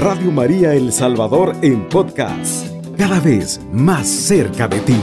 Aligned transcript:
Radio 0.00 0.32
María 0.32 0.72
El 0.72 0.94
Salvador 0.94 1.54
en 1.60 1.86
podcast, 1.86 2.66
cada 2.96 3.20
vez 3.20 3.60
más 3.70 4.08
cerca 4.08 4.66
de 4.66 4.80
ti. 4.80 4.96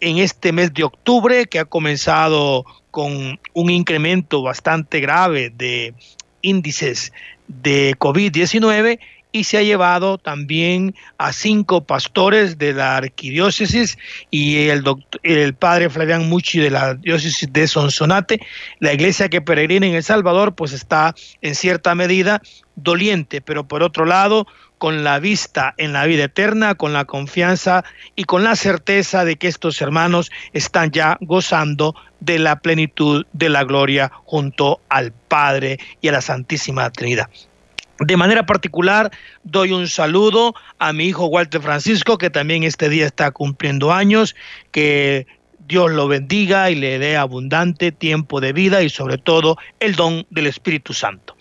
En 0.00 0.18
este 0.18 0.50
mes 0.50 0.74
de 0.74 0.82
octubre, 0.82 1.46
que 1.46 1.60
ha 1.60 1.64
comenzado 1.64 2.64
con 2.90 3.38
un 3.52 3.70
incremento 3.70 4.42
bastante 4.42 4.98
grave 4.98 5.50
de 5.50 5.94
índices 6.40 7.12
de 7.46 7.94
COVID-19, 8.00 8.98
y 9.32 9.44
se 9.44 9.58
ha 9.58 9.62
llevado 9.62 10.18
también 10.18 10.94
a 11.18 11.32
cinco 11.32 11.84
pastores 11.84 12.58
de 12.58 12.74
la 12.74 12.98
arquidiócesis 12.98 13.98
y 14.30 14.68
el, 14.68 14.84
el 15.22 15.54
padre 15.54 15.90
Flavián 15.90 16.28
Muchi 16.28 16.60
de 16.60 16.70
la 16.70 16.94
diócesis 16.94 17.50
de 17.52 17.66
Sonsonate. 17.66 18.40
La 18.78 18.92
iglesia 18.92 19.30
que 19.30 19.40
peregrina 19.40 19.86
en 19.86 19.94
El 19.94 20.02
Salvador 20.02 20.54
pues 20.54 20.72
está 20.72 21.14
en 21.40 21.54
cierta 21.54 21.94
medida 21.94 22.42
doliente, 22.76 23.40
pero 23.40 23.66
por 23.66 23.82
otro 23.82 24.04
lado 24.04 24.46
con 24.78 25.04
la 25.04 25.20
vista 25.20 25.74
en 25.76 25.92
la 25.92 26.06
vida 26.06 26.24
eterna, 26.24 26.74
con 26.74 26.92
la 26.92 27.04
confianza 27.04 27.84
y 28.16 28.24
con 28.24 28.42
la 28.42 28.56
certeza 28.56 29.24
de 29.24 29.36
que 29.36 29.46
estos 29.46 29.80
hermanos 29.80 30.30
están 30.52 30.90
ya 30.90 31.18
gozando 31.20 31.94
de 32.18 32.40
la 32.40 32.56
plenitud 32.56 33.24
de 33.32 33.48
la 33.48 33.62
gloria 33.64 34.10
junto 34.24 34.80
al 34.88 35.12
Padre 35.12 35.78
y 36.00 36.08
a 36.08 36.12
la 36.12 36.20
Santísima 36.20 36.90
Trinidad. 36.90 37.30
De 37.98 38.16
manera 38.16 38.46
particular, 38.46 39.10
doy 39.44 39.72
un 39.72 39.86
saludo 39.86 40.54
a 40.78 40.92
mi 40.92 41.06
hijo 41.06 41.26
Walter 41.26 41.60
Francisco, 41.60 42.18
que 42.18 42.30
también 42.30 42.64
este 42.64 42.88
día 42.88 43.06
está 43.06 43.30
cumpliendo 43.30 43.92
años, 43.92 44.34
que 44.70 45.26
Dios 45.68 45.90
lo 45.90 46.08
bendiga 46.08 46.70
y 46.70 46.74
le 46.74 46.98
dé 46.98 47.16
abundante 47.16 47.92
tiempo 47.92 48.40
de 48.40 48.52
vida 48.52 48.82
y 48.82 48.88
sobre 48.88 49.18
todo 49.18 49.56
el 49.80 49.94
don 49.94 50.26
del 50.30 50.46
Espíritu 50.46 50.92
Santo. 50.92 51.36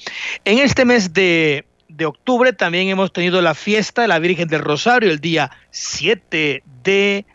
En 0.46 0.60
este 0.60 0.86
mes 0.86 1.14
de, 1.14 1.66
de 1.90 2.06
octubre 2.06 2.54
también 2.54 2.90
hemos 2.90 3.12
tenido 3.12 3.42
la 3.42 3.56
fiesta 3.56 4.04
de 4.04 4.08
la 4.08 4.20
Virgen 4.20 4.48
del 4.48 4.62
Rosario 4.62 5.10
el 5.10 5.20
día 5.20 5.52
7 5.72 6.64
de 6.84 7.26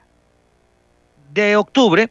de 1.43 1.57
octubre, 1.57 2.11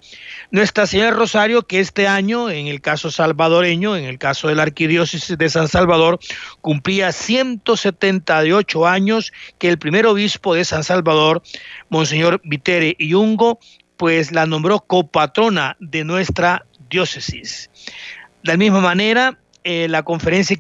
Nuestra 0.52 0.86
Señora 0.88 1.12
Rosario, 1.12 1.64
que 1.64 1.80
este 1.80 2.08
año, 2.08 2.50
en 2.50 2.68
el 2.68 2.80
caso 2.80 3.12
salvadoreño, 3.12 3.98
en 3.98 4.06
el 4.06 4.18
caso 4.18 4.48
de 4.48 4.56
la 4.56 4.64
Arquidiócesis 4.64 5.38
de 5.38 5.50
San 5.50 5.68
Salvador, 5.68 6.20
cumplía 6.62 7.12
178 7.12 8.88
años 8.88 9.34
que 9.58 9.70
el 9.70 9.78
primer 9.78 10.06
obispo 10.06 10.54
de 10.54 10.64
San 10.64 10.84
Salvador, 10.84 11.42
Monseñor 11.90 12.40
Vitere 12.44 12.96
Yungo, 13.00 13.60
pues 13.98 14.32
la 14.32 14.46
nombró 14.46 14.82
copatrona 14.82 15.76
de 15.80 16.04
nuestra 16.04 16.66
diócesis. 16.90 17.70
De 18.44 18.52
la 18.52 18.58
misma 18.58 18.80
manera, 18.80 19.40
eh, 19.64 19.88
la 19.90 20.04
conferencia 20.04 20.56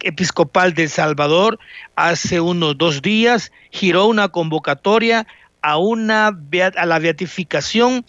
episcopal 0.00 0.72
de 0.72 0.88
Salvador 0.88 1.58
hace 1.96 2.40
unos 2.40 2.78
dos 2.78 3.02
días 3.02 3.52
giró 3.70 4.06
una 4.06 4.28
convocatoria 4.28 5.26
a, 5.62 5.78
una, 5.78 6.28
a 6.28 6.86
la 6.86 6.98
beatificación 6.98 8.04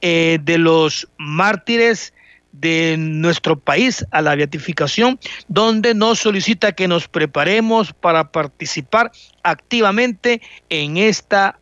eh, 0.00 0.38
de 0.42 0.58
los 0.58 1.08
mártires 1.18 2.14
de 2.52 2.96
nuestro 2.98 3.58
país, 3.58 4.04
a 4.10 4.22
la 4.22 4.34
beatificación, 4.34 5.18
donde 5.48 5.94
nos 5.94 6.18
solicita 6.18 6.72
que 6.72 6.88
nos 6.88 7.08
preparemos 7.08 7.92
para 7.92 8.32
participar 8.32 9.12
activamente 9.42 10.42
en 10.68 10.96
esta, 10.96 11.58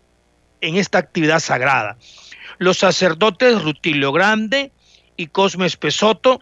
en 0.61 0.77
esta 0.77 0.98
actividad 0.98 1.41
sagrada. 1.41 1.98
Los 2.58 2.78
sacerdotes 2.78 3.62
Rutilio 3.62 4.12
Grande 4.12 4.73
y 5.17 5.27
Cosme 5.27 5.67
Espesoto 5.67 6.41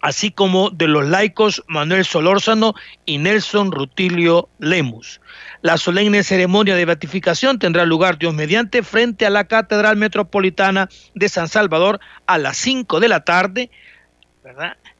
así 0.00 0.30
como 0.30 0.70
de 0.70 0.88
los 0.88 1.06
laicos 1.06 1.62
Manuel 1.68 2.04
Solórzano 2.04 2.74
y 3.04 3.18
Nelson 3.18 3.72
Rutilio 3.72 4.48
Lemus. 4.58 5.20
La 5.62 5.76
solemne 5.76 6.22
ceremonia 6.22 6.74
de 6.74 6.84
beatificación 6.84 7.58
tendrá 7.58 7.84
lugar 7.84 8.18
Dios 8.18 8.34
mediante 8.34 8.82
frente 8.82 9.26
a 9.26 9.30
la 9.30 9.44
Catedral 9.44 9.96
Metropolitana 9.96 10.88
de 11.14 11.28
San 11.28 11.48
Salvador 11.48 12.00
a 12.26 12.38
las 12.38 12.56
5 12.56 13.00
de 13.00 13.08
la 13.08 13.24
tarde. 13.24 13.70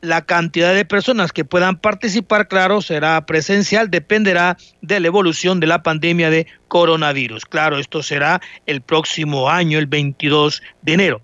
La 0.02 0.26
cantidad 0.26 0.74
de 0.74 0.84
personas 0.84 1.32
que 1.32 1.46
puedan 1.46 1.78
participar, 1.78 2.46
claro, 2.46 2.82
será 2.82 3.24
presencial, 3.24 3.90
dependerá 3.90 4.58
de 4.82 5.00
la 5.00 5.06
evolución 5.06 5.60
de 5.60 5.66
la 5.66 5.82
pandemia 5.82 6.28
de 6.28 6.46
coronavirus. 6.68 7.46
Claro, 7.46 7.78
esto 7.78 8.02
será 8.02 8.40
el 8.66 8.82
próximo 8.82 9.48
año, 9.48 9.78
el 9.78 9.86
22 9.86 10.62
de 10.82 10.92
enero. 10.92 11.22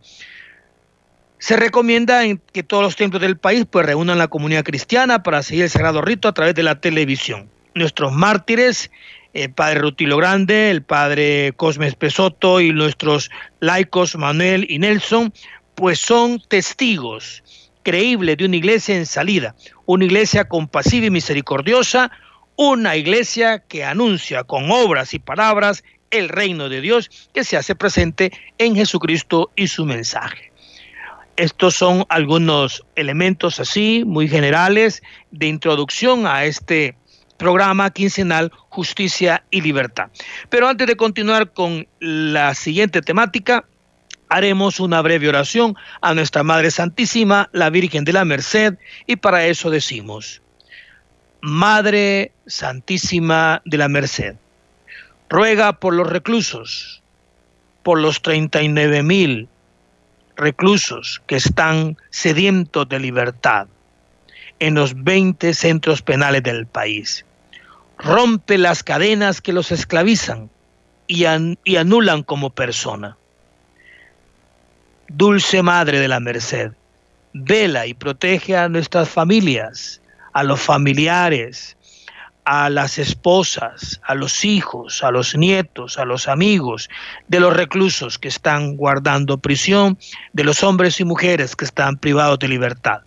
Se 1.39 1.57
recomienda 1.57 2.23
que 2.53 2.63
todos 2.63 2.83
los 2.83 2.97
templos 2.97 3.21
del 3.21 3.37
país 3.37 3.67
pues 3.71 3.85
reúnan 3.85 4.19
la 4.19 4.29
comunidad 4.29 4.65
cristiana 4.65 5.23
para 5.23 5.43
seguir 5.43 5.65
el 5.65 5.71
sagrado 5.71 6.01
rito 6.01 6.29
a 6.29 6.35
través 6.35 6.55
de 6.55 6.63
la 6.63 6.81
televisión. 6.81 7.51
Nuestros 7.75 8.13
mártires, 8.13 8.91
el 9.35 9.53
padre 9.53 9.81
Rutilo 9.81 10.17
Grande, 10.17 10.71
el 10.71 10.83
padre 10.83 11.53
Cosme 11.57 11.93
Pesoto 11.93 12.61
y 12.61 12.73
nuestros 12.73 13.31
laicos 13.61 14.17
Manuel 14.17 14.67
y 14.71 14.79
Nelson, 14.79 15.33
pues 15.75 15.99
son 15.99 16.41
testigos 16.49 17.43
creíbles 17.83 18.39
de 18.39 18.47
una 18.47 18.57
iglesia 18.57 18.97
en 18.97 19.05
salida, 19.05 19.55
una 19.85 20.07
iglesia 20.07 20.49
compasiva 20.49 21.07
y 21.07 21.11
misericordiosa, 21.11 22.11
una 22.57 22.97
iglesia 22.97 23.59
que 23.59 23.85
anuncia 23.85 24.43
con 24.45 24.71
obras 24.71 25.13
y 25.13 25.19
palabras 25.19 25.85
el 26.11 26.31
reino 26.31 26.71
de 26.71 26.81
Dios 26.81 27.11
que 27.35 27.45
se 27.45 27.59
hace 27.59 27.75
presente 27.75 28.33
en 28.57 28.75
Jesucristo 28.75 29.51
y 29.55 29.69
su 29.69 29.85
mensaje. 29.85 30.56
Estos 31.37 31.75
son 31.75 32.07
algunos 32.09 32.83
elementos 32.95 33.61
así, 33.61 34.05
muy 34.07 34.27
generales, 34.27 35.03
de 35.31 35.47
introducción 35.47 36.27
a 36.27 36.45
este 36.45 36.97
programa 37.37 37.91
quincenal 37.91 38.51
Justicia 38.71 39.45
y 39.51 39.61
Libertad. 39.61 40.09
Pero 40.49 40.67
antes 40.67 40.87
de 40.87 40.97
continuar 40.97 41.53
con 41.53 41.87
la 42.01 42.55
siguiente 42.55 43.03
temática, 43.03 43.67
haremos 44.31 44.81
una 44.81 45.03
breve 45.03 45.29
oración 45.29 45.77
a 46.01 46.15
nuestra 46.15 46.43
Madre 46.43 46.71
Santísima, 46.71 47.51
la 47.53 47.69
Virgen 47.69 48.05
de 48.05 48.15
la 48.15 48.25
Merced, 48.25 48.79
y 49.07 49.17
para 49.17 49.47
eso 49.47 49.69
decimos, 49.69 50.41
Madre 51.43 52.33
Santísima 52.47 53.61
de 53.67 53.77
la 53.77 53.89
Merced, 53.89 54.37
ruega 55.29 55.75
por 55.75 55.93
los 55.93 56.09
reclusos, 56.09 57.03
por 57.83 58.01
los 58.01 58.23
39 58.23 59.03
mil 59.03 59.49
reclusos 60.37 61.23
que 61.27 61.37
están 61.37 61.97
sedientos 62.11 62.89
de 62.89 63.01
libertad 63.01 63.67
en 64.59 64.75
los 64.75 65.03
20 65.03 65.55
centros 65.55 66.03
penales 66.03 66.43
del 66.43 66.67
país. 66.67 67.25
Rompe 67.99 68.59
las 68.59 68.83
cadenas 68.83 69.41
que 69.41 69.53
los 69.53 69.73
esclavizan 69.73 70.51
y, 71.07 71.25
y 71.65 71.77
anulan 71.77 72.23
como 72.23 72.51
persona. 72.51 73.17
Dulce 75.09 75.63
Madre 75.63 76.01
de 76.01 76.09
la 76.09 76.21
Merced, 76.21 76.73
vela 77.33 77.87
y 77.87 77.95
protege 77.95 78.57
a 78.57 78.69
nuestras 78.69 79.09
familias, 79.09 80.01
a 80.33 80.43
los 80.43 80.61
familiares, 80.61 81.76
a 82.47 82.71
las 82.71 82.99
esposas, 82.99 84.01
a 84.05 84.15
los 84.15 84.45
hijos, 84.45 85.03
a 85.03 85.11
los 85.11 85.37
nietos, 85.37 85.99
a 85.99 86.05
los 86.05 86.29
amigos 86.29 86.89
de 87.27 87.41
los 87.41 87.53
reclusos 87.53 88.19
que 88.19 88.29
están 88.29 88.77
guardando 88.77 89.39
prisión, 89.39 89.99
de 90.33 90.45
los 90.45 90.63
hombres 90.63 91.01
y 91.01 91.05
mujeres 91.05 91.57
que 91.57 91.65
están 91.65 91.97
privados 91.97 92.39
de 92.39 92.47
libertad. 92.47 93.01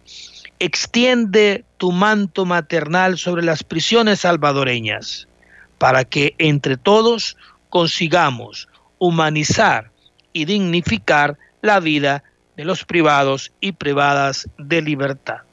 Extiende 0.59 1.63
tu 1.78 1.94
manto 1.94 2.45
maternal 2.45 3.17
sobre 3.17 3.41
las 3.41 3.63
prisiones 3.63 4.19
salvadoreñas 4.19 5.29
para 5.78 6.03
que 6.03 6.35
entre 6.38 6.75
todos 6.75 7.38
consigamos 7.69 8.67
humanizar 8.97 9.89
y 10.33 10.44
dignificar 10.44 11.37
la 11.61 11.79
vida 11.79 12.25
de 12.58 12.66
los 12.66 12.84
privados 12.84 13.53
y 13.61 13.72
privadas 13.72 14.49
de 14.58 14.81
libertad. 14.81 15.48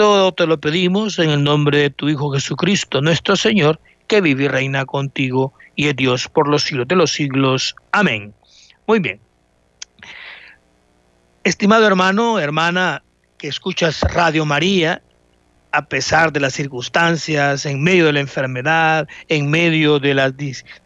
Todo 0.00 0.32
te 0.32 0.46
lo 0.46 0.58
pedimos 0.58 1.18
en 1.18 1.28
el 1.28 1.44
nombre 1.44 1.76
de 1.76 1.90
tu 1.90 2.08
Hijo 2.08 2.32
Jesucristo, 2.32 3.02
nuestro 3.02 3.36
Señor, 3.36 3.78
que 4.06 4.22
vive 4.22 4.44
y 4.44 4.48
reina 4.48 4.86
contigo 4.86 5.52
y 5.76 5.88
es 5.88 5.96
Dios 5.96 6.26
por 6.26 6.48
los 6.48 6.62
siglos 6.62 6.88
de 6.88 6.96
los 6.96 7.12
siglos. 7.12 7.76
Amén. 7.92 8.32
Muy 8.86 9.00
bien. 9.00 9.20
Estimado 11.44 11.86
hermano, 11.86 12.38
hermana, 12.38 13.02
que 13.36 13.48
escuchas 13.48 14.00
Radio 14.00 14.46
María, 14.46 15.02
a 15.70 15.84
pesar 15.84 16.32
de 16.32 16.40
las 16.40 16.54
circunstancias, 16.54 17.66
en 17.66 17.82
medio 17.82 18.06
de 18.06 18.14
la 18.14 18.20
enfermedad, 18.20 19.06
en 19.28 19.50
medio 19.50 19.98
de 19.98 20.14
las 20.14 20.32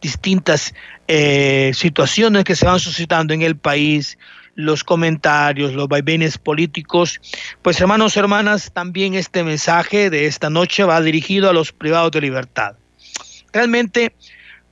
distintas 0.01 0.75
eh, 1.07 1.71
situaciones 1.73 2.43
que 2.43 2.57
se 2.57 2.67
van 2.67 2.81
suscitando 2.81 3.33
en 3.33 3.43
el 3.43 3.57
país, 3.57 4.19
los 4.55 4.85
comentarios, 4.85 5.75
los 5.75 5.89
vaivenes 5.89 6.39
políticos. 6.39 7.21
Pues 7.63 7.81
hermanos, 7.81 8.17
hermanas, 8.17 8.71
también 8.73 9.15
este 9.15 9.43
mensaje 9.45 10.11
de 10.11 10.27
esta 10.27 10.51
noche 10.51 10.85
va 10.85 11.01
dirigido 11.01 11.51
a 11.51 11.53
los 11.53 11.73
privados 11.73 12.13
de 12.13 12.21
libertad. 12.21 12.77
Realmente 13.53 14.15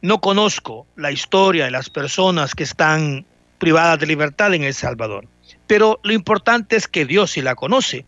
no 0.01 0.21
conozco 0.21 0.87
la 0.97 1.13
historia 1.13 1.67
de 1.67 1.71
las 1.71 1.89
personas 1.89 2.55
que 2.55 2.65
están 2.65 3.25
privadas 3.59 4.01
de 4.01 4.07
libertad 4.07 4.55
en 4.55 4.65
El 4.65 4.75
Salvador, 4.75 5.27
pero 5.67 6.01
lo 6.03 6.13
importante 6.13 6.77
es 6.77 6.89
que 6.89 7.05
Dios 7.05 7.33
sí 7.33 7.43
la 7.43 7.55
conoce. 7.55 8.05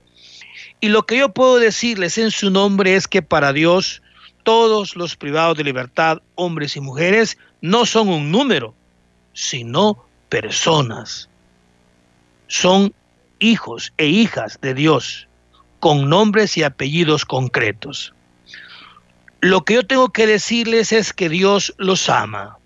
Y 0.80 0.88
lo 0.88 1.06
que 1.06 1.18
yo 1.18 1.32
puedo 1.32 1.58
decirles 1.58 2.18
en 2.18 2.30
su 2.30 2.50
nombre 2.50 2.96
es 2.96 3.06
que 3.06 3.22
para 3.22 3.52
Dios 3.52 4.02
todos 4.42 4.96
los 4.96 5.16
privados 5.16 5.56
de 5.56 5.64
libertad, 5.64 6.20
hombres 6.34 6.76
y 6.76 6.80
mujeres, 6.80 7.38
no 7.60 7.86
son 7.86 8.08
un 8.08 8.30
número, 8.30 8.74
sino 9.32 10.04
personas. 10.28 11.30
Son 12.46 12.94
hijos 13.38 13.92
e 13.96 14.06
hijas 14.06 14.58
de 14.60 14.74
Dios, 14.74 15.28
con 15.80 16.08
nombres 16.08 16.56
y 16.56 16.62
apellidos 16.62 17.24
concretos. 17.24 18.14
Lo 19.40 19.64
que 19.64 19.74
yo 19.74 19.86
tengo 19.86 20.10
que 20.10 20.26
decirles 20.26 20.92
es 20.92 21.12
que 21.12 21.28
Dios 21.28 21.74
los 21.76 22.08
ama 22.08 22.56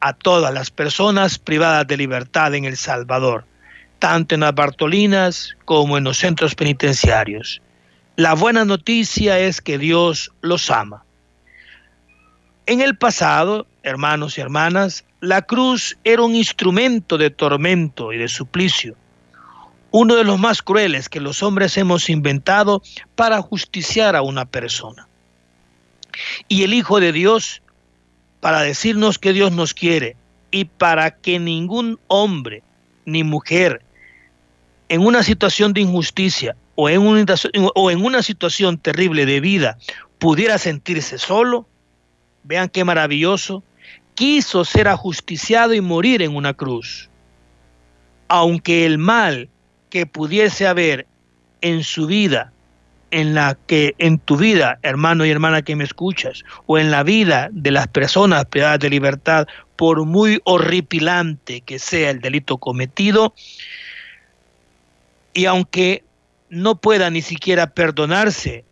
a 0.00 0.12
todas 0.12 0.52
las 0.52 0.70
personas 0.70 1.38
privadas 1.38 1.86
de 1.86 1.96
libertad 1.96 2.54
en 2.54 2.64
El 2.64 2.76
Salvador, 2.76 3.44
tanto 3.98 4.34
en 4.34 4.42
las 4.42 4.54
Bartolinas 4.54 5.56
como 5.64 5.96
en 5.96 6.04
los 6.04 6.18
centros 6.18 6.54
penitenciarios. 6.54 7.62
La 8.16 8.34
buena 8.34 8.64
noticia 8.64 9.38
es 9.38 9.60
que 9.60 9.78
Dios 9.78 10.32
los 10.42 10.70
ama. 10.70 11.04
En 12.66 12.80
el 12.80 12.96
pasado, 12.96 13.66
hermanos 13.82 14.36
y 14.36 14.42
hermanas, 14.42 15.04
la 15.20 15.42
cruz 15.42 15.96
era 16.04 16.22
un 16.22 16.34
instrumento 16.34 17.18
de 17.18 17.30
tormento 17.30 18.12
y 18.12 18.18
de 18.18 18.28
suplicio, 18.28 18.94
uno 19.90 20.16
de 20.16 20.24
los 20.24 20.38
más 20.38 20.62
crueles 20.62 21.08
que 21.08 21.20
los 21.20 21.42
hombres 21.42 21.76
hemos 21.76 22.08
inventado 22.08 22.82
para 23.14 23.40
justiciar 23.42 24.16
a 24.16 24.22
una 24.22 24.44
persona. 24.44 25.08
Y 26.48 26.62
el 26.62 26.74
Hijo 26.74 27.00
de 27.00 27.12
Dios, 27.12 27.62
para 28.40 28.62
decirnos 28.62 29.18
que 29.18 29.32
Dios 29.32 29.52
nos 29.52 29.74
quiere 29.74 30.16
y 30.50 30.64
para 30.64 31.10
que 31.10 31.38
ningún 31.38 31.98
hombre 32.08 32.62
ni 33.04 33.24
mujer 33.24 33.82
en 34.88 35.02
una 35.02 35.22
situación 35.22 35.72
de 35.72 35.82
injusticia 35.82 36.56
o 36.74 36.88
en 36.88 37.02
una, 37.02 37.24
o 37.74 37.90
en 37.90 38.04
una 38.04 38.22
situación 38.22 38.78
terrible 38.78 39.26
de 39.26 39.40
vida 39.40 39.78
pudiera 40.18 40.58
sentirse 40.58 41.18
solo, 41.18 41.66
vean 42.42 42.68
qué 42.68 42.84
maravilloso, 42.84 43.62
quiso 44.14 44.64
ser 44.64 44.88
ajusticiado 44.88 45.74
y 45.74 45.80
morir 45.80 46.22
en 46.22 46.34
una 46.34 46.54
cruz. 46.54 47.08
Aunque 48.28 48.84
el 48.84 48.98
mal 48.98 49.48
que 49.90 50.06
pudiese 50.06 50.66
haber 50.66 51.06
en 51.60 51.84
su 51.84 52.06
vida, 52.06 52.52
en 53.10 53.34
la 53.34 53.58
que 53.66 53.94
en 53.98 54.18
tu 54.18 54.36
vida, 54.36 54.78
hermano 54.82 55.26
y 55.26 55.30
hermana 55.30 55.62
que 55.62 55.76
me 55.76 55.84
escuchas, 55.84 56.44
o 56.66 56.78
en 56.78 56.90
la 56.90 57.02
vida 57.02 57.48
de 57.52 57.72
las 57.72 57.88
personas 57.88 58.46
privadas 58.46 58.78
de 58.78 58.90
libertad, 58.90 59.46
por 59.76 60.04
muy 60.04 60.40
horripilante 60.44 61.60
que 61.62 61.78
sea 61.78 62.10
el 62.10 62.20
delito 62.20 62.58
cometido, 62.58 63.34
y 65.34 65.44
aunque 65.46 66.04
no 66.48 66.76
pueda 66.76 67.10
ni 67.10 67.22
siquiera 67.22 67.68
perdonarse 67.68 68.64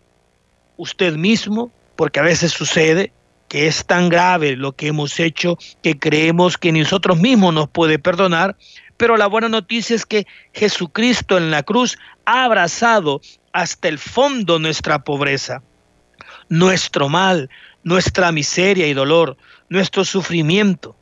usted 0.76 1.14
mismo, 1.14 1.70
porque 1.96 2.20
a 2.20 2.24
veces 2.24 2.52
sucede, 2.52 3.12
que 3.48 3.66
es 3.66 3.84
tan 3.86 4.08
grave 4.08 4.56
lo 4.56 4.72
que 4.72 4.88
hemos 4.88 5.18
hecho 5.18 5.58
que 5.82 5.98
creemos 5.98 6.58
que 6.58 6.70
nosotros 6.70 7.18
mismos 7.18 7.54
nos 7.54 7.68
puede 7.68 7.98
perdonar, 7.98 8.56
pero 8.98 9.16
la 9.16 9.26
buena 9.26 9.48
noticia 9.48 9.96
es 9.96 10.04
que 10.04 10.26
Jesucristo 10.52 11.38
en 11.38 11.50
la 11.50 11.62
cruz 11.62 11.96
ha 12.26 12.44
abrazado 12.44 13.22
hasta 13.54 13.88
el 13.88 13.98
fondo 13.98 14.58
nuestra 14.58 15.02
pobreza, 15.04 15.62
nuestro 16.50 17.08
mal, 17.08 17.48
nuestra 17.82 18.30
miseria 18.32 18.86
y 18.86 18.92
dolor, 18.92 19.38
nuestro 19.70 20.04
sufrimiento. 20.04 20.94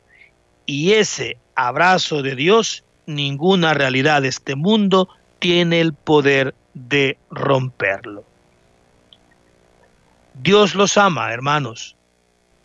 Y 0.65 0.93
ese 0.93 1.37
abrazo 1.55 2.21
de 2.21 2.35
Dios, 2.35 2.85
ninguna 3.05 3.73
realidad 3.73 4.21
de 4.21 4.29
este 4.29 4.55
mundo 4.55 5.09
tiene 5.39 5.81
el 5.81 5.93
poder 5.93 6.55
de 6.73 7.17
romperlo. 7.29 8.23
Dios 10.35 10.75
los 10.75 10.97
ama, 10.97 11.33
hermanos 11.33 11.97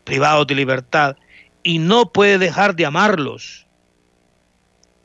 privados 0.05 0.47
de 0.47 0.55
libertad, 0.55 1.17
y 1.63 1.79
no 1.79 2.11
puede 2.11 2.39
dejar 2.39 2.75
de 2.75 2.87
amarlos, 2.87 3.62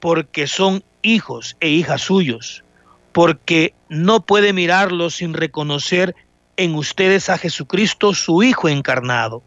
porque 0.08 0.48
son 0.48 0.86
hijos 1.02 1.58
e 1.60 1.68
hijas 1.68 2.04
suyos, 2.04 2.64
porque 3.12 3.74
no 3.90 4.22
puede 4.22 4.54
mirarlos 4.54 5.16
sin 5.16 5.34
reconocer 5.34 6.16
en 6.56 6.76
ustedes 6.76 7.30
a 7.30 7.38
Jesucristo, 7.38 8.14
su 8.14 8.42
Hijo 8.42 8.70
encarnado. 8.70 9.44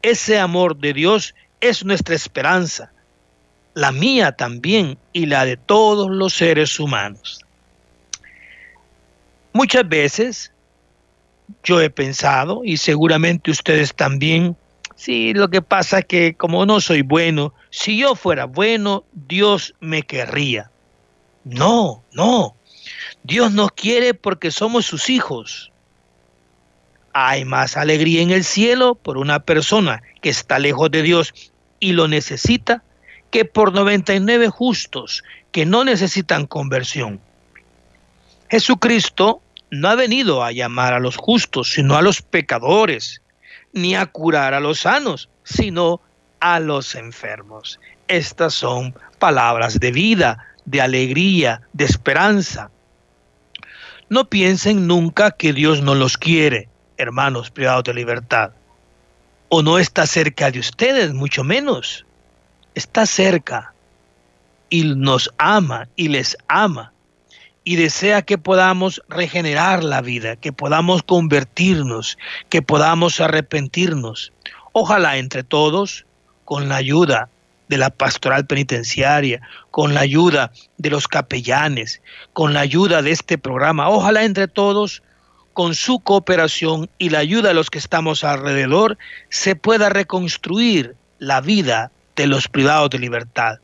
Ese 0.00 0.38
amor 0.38 0.76
de 0.76 0.92
Dios 0.92 1.34
es 1.60 1.84
nuestra 1.84 2.14
esperanza, 2.14 2.92
la 3.74 3.90
mía 3.90 4.30
también 4.30 4.96
y 5.12 5.26
la 5.26 5.44
de 5.44 5.56
todos 5.56 6.08
los 6.08 6.34
seres 6.34 6.78
humanos. 6.78 7.40
Muchas 9.52 9.88
veces 9.88 10.52
yo 11.64 11.80
he 11.80 11.90
pensado, 11.90 12.60
y 12.64 12.76
seguramente 12.76 13.50
ustedes 13.50 13.92
también, 13.92 14.56
sí, 14.94 15.34
lo 15.34 15.50
que 15.50 15.62
pasa 15.62 15.98
es 15.98 16.04
que 16.04 16.34
como 16.34 16.64
no 16.64 16.80
soy 16.80 17.02
bueno, 17.02 17.52
si 17.74 17.98
yo 17.98 18.14
fuera 18.14 18.44
bueno, 18.44 19.02
Dios 19.12 19.74
me 19.80 20.04
querría. 20.04 20.70
No, 21.42 22.04
no. 22.12 22.54
Dios 23.24 23.50
nos 23.50 23.72
quiere 23.72 24.14
porque 24.14 24.52
somos 24.52 24.86
sus 24.86 25.10
hijos. 25.10 25.72
Hay 27.12 27.44
más 27.44 27.76
alegría 27.76 28.22
en 28.22 28.30
el 28.30 28.44
cielo 28.44 28.94
por 28.94 29.18
una 29.18 29.40
persona 29.40 30.04
que 30.22 30.28
está 30.28 30.60
lejos 30.60 30.88
de 30.92 31.02
Dios 31.02 31.34
y 31.80 31.94
lo 31.94 32.06
necesita 32.06 32.84
que 33.32 33.44
por 33.44 33.72
99 33.72 34.50
justos 34.50 35.24
que 35.50 35.66
no 35.66 35.82
necesitan 35.82 36.46
conversión. 36.46 37.20
Jesucristo 38.50 39.42
no 39.72 39.88
ha 39.88 39.96
venido 39.96 40.44
a 40.44 40.52
llamar 40.52 40.94
a 40.94 41.00
los 41.00 41.16
justos, 41.16 41.72
sino 41.72 41.96
a 41.96 42.02
los 42.02 42.22
pecadores, 42.22 43.20
ni 43.72 43.96
a 43.96 44.06
curar 44.06 44.54
a 44.54 44.60
los 44.60 44.78
sanos, 44.78 45.28
sino 45.42 45.94
a 45.94 46.13
los 46.60 46.94
enfermos. 46.94 47.80
Estas 48.06 48.52
son 48.52 48.94
palabras 49.18 49.80
de 49.80 49.90
vida, 49.92 50.46
de 50.66 50.82
alegría, 50.82 51.62
de 51.72 51.86
esperanza. 51.86 52.70
No 54.10 54.28
piensen 54.28 54.86
nunca 54.86 55.30
que 55.30 55.54
Dios 55.54 55.80
no 55.80 55.94
los 55.94 56.18
quiere, 56.18 56.68
hermanos 56.98 57.50
privados 57.50 57.84
de 57.84 57.94
libertad. 57.94 58.52
O 59.48 59.62
no 59.62 59.78
está 59.78 60.06
cerca 60.06 60.50
de 60.50 60.58
ustedes, 60.58 61.14
mucho 61.14 61.44
menos. 61.44 62.04
Está 62.74 63.06
cerca 63.06 63.72
y 64.68 64.84
nos 64.84 65.30
ama 65.38 65.88
y 65.96 66.08
les 66.08 66.36
ama 66.48 66.92
y 67.64 67.76
desea 67.76 68.20
que 68.20 68.36
podamos 68.36 69.02
regenerar 69.08 69.82
la 69.82 70.02
vida, 70.02 70.36
que 70.36 70.52
podamos 70.52 71.02
convertirnos, 71.02 72.18
que 72.50 72.60
podamos 72.60 73.20
arrepentirnos. 73.20 74.32
Ojalá 74.72 75.16
entre 75.16 75.42
todos, 75.42 76.04
con 76.44 76.68
la 76.68 76.76
ayuda 76.76 77.28
de 77.68 77.78
la 77.78 77.90
pastoral 77.90 78.46
penitenciaria, 78.46 79.40
con 79.70 79.94
la 79.94 80.00
ayuda 80.00 80.52
de 80.78 80.90
los 80.90 81.08
capellanes, 81.08 82.00
con 82.32 82.52
la 82.52 82.60
ayuda 82.60 83.02
de 83.02 83.10
este 83.10 83.38
programa, 83.38 83.88
ojalá 83.88 84.24
entre 84.24 84.48
todos, 84.48 85.02
con 85.54 85.74
su 85.74 86.00
cooperación 86.00 86.90
y 86.98 87.10
la 87.10 87.20
ayuda 87.20 87.48
de 87.48 87.54
los 87.54 87.70
que 87.70 87.78
estamos 87.78 88.24
alrededor, 88.24 88.98
se 89.30 89.56
pueda 89.56 89.88
reconstruir 89.88 90.96
la 91.18 91.40
vida 91.40 91.90
de 92.16 92.26
los 92.26 92.48
privados 92.48 92.90
de 92.90 92.98
libertad. 92.98 93.58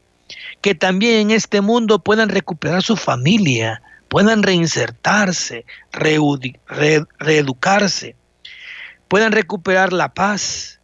Que 0.60 0.74
también 0.74 1.20
en 1.20 1.30
este 1.32 1.60
mundo 1.60 1.98
puedan 1.98 2.28
recuperar 2.28 2.82
su 2.82 2.96
familia, 2.96 3.82
puedan 4.08 4.42
reinsertarse, 4.42 5.64
reeducarse, 7.18 8.16
puedan 9.08 9.32
recuperar 9.32 9.92
la 9.92 10.14
paz, 10.14 10.79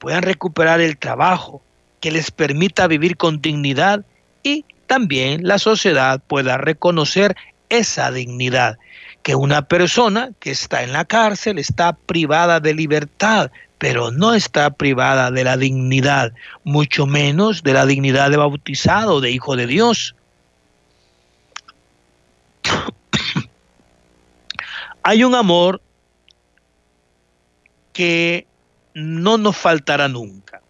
puedan 0.00 0.22
recuperar 0.22 0.80
el 0.80 0.96
trabajo 0.96 1.62
que 2.00 2.10
les 2.10 2.32
permita 2.32 2.88
vivir 2.88 3.16
con 3.16 3.40
dignidad 3.40 4.04
y 4.42 4.64
también 4.86 5.46
la 5.46 5.58
sociedad 5.58 6.20
pueda 6.26 6.56
reconocer 6.56 7.36
esa 7.68 8.10
dignidad, 8.10 8.78
que 9.22 9.36
una 9.36 9.62
persona 9.62 10.30
que 10.40 10.50
está 10.50 10.82
en 10.82 10.92
la 10.92 11.04
cárcel 11.04 11.58
está 11.58 11.92
privada 11.92 12.58
de 12.60 12.74
libertad, 12.74 13.52
pero 13.78 14.10
no 14.10 14.34
está 14.34 14.70
privada 14.70 15.30
de 15.30 15.44
la 15.44 15.58
dignidad, 15.58 16.32
mucho 16.64 17.06
menos 17.06 17.62
de 17.62 17.74
la 17.74 17.84
dignidad 17.86 18.30
de 18.30 18.38
bautizado, 18.38 19.20
de 19.20 19.30
hijo 19.30 19.54
de 19.54 19.66
Dios. 19.66 20.16
Hay 25.02 25.24
un 25.24 25.34
amor 25.34 25.82
que 27.92 28.46
no 28.94 29.38
nos 29.38 29.56
faltará 29.56 30.08
nunca. 30.08 30.62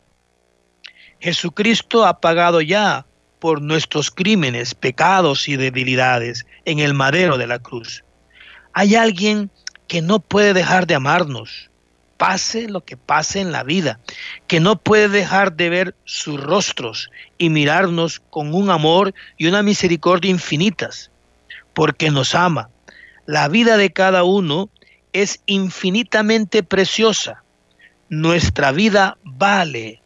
Jesucristo 1.20 2.06
ha 2.06 2.20
pagado 2.20 2.60
ya 2.60 3.06
por 3.38 3.60
nuestros 3.62 4.10
crímenes, 4.10 4.74
pecados 4.74 5.48
y 5.48 5.56
debilidades 5.56 6.46
en 6.64 6.78
el 6.78 6.94
madero 6.94 7.38
de 7.38 7.46
la 7.46 7.58
cruz. 7.58 8.04
Hay 8.72 8.94
alguien 8.94 9.50
que 9.88 10.02
no 10.02 10.20
puede 10.20 10.54
dejar 10.54 10.86
de 10.86 10.94
amarnos, 10.94 11.70
pase 12.16 12.68
lo 12.68 12.84
que 12.84 12.96
pase 12.96 13.40
en 13.40 13.50
la 13.50 13.62
vida, 13.62 13.98
que 14.46 14.60
no 14.60 14.76
puede 14.76 15.08
dejar 15.08 15.54
de 15.54 15.70
ver 15.70 15.94
sus 16.04 16.38
rostros 16.38 17.10
y 17.38 17.48
mirarnos 17.48 18.20
con 18.30 18.54
un 18.54 18.70
amor 18.70 19.14
y 19.38 19.46
una 19.46 19.62
misericordia 19.62 20.30
infinitas, 20.30 21.10
porque 21.72 22.10
nos 22.10 22.34
ama, 22.34 22.68
La 23.26 23.48
vida 23.48 23.76
de 23.76 23.92
cada 23.92 24.24
uno 24.24 24.68
es 25.12 25.40
infinitamente 25.46 26.62
preciosa. 26.62 27.42
Nuestra 28.10 28.72
vida 28.72 29.18
vale, 29.22 30.02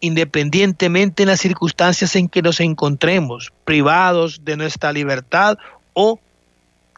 independientemente 0.00 1.24
en 1.24 1.28
las 1.28 1.40
circunstancias 1.40 2.16
en 2.16 2.30
que 2.30 2.40
nos 2.40 2.60
encontremos, 2.60 3.52
privados 3.66 4.42
de 4.42 4.56
nuestra 4.56 4.90
libertad 4.90 5.58
o 5.92 6.18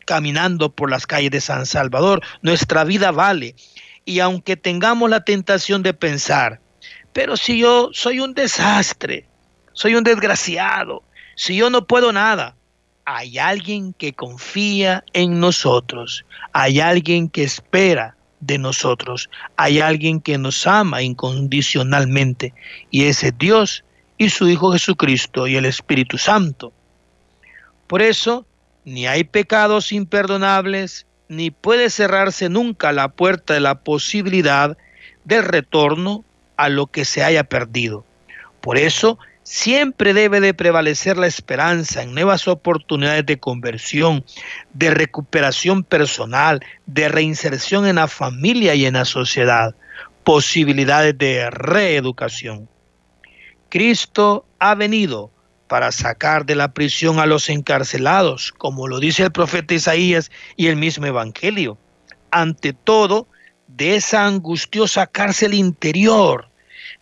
caminando 0.06 0.70
por 0.70 0.88
las 0.90 1.08
calles 1.08 1.32
de 1.32 1.40
San 1.40 1.66
Salvador. 1.66 2.22
Nuestra 2.40 2.84
vida 2.84 3.10
vale. 3.10 3.56
Y 4.04 4.20
aunque 4.20 4.56
tengamos 4.56 5.10
la 5.10 5.24
tentación 5.24 5.82
de 5.82 5.92
pensar, 5.92 6.60
pero 7.12 7.36
si 7.36 7.58
yo 7.58 7.90
soy 7.92 8.20
un 8.20 8.32
desastre, 8.32 9.26
soy 9.72 9.96
un 9.96 10.04
desgraciado, 10.04 11.02
si 11.34 11.56
yo 11.56 11.68
no 11.68 11.84
puedo 11.84 12.12
nada, 12.12 12.54
hay 13.06 13.38
alguien 13.38 13.92
que 13.94 14.12
confía 14.12 15.02
en 15.14 15.40
nosotros, 15.40 16.24
hay 16.52 16.78
alguien 16.78 17.28
que 17.28 17.42
espera 17.42 18.14
de 18.42 18.58
nosotros, 18.58 19.30
hay 19.56 19.80
alguien 19.80 20.20
que 20.20 20.36
nos 20.36 20.66
ama 20.66 21.00
incondicionalmente 21.02 22.52
y 22.90 23.04
ese 23.04 23.28
es 23.28 23.38
Dios 23.38 23.84
y 24.18 24.28
su 24.28 24.48
Hijo 24.48 24.72
Jesucristo 24.72 25.46
y 25.46 25.56
el 25.56 25.64
Espíritu 25.64 26.18
Santo. 26.18 26.72
Por 27.86 28.02
eso, 28.02 28.44
ni 28.84 29.06
hay 29.06 29.24
pecados 29.24 29.92
imperdonables, 29.92 31.06
ni 31.28 31.50
puede 31.50 31.88
cerrarse 31.88 32.48
nunca 32.48 32.92
la 32.92 33.08
puerta 33.08 33.54
de 33.54 33.60
la 33.60 33.76
posibilidad 33.76 34.76
del 35.24 35.44
retorno 35.44 36.24
a 36.56 36.68
lo 36.68 36.88
que 36.88 37.04
se 37.04 37.22
haya 37.22 37.44
perdido. 37.44 38.04
Por 38.60 38.76
eso, 38.76 39.18
siempre 39.42 40.14
debe 40.14 40.40
de 40.40 40.54
prevalecer 40.54 41.16
la 41.16 41.26
esperanza 41.26 42.02
en 42.02 42.14
nuevas 42.14 42.46
oportunidades 42.48 43.26
de 43.26 43.38
conversión, 43.38 44.24
de 44.72 44.90
recuperación 44.90 45.82
personal, 45.84 46.60
de 46.86 47.08
reinserción 47.08 47.86
en 47.86 47.96
la 47.96 48.08
familia 48.08 48.74
y 48.74 48.86
en 48.86 48.94
la 48.94 49.04
sociedad, 49.04 49.74
posibilidades 50.24 51.16
de 51.18 51.50
reeducación. 51.50 52.68
Cristo 53.68 54.46
ha 54.58 54.74
venido 54.74 55.30
para 55.66 55.90
sacar 55.90 56.44
de 56.44 56.54
la 56.54 56.74
prisión 56.74 57.18
a 57.18 57.26
los 57.26 57.48
encarcelados, 57.48 58.52
como 58.52 58.88
lo 58.88 59.00
dice 59.00 59.22
el 59.22 59.32
profeta 59.32 59.72
Isaías 59.72 60.30
y 60.54 60.66
el 60.66 60.76
mismo 60.76 61.06
Evangelio. 61.06 61.78
Ante 62.30 62.74
todo, 62.74 63.26
de 63.68 63.96
esa 63.96 64.26
angustiosa 64.26 65.06
cárcel 65.06 65.54
interior, 65.54 66.50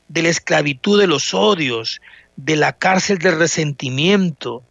de 0.06 0.23
la 0.23 0.28
esclavitud 0.28 1.00
de 1.00 1.09
los 1.09 1.35
odios, 1.35 2.00
de 2.44 2.56
la 2.56 2.73
cárcel 2.73 3.18
del 3.18 3.38
resentimiento, 3.38 4.62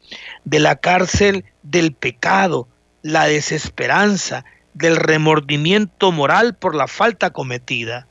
de 0.43 0.59
la 0.59 0.75
cárcel 0.75 1.45
del 1.63 1.93
pecado, 1.93 2.67
la 3.01 3.25
desesperanza, 3.25 4.43
del 4.73 4.95
remordimiento 4.95 6.11
moral 6.11 6.55
por 6.55 6.75
la 6.75 6.87
falta 6.87 7.31
cometida. 7.31 8.07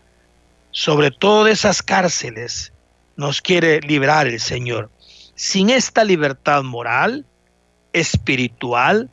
Sobre 0.71 1.11
todo 1.11 1.45
de 1.45 1.53
esas 1.53 1.83
cárceles 1.83 2.73
nos 3.17 3.41
quiere 3.41 3.81
librar 3.81 4.27
el 4.27 4.41
Señor. 4.41 4.91
Sin 5.35 5.71
esta 5.71 6.05
libertad 6.05 6.63
moral, 6.63 7.25
espiritual, 7.93 9.09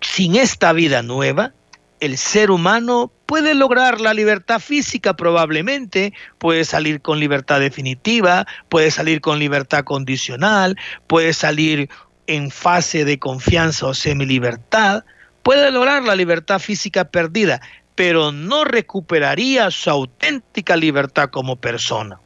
sin 0.00 0.36
esta 0.36 0.72
vida 0.72 1.02
nueva, 1.02 1.52
el 2.00 2.18
ser 2.18 2.50
humano 2.50 3.10
puede 3.26 3.54
lograr 3.54 4.00
la 4.00 4.14
libertad 4.14 4.60
física 4.60 5.14
probablemente, 5.14 6.12
puede 6.38 6.64
salir 6.64 7.00
con 7.00 7.18
libertad 7.18 7.60
definitiva, 7.60 8.46
puede 8.68 8.90
salir 8.90 9.20
con 9.20 9.38
libertad 9.38 9.84
condicional, 9.84 10.76
puede 11.06 11.32
salir 11.32 11.88
en 12.26 12.50
fase 12.50 13.04
de 13.04 13.18
confianza 13.18 13.86
o 13.86 13.94
semilibertad, 13.94 15.04
puede 15.42 15.70
lograr 15.70 16.02
la 16.02 16.14
libertad 16.14 16.58
física 16.58 17.04
perdida, 17.04 17.60
pero 17.94 18.32
no 18.32 18.64
recuperaría 18.64 19.70
su 19.70 19.90
auténtica 19.90 20.76
libertad 20.76 21.30
como 21.30 21.56
persona. 21.56 22.20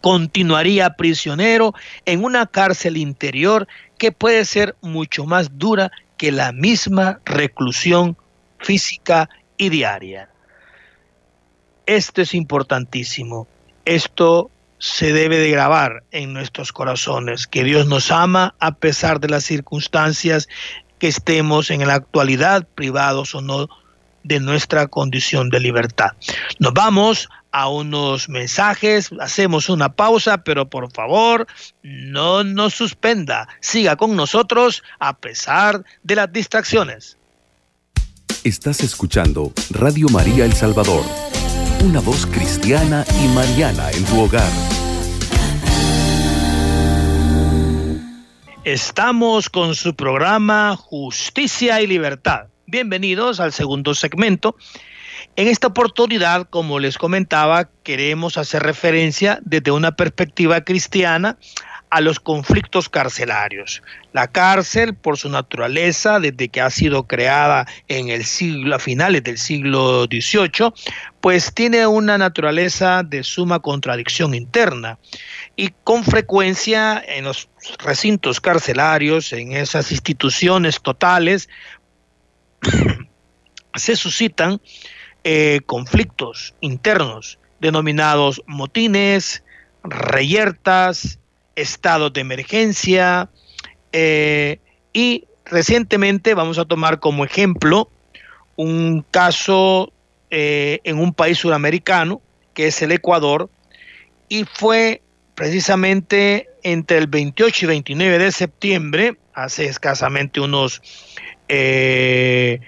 Continuaría 0.00 0.90
prisionero 0.90 1.74
en 2.06 2.24
una 2.24 2.46
cárcel 2.46 2.96
interior 2.96 3.66
que 3.98 4.12
puede 4.12 4.44
ser 4.44 4.76
mucho 4.80 5.26
más 5.26 5.58
dura 5.58 5.90
que 6.16 6.32
la 6.32 6.52
misma 6.52 7.20
reclusión 7.24 8.16
física 8.58 9.28
y 9.56 9.68
diaria. 9.68 10.30
Esto 11.86 12.22
es 12.22 12.34
importantísimo. 12.34 13.48
Esto 13.84 14.50
se 14.78 15.12
debe 15.12 15.38
de 15.38 15.50
grabar 15.50 16.04
en 16.12 16.32
nuestros 16.32 16.72
corazones, 16.72 17.46
que 17.46 17.64
Dios 17.64 17.86
nos 17.86 18.10
ama 18.10 18.54
a 18.60 18.72
pesar 18.72 19.20
de 19.20 19.28
las 19.28 19.44
circunstancias 19.44 20.48
que 20.98 21.08
estemos 21.08 21.70
en 21.70 21.86
la 21.86 21.94
actualidad, 21.94 22.66
privados 22.74 23.34
o 23.34 23.40
no, 23.40 23.68
de 24.22 24.40
nuestra 24.40 24.86
condición 24.88 25.48
de 25.48 25.60
libertad. 25.60 26.10
Nos 26.58 26.74
vamos 26.74 27.28
a 27.50 27.68
unos 27.68 28.28
mensajes, 28.28 29.10
hacemos 29.20 29.68
una 29.68 29.88
pausa, 29.90 30.38
pero 30.38 30.68
por 30.68 30.92
favor 30.92 31.46
no 31.82 32.44
nos 32.44 32.74
suspenda, 32.74 33.48
siga 33.60 33.96
con 33.96 34.16
nosotros 34.16 34.82
a 34.98 35.16
pesar 35.16 35.84
de 36.02 36.16
las 36.16 36.32
distracciones. 36.32 37.17
Estás 38.48 38.80
escuchando 38.80 39.52
Radio 39.68 40.08
María 40.08 40.46
El 40.46 40.54
Salvador, 40.54 41.04
una 41.84 42.00
voz 42.00 42.24
cristiana 42.24 43.04
y 43.22 43.28
mariana 43.34 43.90
en 43.90 44.02
tu 44.06 44.20
hogar. 44.22 44.50
Estamos 48.64 49.50
con 49.50 49.74
su 49.74 49.94
programa 49.94 50.76
Justicia 50.76 51.82
y 51.82 51.86
Libertad. 51.86 52.46
Bienvenidos 52.64 53.38
al 53.38 53.52
segundo 53.52 53.94
segmento 53.94 54.56
en 55.36 55.46
esta 55.46 55.68
oportunidad, 55.68 56.48
como 56.48 56.80
les 56.80 56.98
comentaba, 56.98 57.68
queremos 57.84 58.38
hacer 58.38 58.62
referencia 58.62 59.38
desde 59.44 59.70
una 59.70 59.94
perspectiva 59.94 60.62
cristiana 60.62 61.38
a 61.90 62.00
los 62.00 62.20
conflictos 62.20 62.88
carcelarios. 62.88 63.82
La 64.12 64.28
cárcel, 64.28 64.94
por 64.94 65.16
su 65.16 65.28
naturaleza, 65.28 66.20
desde 66.20 66.48
que 66.48 66.60
ha 66.60 66.70
sido 66.70 67.06
creada 67.06 67.66
en 67.88 68.08
el 68.08 68.24
siglo, 68.24 68.76
a 68.76 68.78
finales 68.78 69.22
del 69.24 69.38
siglo 69.38 70.04
XVIII, 70.04 70.72
pues 71.20 71.52
tiene 71.54 71.86
una 71.86 72.18
naturaleza 72.18 73.02
de 73.02 73.22
suma 73.22 73.60
contradicción 73.60 74.34
interna. 74.34 74.98
Y 75.56 75.72
con 75.84 76.04
frecuencia 76.04 77.02
en 77.06 77.24
los 77.24 77.48
recintos 77.78 78.40
carcelarios, 78.40 79.32
en 79.32 79.52
esas 79.52 79.90
instituciones 79.90 80.80
totales, 80.80 81.48
se 83.74 83.96
suscitan 83.96 84.60
eh, 85.24 85.60
conflictos 85.66 86.54
internos 86.60 87.38
denominados 87.60 88.42
motines, 88.46 89.42
reyertas, 89.82 91.18
estados 91.60 92.12
de 92.12 92.20
emergencia 92.20 93.28
eh, 93.92 94.60
y 94.92 95.24
recientemente 95.44 96.34
vamos 96.34 96.58
a 96.58 96.64
tomar 96.64 97.00
como 97.00 97.24
ejemplo 97.24 97.90
un 98.56 99.04
caso 99.10 99.92
eh, 100.30 100.80
en 100.84 100.98
un 100.98 101.12
país 101.12 101.38
suramericano 101.38 102.20
que 102.54 102.68
es 102.68 102.82
el 102.82 102.92
Ecuador 102.92 103.50
y 104.28 104.44
fue 104.44 105.02
precisamente 105.34 106.48
entre 106.62 106.98
el 106.98 107.06
28 107.06 107.64
y 107.64 107.68
29 107.68 108.18
de 108.18 108.32
septiembre, 108.32 109.16
hace 109.32 109.66
escasamente 109.66 110.40
unos 110.40 110.82
15 111.46 112.60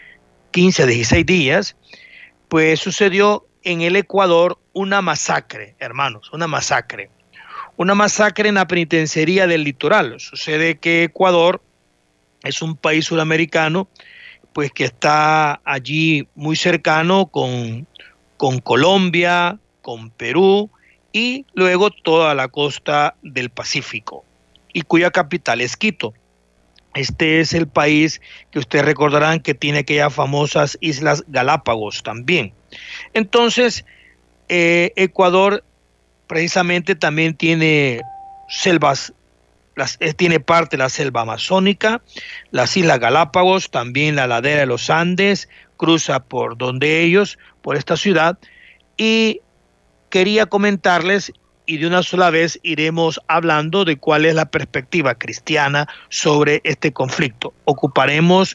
a 0.83 0.87
16 0.87 1.27
días, 1.27 1.77
pues 2.49 2.81
sucedió 2.81 3.47
en 3.63 3.83
el 3.83 3.97
Ecuador 3.97 4.59
una 4.73 5.03
masacre, 5.03 5.75
hermanos, 5.79 6.33
una 6.33 6.47
masacre. 6.47 7.11
Una 7.81 7.95
masacre 7.95 8.51
en 8.51 8.57
la 8.57 8.67
penitenciaría 8.67 9.47
del 9.47 9.65
litoral. 9.65 10.21
Sucede 10.21 10.77
que 10.77 11.05
Ecuador 11.05 11.63
es 12.43 12.61
un 12.61 12.77
país 12.77 13.07
sudamericano, 13.07 13.89
pues 14.53 14.71
que 14.71 14.85
está 14.85 15.63
allí 15.65 16.29
muy 16.35 16.57
cercano 16.57 17.29
con, 17.29 17.87
con 18.37 18.59
Colombia, 18.59 19.59
con 19.81 20.11
Perú 20.11 20.69
y 21.11 21.47
luego 21.55 21.91
toda 21.91 22.35
la 22.35 22.49
costa 22.49 23.15
del 23.23 23.49
Pacífico, 23.49 24.27
y 24.75 24.83
cuya 24.83 25.11
capital 25.11 25.63
es 25.63 25.75
Quito. 25.79 26.13
Este 26.93 27.41
es 27.41 27.55
el 27.55 27.67
país 27.67 28.21
que 28.51 28.59
ustedes 28.59 28.85
recordarán 28.85 29.41
que 29.41 29.55
tiene 29.55 29.79
aquellas 29.79 30.13
famosas 30.13 30.77
Islas 30.83 31.25
Galápagos 31.29 32.03
también. 32.03 32.53
Entonces, 33.15 33.87
eh, 34.51 34.93
Ecuador 34.97 35.65
precisamente 36.31 36.95
también 36.95 37.35
tiene 37.35 38.03
selvas, 38.49 39.13
las, 39.75 39.97
eh, 39.99 40.15
tiene 40.15 40.39
parte 40.39 40.77
la 40.77 40.89
selva 40.89 41.23
amazónica, 41.23 42.03
las 42.53 42.77
Islas 42.77 43.01
Galápagos, 43.01 43.69
también 43.73 44.15
la 44.15 44.29
ladera 44.29 44.61
de 44.61 44.67
los 44.67 44.91
Andes, 44.91 45.49
cruza 45.77 46.21
por 46.21 46.57
donde 46.57 47.03
ellos, 47.03 47.37
por 47.63 47.75
esta 47.75 47.97
ciudad, 47.97 48.39
y 48.97 49.41
quería 50.09 50.47
comentarles 50.47 51.33
y 51.67 51.79
de 51.79 51.89
una 51.89 52.05
sola 52.05 52.31
vez 52.31 52.61
iremos 52.63 53.21
hablando 53.27 53.85
de 53.85 53.97
cuál 53.97 54.25
es 54.25 54.37
la 54.37 54.51
perspectiva 54.51 55.17
cristiana 55.17 55.89
sobre 56.11 56.61
este 56.63 56.93
conflicto. 56.93 57.53
Ocuparemos 57.65 58.55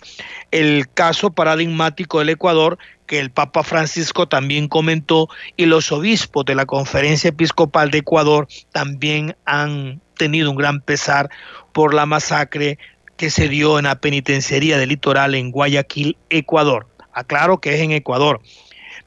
el 0.52 0.90
caso 0.94 1.30
paradigmático 1.30 2.20
del 2.20 2.30
Ecuador 2.30 2.78
que 3.06 3.20
el 3.20 3.32
Papa 3.32 3.64
Francisco 3.64 4.28
también 4.28 4.68
comentó 4.68 5.30
y 5.58 5.66
los 5.66 5.92
obispos 5.92 6.46
de 6.46 6.56
la 6.56 6.66
Conferencia 6.66 7.30
Episcopal 7.30 7.92
de 7.92 8.00
Ecuador 8.00 8.48
también 8.72 9.36
han 9.46 10.02
tenido 10.18 10.52
un 10.52 10.58
gran 10.58 10.82
pesar 10.82 11.30
por 11.74 11.94
la 11.94 12.06
masacre 12.06 12.78
que 13.18 13.30
se 13.30 13.48
dio 13.48 13.80
en 13.80 13.86
la 13.86 13.96
penitenciaría 13.96 14.78
del 14.78 14.90
litoral 14.90 15.36
en 15.36 15.52
Guayaquil, 15.52 16.18
Ecuador. 16.30 16.88
Aclaro 17.14 17.60
que 17.60 17.76
es 17.76 17.82
en 17.82 17.92
Ecuador. 17.92 18.42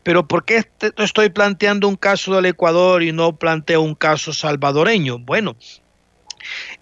Pero 0.03 0.27
¿por 0.27 0.45
qué 0.45 0.65
estoy 0.97 1.29
planteando 1.29 1.89
un 1.89 1.97
caso 1.97 2.35
del 2.35 2.47
Ecuador 2.47 3.03
y 3.03 3.13
no 3.13 3.37
planteo 3.37 3.83
un 3.83 3.95
caso 3.95 4.33
salvadoreño? 4.33 5.19
Bueno, 5.19 5.57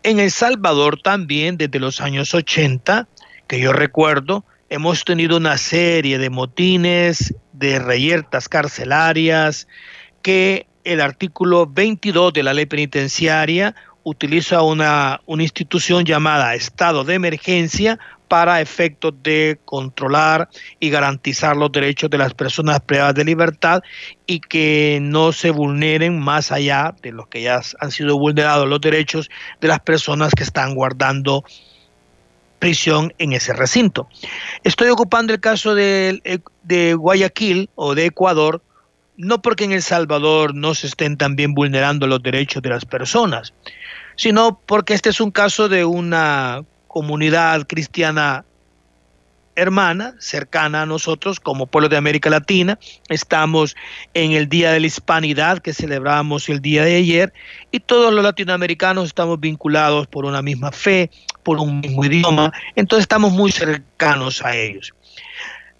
en 0.03 0.21
El 0.21 0.31
Salvador 0.31 1.01
también 1.03 1.57
desde 1.57 1.81
los 1.81 2.01
años 2.01 2.35
80, 2.35 3.09
que 3.49 3.59
yo 3.59 3.73
recuerdo, 3.73 4.45
hemos 4.69 5.05
tenido 5.05 5.37
una 5.37 5.59
serie 5.59 6.19
de 6.19 6.31
motines, 6.31 7.35
de 7.53 7.79
reyertas 7.79 8.49
carcelarias, 8.49 9.69
que 10.23 10.67
el 10.85 11.01
artículo 11.01 11.67
22 11.67 12.33
de 12.33 12.43
la 12.43 12.55
ley 12.55 12.67
penitenciaria 12.67 13.75
utiliza 14.03 14.63
una, 14.63 15.21
una 15.27 15.43
institución 15.43 16.05
llamada 16.05 16.55
estado 16.55 17.03
de 17.03 17.15
emergencia 17.15 17.99
para 18.29 18.61
efectos 18.61 19.15
de 19.23 19.59
controlar 19.65 20.49
y 20.81 20.91
garantizar 20.91 21.57
los 21.57 21.73
derechos 21.73 22.11
de 22.11 22.19
las 22.19 22.35
personas 22.35 22.81
privadas 22.81 23.15
de 23.15 23.25
libertad 23.25 23.83
y 24.27 24.41
que 24.41 24.99
no 25.03 25.33
se 25.33 25.51
vulneren 25.51 26.19
más 26.19 26.53
allá 26.53 26.95
de 27.03 27.13
los 27.13 27.29
que 27.29 27.43
ya 27.43 27.61
han 27.81 27.91
sido 27.91 28.19
vulnerados 28.19 28.69
los 28.69 28.81
derechos 28.81 29.29
de 29.61 29.69
las 29.69 29.81
personas 29.81 30.33
que 30.35 30.43
están 30.43 30.75
guardando 30.75 31.45
prisión 32.67 33.15
en 33.19 33.33
ese 33.33 33.53
recinto. 33.53 34.09
Estoy 34.65 34.89
ocupando 34.89 35.33
el 35.33 35.39
caso 35.39 35.77
de, 35.77 36.41
de 36.65 36.95
Guayaquil 36.95 37.71
o 37.77 37.95
de 37.95 38.07
Ecuador, 38.07 38.61
no 39.17 39.41
porque 39.41 39.63
en 39.63 39.71
El 39.71 39.83
Salvador 39.83 40.53
no 40.53 40.75
se 40.75 40.89
estén 40.89 41.17
también 41.17 41.55
vulnerando 41.55 42.09
los 42.09 42.21
derechos 42.25 42.61
de 42.65 42.71
las 42.71 42.85
personas, 42.85 43.55
sino 44.17 44.59
porque 44.67 44.95
este 44.95 45.11
es 45.11 45.21
un 45.21 45.31
caso 45.31 45.69
de 45.69 45.85
una 45.85 46.65
comunidad 46.89 47.69
cristiana 47.69 48.45
hermana, 49.57 50.15
cercana 50.19 50.83
a 50.83 50.87
nosotros 50.87 51.41
como 51.41 51.67
pueblo 51.67 51.89
de 51.89 51.97
América 51.97 52.31
Latina. 52.31 52.79
Estamos 53.09 53.75
en 54.15 54.33
el 54.33 54.49
Día 54.49 54.71
de 54.71 54.81
la 54.81 54.87
Hispanidad 54.87 55.59
que 55.59 55.73
celebramos 55.73 56.49
el 56.49 56.61
día 56.61 56.85
de 56.85 56.97
ayer 56.97 57.33
y 57.73 57.81
todos 57.81 58.13
los 58.13 58.23
latinoamericanos 58.23 59.07
estamos 59.07 59.41
vinculados 59.41 60.07
por 60.07 60.27
una 60.27 60.43
misma 60.43 60.71
fe, 60.71 61.11
por 61.43 61.59
un 61.59 61.81
mismo 61.81 62.05
idioma, 62.05 62.53
entonces 62.75 63.03
estamos 63.03 63.33
muy 63.33 63.51
cercanos 63.51 64.45
a 64.45 64.55
ellos. 64.55 64.93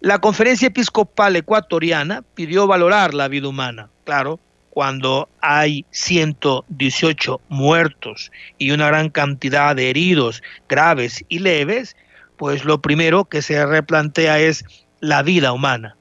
La 0.01 0.19
Conferencia 0.21 0.69
Episcopal 0.69 1.37
Ecuatoriana 1.37 2.23
pidió 2.35 2.67
valorar 2.67 3.15
la 3.15 3.29
vida 3.29 3.49
humana, 3.49 3.91
claro, 4.05 4.41
cuando 4.71 5.31
hay 5.41 5.87
118 5.91 7.41
muertos 7.49 8.31
y 8.59 8.73
una 8.73 8.89
gran 8.89 9.09
cantidad 9.09 9.75
de 9.75 9.89
heridos 9.89 10.43
graves 10.69 11.25
y 11.29 11.39
leves, 11.39 11.97
pues 12.37 12.65
lo 12.65 12.81
primero 12.81 13.25
que 13.25 13.43
se 13.43 13.65
replantea 13.65 14.39
es 14.39 14.65
la 15.01 15.23
vida 15.23 15.53
humana. 15.53 15.97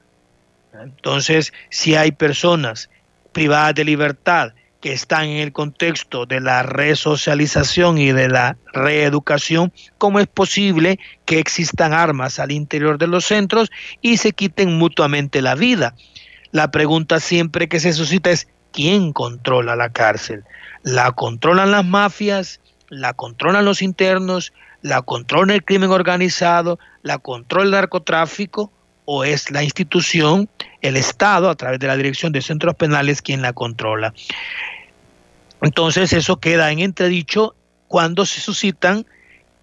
Entonces, 0.82 1.52
si 1.70 1.94
hay 1.94 2.12
personas 2.12 2.90
privadas 3.32 3.74
de 3.74 3.84
libertad 3.84 4.52
que 4.80 4.92
están 4.92 5.24
en 5.24 5.38
el 5.38 5.52
contexto 5.52 6.26
de 6.26 6.40
la 6.40 6.62
resocialización 6.62 7.98
y 7.98 8.12
de 8.12 8.28
la 8.28 8.56
reeducación, 8.72 9.72
¿cómo 9.98 10.20
es 10.20 10.26
posible 10.26 10.98
que 11.24 11.38
existan 11.38 11.92
armas 11.92 12.38
al 12.38 12.52
interior 12.52 12.98
de 12.98 13.06
los 13.06 13.24
centros 13.24 13.70
y 14.02 14.18
se 14.18 14.32
quiten 14.32 14.76
mutuamente 14.76 15.42
la 15.42 15.54
vida? 15.54 15.94
La 16.52 16.70
pregunta 16.70 17.20
siempre 17.20 17.68
que 17.68 17.80
se 17.80 17.92
suscita 17.92 18.30
es, 18.30 18.48
quién 18.72 19.12
controla 19.12 19.74
la 19.74 19.90
cárcel. 19.90 20.44
La 20.82 21.12
controlan 21.12 21.70
las 21.70 21.84
mafias, 21.84 22.60
la 22.88 23.14
controlan 23.14 23.64
los 23.64 23.82
internos, 23.82 24.52
la 24.82 25.02
controla 25.02 25.54
el 25.54 25.64
crimen 25.64 25.90
organizado, 25.90 26.78
la 27.02 27.18
controla 27.18 27.64
el 27.64 27.70
narcotráfico 27.72 28.70
o 29.04 29.24
es 29.24 29.50
la 29.50 29.62
institución, 29.62 30.48
el 30.82 30.96
Estado, 30.96 31.48
a 31.48 31.54
través 31.54 31.78
de 31.80 31.86
la 31.86 31.96
Dirección 31.96 32.32
de 32.32 32.42
Centros 32.42 32.74
Penales, 32.74 33.22
quien 33.22 33.42
la 33.42 33.52
controla. 33.52 34.12
Entonces 35.62 36.12
eso 36.12 36.38
queda 36.38 36.70
en 36.70 36.80
entredicho 36.80 37.54
cuando 37.88 38.26
se 38.26 38.40
suscitan 38.40 39.06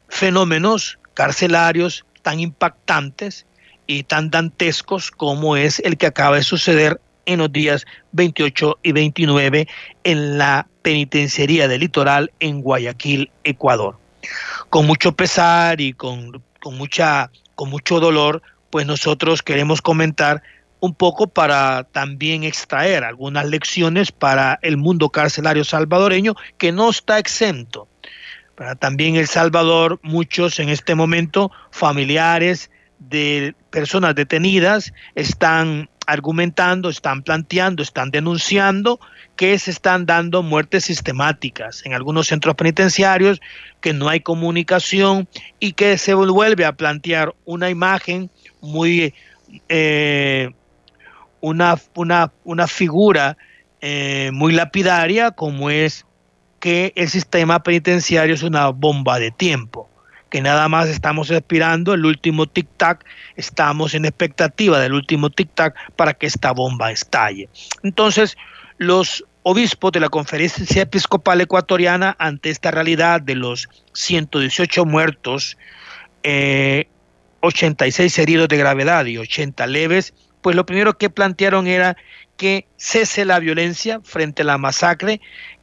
fenómenos 0.07 0.97
carcelarios 1.13 2.05
tan 2.21 2.39
impactantes 2.39 3.45
y 3.85 4.03
tan 4.03 4.29
dantescos 4.29 5.11
como 5.11 5.57
es 5.57 5.79
el 5.79 5.97
que 5.97 6.07
acaba 6.07 6.37
de 6.37 6.43
suceder 6.43 6.99
en 7.25 7.39
los 7.39 7.51
días 7.51 7.85
28 8.11 8.79
y 8.83 8.91
29 8.91 9.67
en 10.03 10.37
la 10.37 10.67
penitenciaría 10.81 11.67
del 11.67 11.81
litoral 11.81 12.31
en 12.39 12.61
Guayaquil, 12.61 13.31
Ecuador. 13.43 13.97
Con 14.69 14.85
mucho 14.85 15.13
pesar 15.13 15.81
y 15.81 15.93
con, 15.93 16.41
con, 16.61 16.77
mucha, 16.77 17.31
con 17.55 17.69
mucho 17.69 17.99
dolor, 17.99 18.41
pues 18.69 18.85
nosotros 18.85 19.41
queremos 19.41 19.81
comentar 19.81 20.41
un 20.83 20.93
poco 20.93 21.27
para 21.27 21.85
también 21.85 22.43
extraer 22.43 23.05
algunas 23.05 23.45
lecciones 23.45 24.11
para 24.11 24.59
el 24.61 24.75
mundo 24.75 25.09
carcelario 25.09 25.63
salvadoreño 25.63 26.35
que 26.57 26.73
no 26.73 26.89
está 26.89 27.19
exento. 27.19 27.87
Para 28.55 28.75
también 28.75 29.15
El 29.15 29.27
Salvador, 29.27 29.99
muchos 30.03 30.59
en 30.59 30.67
este 30.67 30.93
momento 30.93 31.51
familiares 31.71 32.69
de 32.99 33.55
personas 33.69 34.13
detenidas 34.15 34.93
están 35.15 35.89
argumentando, 36.07 36.89
están 36.89 37.23
planteando, 37.23 37.83
están 37.83 38.11
denunciando 38.11 38.99
que 39.35 39.57
se 39.57 39.71
están 39.71 40.05
dando 40.05 40.43
muertes 40.43 40.85
sistemáticas 40.85 41.85
en 41.85 41.93
algunos 41.93 42.27
centros 42.27 42.55
penitenciarios, 42.55 43.41
que 43.81 43.93
no 43.93 44.09
hay 44.09 44.19
comunicación 44.19 45.27
y 45.59 45.73
que 45.73 45.97
se 45.97 46.13
vuelve 46.13 46.65
a 46.65 46.73
plantear 46.73 47.33
una 47.45 47.69
imagen 47.69 48.29
muy, 48.61 49.13
eh, 49.69 50.51
una, 51.41 51.79
una, 51.95 52.31
una, 52.43 52.67
figura 52.67 53.37
eh, 53.81 54.29
muy 54.33 54.53
lapidaria 54.53 55.31
como 55.31 55.69
es 55.69 56.05
que 56.59 56.93
el 56.95 57.09
sistema 57.09 57.61
penitenciario 57.63 58.33
es 58.33 58.43
una 58.43 58.69
bomba 58.69 59.19
de 59.19 59.31
tiempo 59.31 59.89
que 60.33 60.41
nada 60.41 60.67
más 60.67 60.89
estamos 60.89 61.29
esperando 61.29 61.93
el 61.93 62.07
último 62.07 62.47
tic-tac, 62.47 63.05
estamos 63.35 63.93
en 63.93 64.03
expectativa 64.03 64.79
del 64.79 64.93
último 64.93 65.29
tic-tac 65.29 65.75
para 65.95 66.15
que 66.15 66.25
esta 66.25 66.51
bomba 66.53 66.91
estalle. 66.91 67.49
Entonces, 67.83 68.35
los 68.79 69.23
obispos 69.43 69.91
de 69.91 69.99
la 69.99 70.09
Conferencia 70.09 70.81
Episcopal 70.81 71.39
Ecuatoriana, 71.41 72.15
ante 72.17 72.49
esta 72.49 72.71
realidad 72.71 73.21
de 73.21 73.35
los 73.35 73.69
118 73.93 74.85
muertos, 74.85 75.55
86 76.23 78.17
eh, 78.17 78.21
heridos 78.23 78.47
de 78.47 78.57
gravedad 78.57 79.05
y 79.05 79.19
80 79.19 79.67
leves, 79.67 80.15
pues 80.41 80.55
lo 80.55 80.65
primero 80.65 80.97
que 80.97 81.11
plantearon 81.11 81.67
era 81.67 81.95
que 82.37 82.65
cese 82.75 83.23
la 83.23 83.37
violencia 83.37 84.01
frente 84.03 84.41
a 84.41 84.45
la 84.45 84.57
masacre 84.57 85.21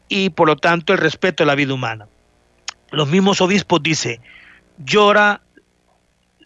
y 0.08 0.30
por 0.30 0.46
lo 0.46 0.54
tanto 0.54 0.92
el 0.92 1.00
respeto 1.00 1.42
a 1.42 1.46
la 1.46 1.56
vida 1.56 1.74
humana. 1.74 2.06
Los 2.92 3.08
mismos 3.08 3.40
obispos 3.40 3.82
dicen, 3.82 4.20
llora, 4.84 5.42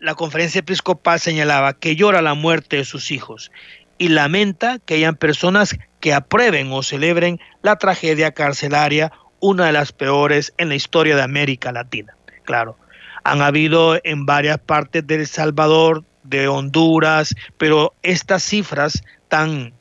la 0.01 0.14
conferencia 0.14 0.59
episcopal 0.59 1.18
señalaba 1.20 1.75
que 1.75 1.97
llora 1.97 2.23
la 2.23 2.35
muerte 2.35 2.77
de 2.77 2.85
sus 2.85 3.11
hijos 3.11 3.51
y 3.99 4.09
lamenta 4.09 4.79
que 4.79 4.94
hayan 4.94 5.16
personas 5.16 5.77
que 6.01 6.12
aprueben 6.12 6.73
o 6.73 6.83
celebren 6.83 7.40
la 7.62 7.77
tragedia 7.77 8.33
carcelaria, 8.33 9.12
una 9.40 9.66
de 9.66 9.73
las 9.73 9.92
peores 9.92 10.53
en 10.59 10.68
la 10.68 10.75
historia 10.75 11.16
de 11.16 11.23
América 11.23 11.73
Latina. 11.73 12.16
Claro, 12.44 12.77
han 13.23 13.40
habido 13.40 13.99
en 14.05 14.27
varias 14.27 14.59
partes 14.59 15.07
de 15.07 15.16
El 15.16 15.27
Salvador, 15.27 16.05
de 16.25 16.49
Honduras, 16.49 17.35
pero 17.57 17.94
estas 18.03 18.42
cifras 18.42 19.03
tan, 19.29 19.73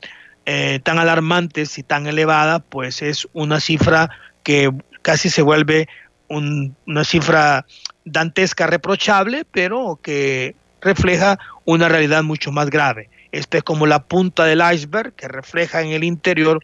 eh, 0.46 0.80
tan 0.82 0.98
alarmantes 0.98 1.78
y 1.78 1.82
tan 1.82 2.06
elevadas, 2.06 2.62
pues 2.68 3.02
es 3.02 3.26
una 3.32 3.60
cifra 3.60 4.10
que 4.42 4.70
casi 5.02 5.28
se 5.28 5.42
vuelve 5.42 5.88
una 6.28 7.04
cifra 7.04 7.66
dantesca, 8.04 8.66
reprochable, 8.66 9.44
pero 9.50 9.98
que 10.02 10.54
refleja 10.80 11.38
una 11.64 11.88
realidad 11.88 12.22
mucho 12.22 12.52
más 12.52 12.70
grave. 12.70 13.08
Esta 13.32 13.58
es 13.58 13.64
como 13.64 13.86
la 13.86 14.04
punta 14.04 14.44
del 14.44 14.62
iceberg 14.72 15.14
que 15.14 15.28
refleja 15.28 15.82
en 15.82 15.88
el 15.88 16.04
interior 16.04 16.60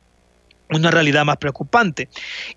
una 0.70 0.90
realidad 0.90 1.24
más 1.24 1.38
preocupante. 1.38 2.08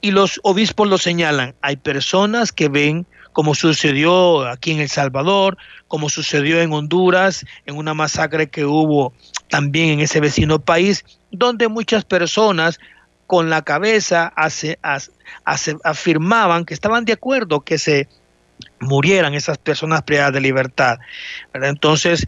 Y 0.02 0.12
los 0.12 0.40
obispos 0.44 0.88
lo 0.88 0.98
señalan. 0.98 1.56
Hay 1.62 1.78
personas 1.78 2.52
que 2.52 2.70
ven 2.70 3.08
como 3.32 3.56
sucedió 3.56 4.48
aquí 4.48 4.72
en 4.72 4.80
El 4.80 4.90
Salvador, 4.90 5.58
como 5.88 6.10
sucedió 6.10 6.62
en 6.62 6.72
Honduras, 6.72 7.44
en 7.66 7.78
una 7.78 7.96
masacre 7.96 8.48
que 8.48 8.64
hubo 8.64 9.14
también 9.50 9.90
en 9.90 10.00
ese 10.02 10.20
vecino 10.20 10.60
país, 10.60 11.04
donde 11.32 11.68
muchas 11.68 12.06
personas 12.06 12.80
con 13.28 13.50
la 13.50 13.62
cabeza 13.62 14.34
afirmaban 15.84 16.66
que 16.66 16.74
estaban 16.74 17.06
de 17.06 17.14
acuerdo 17.14 17.62
que 17.62 17.78
se 17.78 18.08
murieran 18.80 19.34
esas 19.34 19.58
personas 19.58 20.04
privadas 20.04 20.34
de 20.34 20.42
libertad. 20.42 21.00
Entonces, 21.54 22.28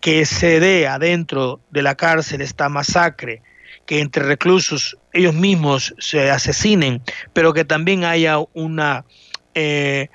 que 0.00 0.26
se 0.26 0.60
dé 0.60 0.88
adentro 0.88 1.60
de 1.70 1.82
la 1.82 1.94
cárcel 1.94 2.40
esta 2.40 2.68
masacre, 2.68 3.40
que 3.86 4.00
entre 4.00 4.24
reclusos 4.24 4.96
ellos 5.12 5.34
mismos 5.34 5.94
se 5.98 6.30
asesinen, 6.30 7.02
pero 7.32 7.52
que 7.52 7.64
también 7.64 8.04
haya 8.04 8.38
una, 8.52 9.04
eh, 9.54 10.08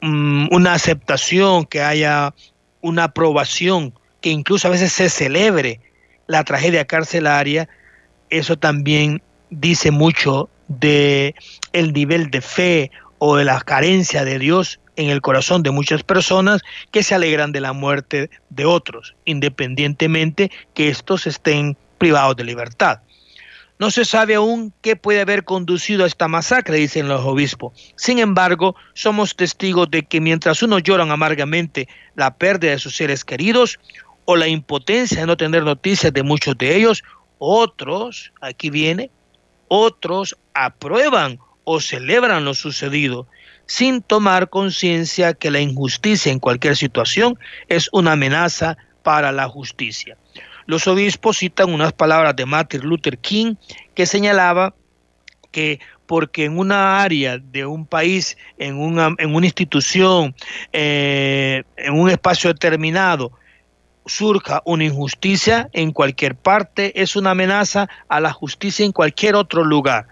mm, 0.00 0.48
una 0.50 0.74
aceptación, 0.74 1.66
que 1.66 1.82
haya 1.82 2.34
una 2.80 3.04
aprobación, 3.04 3.92
que 4.20 4.30
incluso 4.30 4.68
a 4.68 4.72
veces 4.72 4.92
se 4.92 5.08
celebre 5.08 5.80
la 6.26 6.42
tragedia 6.44 6.84
carcelaria, 6.84 7.68
eso 8.28 8.56
también 8.56 9.22
dice 9.50 9.90
mucho 9.90 10.48
de 10.68 11.34
el 11.72 11.92
nivel 11.92 12.30
de 12.30 12.40
fe 12.40 12.90
o 13.18 13.36
de 13.36 13.44
la 13.44 13.60
carencia 13.60 14.24
de 14.24 14.38
Dios 14.38 14.80
en 14.96 15.10
el 15.10 15.20
corazón 15.20 15.62
de 15.62 15.70
muchas 15.70 16.02
personas 16.02 16.62
que 16.90 17.02
se 17.02 17.14
alegran 17.14 17.52
de 17.52 17.60
la 17.60 17.72
muerte 17.72 18.30
de 18.50 18.64
otros, 18.64 19.14
independientemente 19.24 20.50
que 20.74 20.88
estos 20.88 21.26
estén 21.26 21.76
privados 21.98 22.36
de 22.36 22.44
libertad. 22.44 23.00
No 23.78 23.90
se 23.90 24.06
sabe 24.06 24.36
aún 24.36 24.72
qué 24.80 24.96
puede 24.96 25.20
haber 25.20 25.44
conducido 25.44 26.04
a 26.04 26.06
esta 26.06 26.28
masacre, 26.28 26.78
dicen 26.78 27.08
los 27.08 27.20
obispos. 27.22 27.92
Sin 27.94 28.18
embargo, 28.18 28.74
somos 28.94 29.36
testigos 29.36 29.90
de 29.90 30.02
que 30.02 30.18
mientras 30.18 30.62
unos 30.62 30.82
lloran 30.82 31.10
amargamente 31.10 31.86
la 32.14 32.34
pérdida 32.34 32.70
de 32.70 32.78
sus 32.78 32.96
seres 32.96 33.22
queridos 33.22 33.78
o 34.24 34.34
la 34.34 34.48
impotencia 34.48 35.20
de 35.20 35.26
no 35.26 35.36
tener 35.36 35.62
noticias 35.62 36.12
de 36.12 36.22
muchos 36.22 36.56
de 36.56 36.74
ellos, 36.74 37.04
otros, 37.38 38.32
aquí 38.40 38.70
viene, 38.70 39.10
otros 39.68 40.36
aprueban 40.54 41.38
o 41.64 41.80
celebran 41.80 42.44
lo 42.44 42.54
sucedido 42.54 43.26
sin 43.66 44.00
tomar 44.00 44.48
conciencia 44.48 45.34
que 45.34 45.50
la 45.50 45.60
injusticia 45.60 46.30
en 46.30 46.38
cualquier 46.38 46.76
situación 46.76 47.38
es 47.68 47.88
una 47.92 48.12
amenaza 48.12 48.76
para 49.02 49.32
la 49.32 49.48
justicia. 49.48 50.16
Los 50.66 50.86
obispos 50.86 51.38
citan 51.38 51.72
unas 51.72 51.92
palabras 51.92 52.34
de 52.36 52.46
Martin 52.46 52.82
Luther 52.82 53.18
King 53.18 53.54
que 53.94 54.06
señalaba 54.06 54.74
que 55.50 55.80
porque 56.06 56.44
en 56.44 56.58
una 56.58 57.02
área 57.02 57.38
de 57.38 57.66
un 57.66 57.86
país, 57.86 58.36
en 58.58 58.78
una, 58.78 59.14
en 59.18 59.34
una 59.34 59.46
institución, 59.46 60.34
eh, 60.72 61.64
en 61.76 61.98
un 61.98 62.10
espacio 62.10 62.52
determinado, 62.52 63.32
surja 64.06 64.62
una 64.64 64.84
injusticia 64.84 65.68
en 65.72 65.92
cualquier 65.92 66.36
parte, 66.36 67.00
es 67.02 67.16
una 67.16 67.32
amenaza 67.32 67.88
a 68.08 68.20
la 68.20 68.32
justicia 68.32 68.84
en 68.86 68.92
cualquier 68.92 69.34
otro 69.34 69.64
lugar 69.64 70.06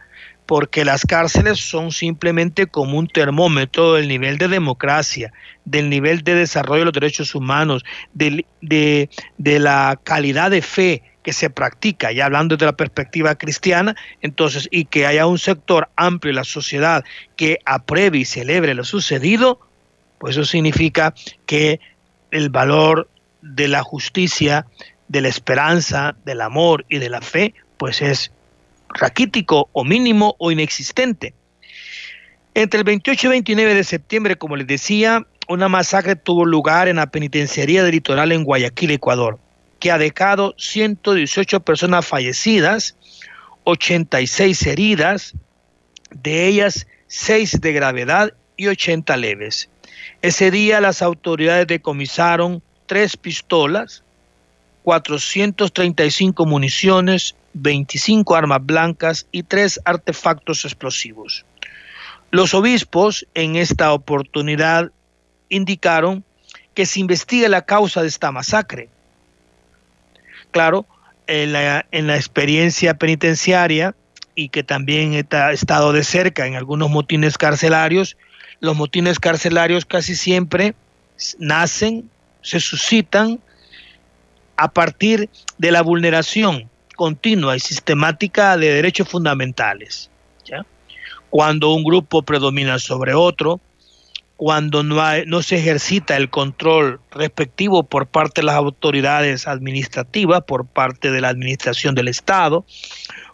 porque 0.46 0.85
las 0.85 1.07
cárceles 1.07 1.59
son 1.59 1.90
simplemente 1.90 2.66
como 2.66 2.98
un 2.98 3.07
termómetro 3.07 3.94
del 3.94 4.09
nivel 4.09 4.38
de 4.38 4.48
democracia, 4.48 5.33
del 5.64 5.88
nivel 5.88 6.22
de 6.22 6.35
desarrollo 6.35 6.80
de 6.80 6.85
los 6.87 6.94
derechos 6.94 7.35
humanos, 7.35 7.85
de, 8.12 8.44
de, 8.61 9.59
la 9.59 9.98
calidad 10.02 10.50
de 10.50 10.61
fe 10.61 11.02
que 11.22 11.33
se 11.33 11.48
practica, 11.48 12.12
ya 12.12 12.26
hablando 12.26 12.57
de 12.57 12.66
la 12.66 12.76
perspectiva 12.76 13.35
cristiana, 13.37 13.96
entonces, 14.20 14.68
y 14.70 14.85
que 14.85 15.07
haya 15.07 15.26
un 15.26 15.38
sector 15.38 15.88
amplio 15.96 16.33
de 16.33 16.37
la 16.37 16.44
sociedad 16.44 17.04
que 17.37 17.59
apruebe 17.64 18.18
y 18.18 18.24
celebre 18.26 18.74
lo 18.74 18.85
sucedido, 18.85 19.61
pues 20.18 20.37
eso 20.37 20.44
significa 20.44 21.14
que 21.46 21.80
el 22.30 22.50
valor 22.50 23.09
de 23.44 23.68
la 23.68 23.83
justicia, 23.83 24.66
de 25.09 25.20
la 25.20 25.28
esperanza, 25.28 26.16
del 26.24 26.40
amor 26.40 26.87
y 26.88 26.98
de 26.98 27.11
la 27.11 27.20
fe, 27.20 27.54
pues 27.76 28.00
es 28.00 28.33
raquítico 28.88 29.68
o 29.72 29.85
mínimo 29.85 30.35
o 30.38 30.50
inexistente. 30.50 31.35
Entre 32.54 32.78
el 32.78 32.85
28 32.85 33.26
y 33.26 33.30
29 33.30 33.74
de 33.74 33.85
septiembre, 33.85 34.37
como 34.37 34.57
les 34.57 34.66
decía, 34.66 35.26
una 35.48 35.68
masacre 35.68 36.16
tuvo 36.16 36.46
lugar 36.46 36.88
en 36.88 36.96
la 36.96 37.11
penitenciaría 37.11 37.83
del 37.83 37.92
litoral 37.92 38.33
en 38.33 38.44
Guayaquil, 38.44 38.92
Ecuador, 38.92 39.38
que 39.78 39.90
ha 39.90 39.98
dejado 39.98 40.54
118 40.57 41.61
personas 41.61 42.07
fallecidas, 42.07 42.96
86 43.64 44.66
heridas, 44.66 45.35
de 46.11 46.46
ellas 46.46 46.87
6 47.09 47.61
de 47.61 47.72
gravedad 47.72 48.33
y 48.57 48.68
80 48.68 49.16
leves. 49.16 49.68
Ese 50.22 50.50
día 50.50 50.80
las 50.80 51.02
autoridades 51.02 51.66
decomisaron 51.66 52.62
tres 52.87 53.16
pistolas, 53.16 54.03
435 54.83 56.47
municiones, 56.47 57.35
25 57.55 58.35
armas 58.35 58.64
blancas 58.64 59.27
y 59.33 59.44
tres 59.44 59.81
artefactos 59.85 60.64
explosivos. 60.64 61.44
Los 62.31 62.53
obispos 62.53 63.27
en 63.35 63.57
esta 63.57 63.92
oportunidad 63.92 64.90
indicaron 65.49 66.25
que 66.75 66.87
se 66.87 67.01
investigue 67.01 67.49
la 67.49 67.62
causa 67.62 68.03
de 68.03 68.09
esta 68.09 68.33
masacre. 68.33 68.88
Claro, 70.51 70.87
en 71.27 71.53
la, 71.53 71.87
en 71.92 72.07
la 72.07 72.16
experiencia 72.16 72.94
penitenciaria 72.94 73.94
y 74.35 74.49
que 74.49 74.64
también 74.64 75.14
he 75.14 75.25
estado 75.53 75.92
de 75.92 76.05
cerca 76.05 76.47
en 76.47 76.57
algunos 76.57 76.90
motines 76.90 77.38
carcelarios, 77.38 78.16
los 78.61 78.77
motines 78.77 79.20
carcelarios 79.20 79.85
casi 79.85 80.16
siempre 80.16 80.75
nacen, 81.38 82.11
se 82.44 82.61
suscitan 82.61 83.40
a 84.57 84.70
partir 84.70 85.28
de 85.59 85.72
la 85.72 85.83
vulneración 85.83 86.70
continua 86.94 87.57
y 87.57 87.61
sistemática 87.61 88.57
de 88.57 88.72
derechos 88.72 89.09
fundamentales. 89.09 90.11
Cuando 91.30 91.72
un 91.72 91.83
grupo 91.83 92.22
predomina 92.22 92.78
sobre 92.78 93.12
otro, 93.12 93.61
cuando 94.37 94.85
no, 94.85 95.02
no 95.26 95.42
se 95.42 95.57
ejercita 95.57 96.16
el 96.16 96.30
control 96.30 97.00
respectivo 97.11 97.83
por 97.83 98.07
parte 98.07 98.40
de 98.40 98.46
las 98.46 98.54
autoridades 98.54 99.48
administrativas, 99.48 100.44
por 100.44 100.64
parte 100.64 101.11
de 101.11 101.20
la 101.20 101.30
administración 101.30 101.96
del 101.96 102.07
Estado, 102.07 102.64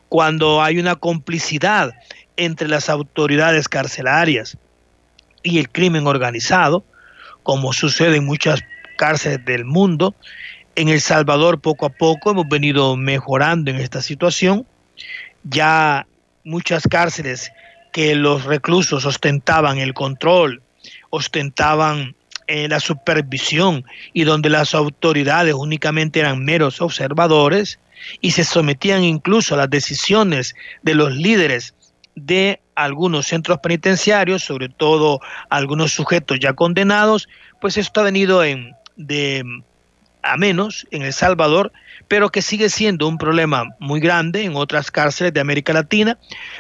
cuando 0.09 0.63
hay 0.63 0.79
una 0.79 0.97
complicidad 0.97 1.93
entre 2.39 2.69
las 2.69 2.89
autoridades 2.89 3.69
carcelarias 3.69 4.57
y 5.43 5.59
el 5.59 5.69
crimen 5.69 6.07
organizado, 6.07 6.85
como 7.43 7.75
sucede 7.75 8.17
en 8.17 8.25
muchas 8.25 8.61
cárceles 9.01 9.43
del 9.47 9.65
mundo, 9.65 10.15
en 10.77 10.91
El 10.91 11.01
Salvador 11.01 11.59
poco 11.59 11.87
a 11.87 11.89
poco 11.89 12.33
hemos 12.33 12.47
venido 12.49 12.99
mejorando 12.99 13.71
en 13.71 13.79
esta 13.79 14.03
situación. 14.03 14.67
Ya 15.43 16.07
muchas 16.45 16.87
cárceles 16.87 17.51
que 17.95 18.15
los 18.15 18.45
reclusos 18.45 19.07
ostentaban 19.07 19.79
el 19.79 19.95
control, 19.95 20.63
ostentaban 21.09 22.15
eh, 22.47 22.69
la 22.69 22.79
supervisión 22.79 23.87
y 24.13 24.25
donde 24.25 24.51
las 24.51 24.75
autoridades 24.75 25.55
únicamente 25.55 26.21
eran 26.21 26.45
meros 26.45 26.83
observadores 26.83 27.79
y 28.21 28.33
se 28.33 28.45
sometían 28.45 29.03
incluso 29.03 29.55
a 29.55 29.59
las 29.59 29.71
decisiones 29.71 30.55
de 30.83 30.95
los 30.95 31.13
líderes 31.17 31.75
de 32.17 32.61
algunos 32.75 33.29
centros 33.29 33.61
penitenciarios, 33.61 34.43
sobre 34.43 34.69
todo 34.69 35.21
algunos 35.49 35.93
sujetos 35.93 36.39
ya 36.39 36.53
condenados, 36.53 37.29
pues 37.63 37.77
esto 37.77 38.01
ha 38.01 38.05
venido 38.05 38.45
en, 38.45 38.75
de 39.07 39.45
a 40.23 40.37
menos 40.37 40.87
en 40.91 41.03
El 41.03 41.13
Salvador, 41.13 41.73
pero 42.09 42.31
que 42.31 42.43
sigue 42.43 42.69
siendo 42.69 43.09
un 43.09 43.19
problema 43.19 43.65
muy 43.79 44.01
grande 44.01 44.45
en 44.45 44.57
otras 44.57 44.91
cárceles 44.91 45.33
de 45.33 45.41
América 45.41 45.73
Latina, 45.73 46.19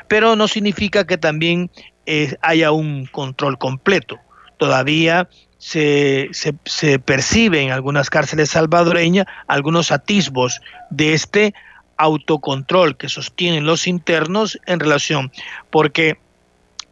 pero 0.08 0.36
no 0.36 0.48
significa 0.48 1.06
que 1.06 1.18
también 1.18 1.70
eh, 2.06 2.36
haya 2.40 2.72
un 2.72 3.06
control 3.06 3.58
completo. 3.58 4.18
Todavía 4.56 5.28
se, 5.58 6.30
se, 6.32 6.98
percibe 6.98 7.60
en 7.60 7.70
algunas 7.70 8.08
cárceles 8.08 8.50
salvadoreñas 8.50 9.26
algunos 9.46 9.92
atisbos 9.92 10.60
de 10.88 11.12
este 11.12 11.54
autocontrol 11.98 12.96
que 12.96 13.10
sostienen 13.10 13.66
los 13.66 13.86
internos 13.86 14.58
en 14.66 14.80
relación, 14.80 15.30
porque 15.70 16.18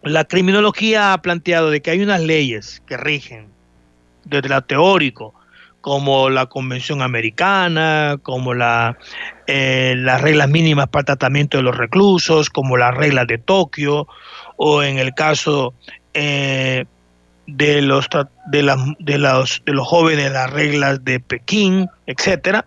la 0.03 0.25
criminología 0.25 1.13
ha 1.13 1.23
planteado 1.23 1.71
de 1.71 1.81
que 1.81 1.91
hay 1.91 2.03
unas 2.03 2.21
leyes 2.21 2.83
que 2.87 2.99
rigen 2.99 3.49
desde 4.25 4.51
lo 4.51 4.63
teórico, 4.63 5.35
como 5.81 6.29
la 6.31 6.47
Convención 6.47 7.03
Americana, 7.03 8.19
como 8.23 8.55
la, 8.55 8.99
eh, 9.47 9.95
las 9.97 10.21
reglas 10.21 10.49
mínimas 10.49 10.88
para 10.88 11.01
el 11.01 11.07
tratamiento 11.07 11.59
de 11.59 11.62
los 11.62 11.77
reclusos, 11.77 12.51
como 12.51 12.77
las 12.77 12.95
reglas 12.95 13.27
de 13.27 13.38
Tokio, 13.38 14.09
o 14.57 14.83
en 14.83 14.99
el 14.99 15.14
caso 15.14 15.75
eh, 16.14 16.85
de, 17.47 17.83
los, 17.83 18.09
de, 18.47 18.62
los, 18.62 19.62
de 19.64 19.73
los 19.73 19.87
jóvenes, 19.87 20.33
las 20.33 20.51
reglas 20.51 21.05
de 21.05 21.21
Pekín, 21.21 21.88
etcétera. 22.07 22.67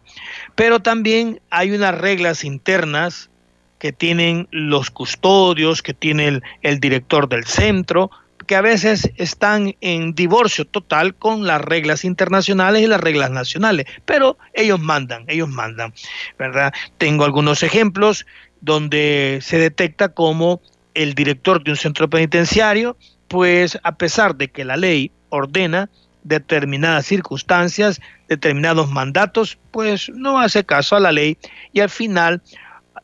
Pero 0.55 0.79
también 0.79 1.41
hay 1.49 1.71
unas 1.71 1.97
reglas 1.97 2.43
internas 2.43 3.29
que 3.77 3.91
tienen 3.91 4.47
los 4.51 4.91
custodios, 4.91 5.81
que 5.81 5.93
tiene 5.93 6.39
el 6.61 6.79
director 6.79 7.27
del 7.27 7.45
centro, 7.45 8.11
que 8.47 8.55
a 8.55 8.61
veces 8.61 9.11
están 9.17 9.75
en 9.81 10.13
divorcio 10.13 10.65
total 10.65 11.15
con 11.15 11.45
las 11.45 11.61
reglas 11.61 12.03
internacionales 12.03 12.81
y 12.81 12.87
las 12.87 13.01
reglas 13.01 13.31
nacionales, 13.31 13.85
pero 14.05 14.37
ellos 14.53 14.79
mandan, 14.79 15.25
ellos 15.27 15.49
mandan, 15.49 15.93
¿verdad? 16.37 16.73
Tengo 16.97 17.25
algunos 17.25 17.63
ejemplos 17.63 18.25
donde 18.61 19.39
se 19.41 19.57
detecta 19.57 20.09
como 20.09 20.61
el 20.93 21.13
director 21.13 21.63
de 21.63 21.71
un 21.71 21.77
centro 21.77 22.09
penitenciario, 22.09 22.97
pues 23.27 23.79
a 23.83 23.95
pesar 23.95 24.35
de 24.35 24.49
que 24.49 24.65
la 24.65 24.77
ley 24.77 25.11
ordena 25.29 25.89
determinadas 26.23 27.05
circunstancias, 27.05 27.99
determinados 28.27 28.89
mandatos, 28.91 29.57
pues 29.71 30.09
no 30.09 30.39
hace 30.39 30.63
caso 30.63 30.95
a 30.95 30.99
la 30.99 31.11
ley 31.11 31.37
y 31.73 31.79
al 31.79 31.89
final 31.89 32.41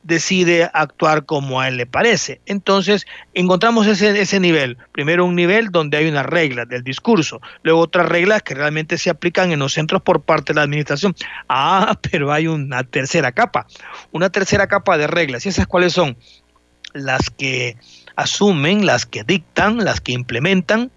decide 0.08 0.70
actuar 0.74 1.26
como 1.26 1.60
a 1.60 1.68
él 1.68 1.76
le 1.76 1.86
parece. 1.86 2.40
Entonces, 2.46 3.06
encontramos 3.34 3.86
ese, 3.88 4.20
ese 4.20 4.40
nivel. 4.40 4.78
Primero 4.94 5.26
un 5.26 5.36
nivel 5.36 5.70
donde 5.70 5.98
hay 5.98 6.08
unas 6.08 6.26
reglas 6.26 6.68
del 6.70 6.82
discurso, 6.84 7.42
luego 7.62 7.82
otras 7.82 8.08
reglas 8.08 8.42
que 8.42 8.56
realmente 8.56 8.98
se 8.98 9.10
aplican 9.10 9.52
en 9.52 9.60
los 9.60 9.74
centros 9.74 10.02
por 10.02 10.22
parte 10.22 10.54
de 10.54 10.56
la 10.56 10.64
administración. 10.64 11.14
Ah, 11.50 12.00
pero 12.12 12.32
hay 12.32 12.48
una 12.48 12.84
tercera 12.84 13.34
capa, 13.34 13.68
una 14.12 14.30
tercera 14.30 14.68
capa 14.68 14.98
de 14.98 15.08
reglas. 15.08 15.46
¿Y 15.46 15.50
esas 15.50 15.68
cuáles 15.68 15.94
son? 15.94 16.18
Las 16.94 17.30
que 17.30 17.76
asumen, 18.16 18.86
las 18.86 19.06
que 19.06 19.24
dictan, 19.24 19.84
las 19.84 20.00
que 20.00 20.14
implementan 20.14 20.90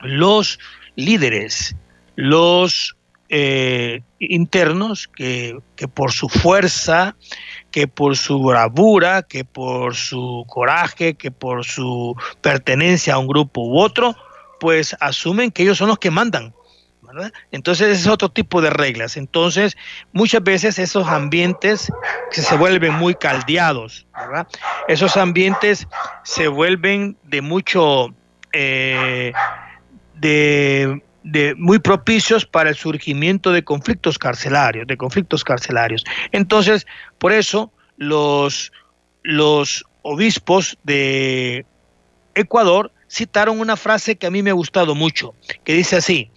los 0.00 0.58
líderes, 0.96 1.76
los 2.16 2.96
eh, 3.34 4.02
internos 4.18 5.08
que, 5.08 5.58
que, 5.74 5.88
por 5.88 6.12
su 6.12 6.28
fuerza, 6.28 7.16
que 7.70 7.88
por 7.88 8.14
su 8.18 8.42
bravura, 8.42 9.22
que 9.22 9.42
por 9.42 9.94
su 9.94 10.44
coraje, 10.46 11.14
que 11.14 11.30
por 11.30 11.64
su 11.64 12.14
pertenencia 12.42 13.14
a 13.14 13.18
un 13.18 13.26
grupo 13.26 13.62
u 13.62 13.78
otro, 13.78 14.14
pues 14.60 14.94
asumen 15.00 15.50
que 15.50 15.62
ellos 15.62 15.78
son 15.78 15.88
los 15.88 15.98
que 15.98 16.10
mandan. 16.10 16.52
Entonces 17.50 18.00
es 18.00 18.06
otro 18.06 18.28
tipo 18.28 18.60
de 18.60 18.68
reglas. 18.68 19.16
Entonces 19.16 19.78
muchas 20.12 20.42
veces 20.42 20.78
esos 20.78 21.08
ambientes 21.08 21.90
se, 22.30 22.42
se 22.42 22.56
vuelven 22.56 22.92
muy 22.94 23.14
caldeados, 23.14 24.06
¿verdad? 24.14 24.46
Esos 24.88 25.16
ambientes 25.16 25.88
se 26.22 26.48
vuelven 26.48 27.16
de 27.24 27.40
mucho, 27.40 28.14
eh, 28.52 29.32
de 30.14 31.02
de, 31.24 31.54
muy 31.56 31.78
propicios 31.78 32.46
para 32.46 32.70
el 32.70 32.76
surgimiento 32.76 33.52
de 33.52 33.64
conflictos 33.64 34.18
carcelarios, 34.18 34.86
de 34.86 34.96
conflictos 34.96 35.44
carcelarios. 35.44 36.04
Entonces, 36.32 36.86
por 37.18 37.32
eso 37.32 37.72
los, 37.96 38.72
los 39.22 39.84
obispos 40.02 40.78
de 40.82 41.64
Ecuador 42.34 42.92
citaron 43.08 43.60
una 43.60 43.76
frase 43.76 44.16
que 44.16 44.26
a 44.26 44.30
mí 44.30 44.42
me 44.42 44.50
ha 44.50 44.54
gustado 44.54 44.94
mucho, 44.94 45.34
que 45.64 45.74
dice 45.74 45.96
así, 45.96 46.30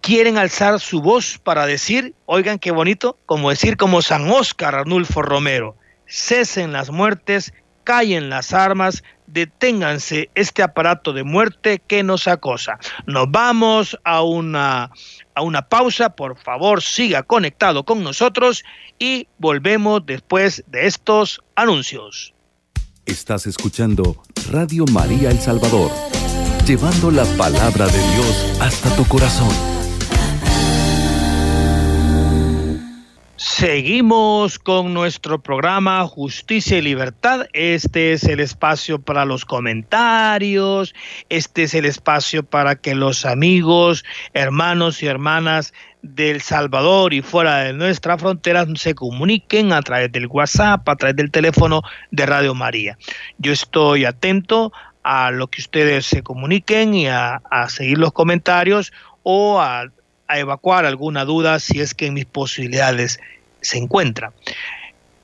quieren 0.00 0.38
alzar 0.38 0.78
su 0.78 1.02
voz 1.02 1.38
para 1.38 1.66
decir, 1.66 2.14
oigan 2.26 2.60
qué 2.60 2.70
bonito, 2.70 3.18
como 3.26 3.50
decir 3.50 3.76
como 3.76 4.02
San 4.02 4.30
Óscar 4.30 4.76
Arnulfo 4.76 5.20
Romero, 5.20 5.76
cesen 6.06 6.72
las 6.72 6.90
muertes, 6.90 7.52
callen 7.86 8.28
las 8.28 8.52
armas, 8.52 9.04
deténganse 9.28 10.28
este 10.34 10.62
aparato 10.62 11.12
de 11.12 11.22
muerte 11.22 11.80
que 11.86 12.02
nos 12.02 12.26
acosa. 12.26 12.78
Nos 13.06 13.30
vamos 13.30 13.96
a 14.04 14.22
una, 14.22 14.90
a 15.34 15.42
una 15.42 15.62
pausa, 15.68 16.10
por 16.10 16.36
favor 16.36 16.82
siga 16.82 17.22
conectado 17.22 17.84
con 17.84 18.02
nosotros 18.02 18.64
y 18.98 19.28
volvemos 19.38 20.04
después 20.04 20.64
de 20.66 20.86
estos 20.86 21.40
anuncios. 21.54 22.34
Estás 23.06 23.46
escuchando 23.46 24.16
Radio 24.50 24.84
María 24.90 25.30
El 25.30 25.38
Salvador, 25.38 25.92
llevando 26.66 27.12
la 27.12 27.24
palabra 27.36 27.86
de 27.86 28.14
Dios 28.14 28.58
hasta 28.60 28.94
tu 28.96 29.04
corazón. 29.06 29.75
Seguimos 33.38 34.58
con 34.58 34.94
nuestro 34.94 35.42
programa 35.42 36.06
Justicia 36.06 36.78
y 36.78 36.80
Libertad. 36.80 37.46
Este 37.52 38.14
es 38.14 38.24
el 38.24 38.40
espacio 38.40 38.98
para 38.98 39.26
los 39.26 39.44
comentarios, 39.44 40.94
este 41.28 41.64
es 41.64 41.74
el 41.74 41.84
espacio 41.84 42.44
para 42.44 42.76
que 42.76 42.94
los 42.94 43.26
amigos, 43.26 44.06
hermanos 44.32 45.02
y 45.02 45.06
hermanas 45.06 45.74
del 46.00 46.40
Salvador 46.40 47.12
y 47.12 47.20
fuera 47.20 47.58
de 47.58 47.74
nuestras 47.74 48.22
fronteras 48.22 48.68
se 48.76 48.94
comuniquen 48.94 49.70
a 49.74 49.82
través 49.82 50.10
del 50.12 50.28
WhatsApp, 50.28 50.88
a 50.88 50.96
través 50.96 51.16
del 51.16 51.30
teléfono 51.30 51.82
de 52.10 52.24
Radio 52.24 52.54
María. 52.54 52.96
Yo 53.36 53.52
estoy 53.52 54.06
atento 54.06 54.72
a 55.02 55.30
lo 55.30 55.48
que 55.48 55.60
ustedes 55.60 56.06
se 56.06 56.22
comuniquen 56.22 56.94
y 56.94 57.08
a, 57.08 57.42
seguir 57.68 57.98
los 57.98 58.14
comentarios 58.14 58.94
o 59.24 59.60
a, 59.60 59.90
a 60.28 60.38
evacuar 60.38 60.86
alguna 60.86 61.24
duda 61.24 61.58
si 61.58 61.80
es 61.80 61.94
que 61.94 62.06
en 62.06 62.14
mis 62.14 62.26
posibilidades 62.26 63.20
se 63.60 63.78
encuentra. 63.78 64.32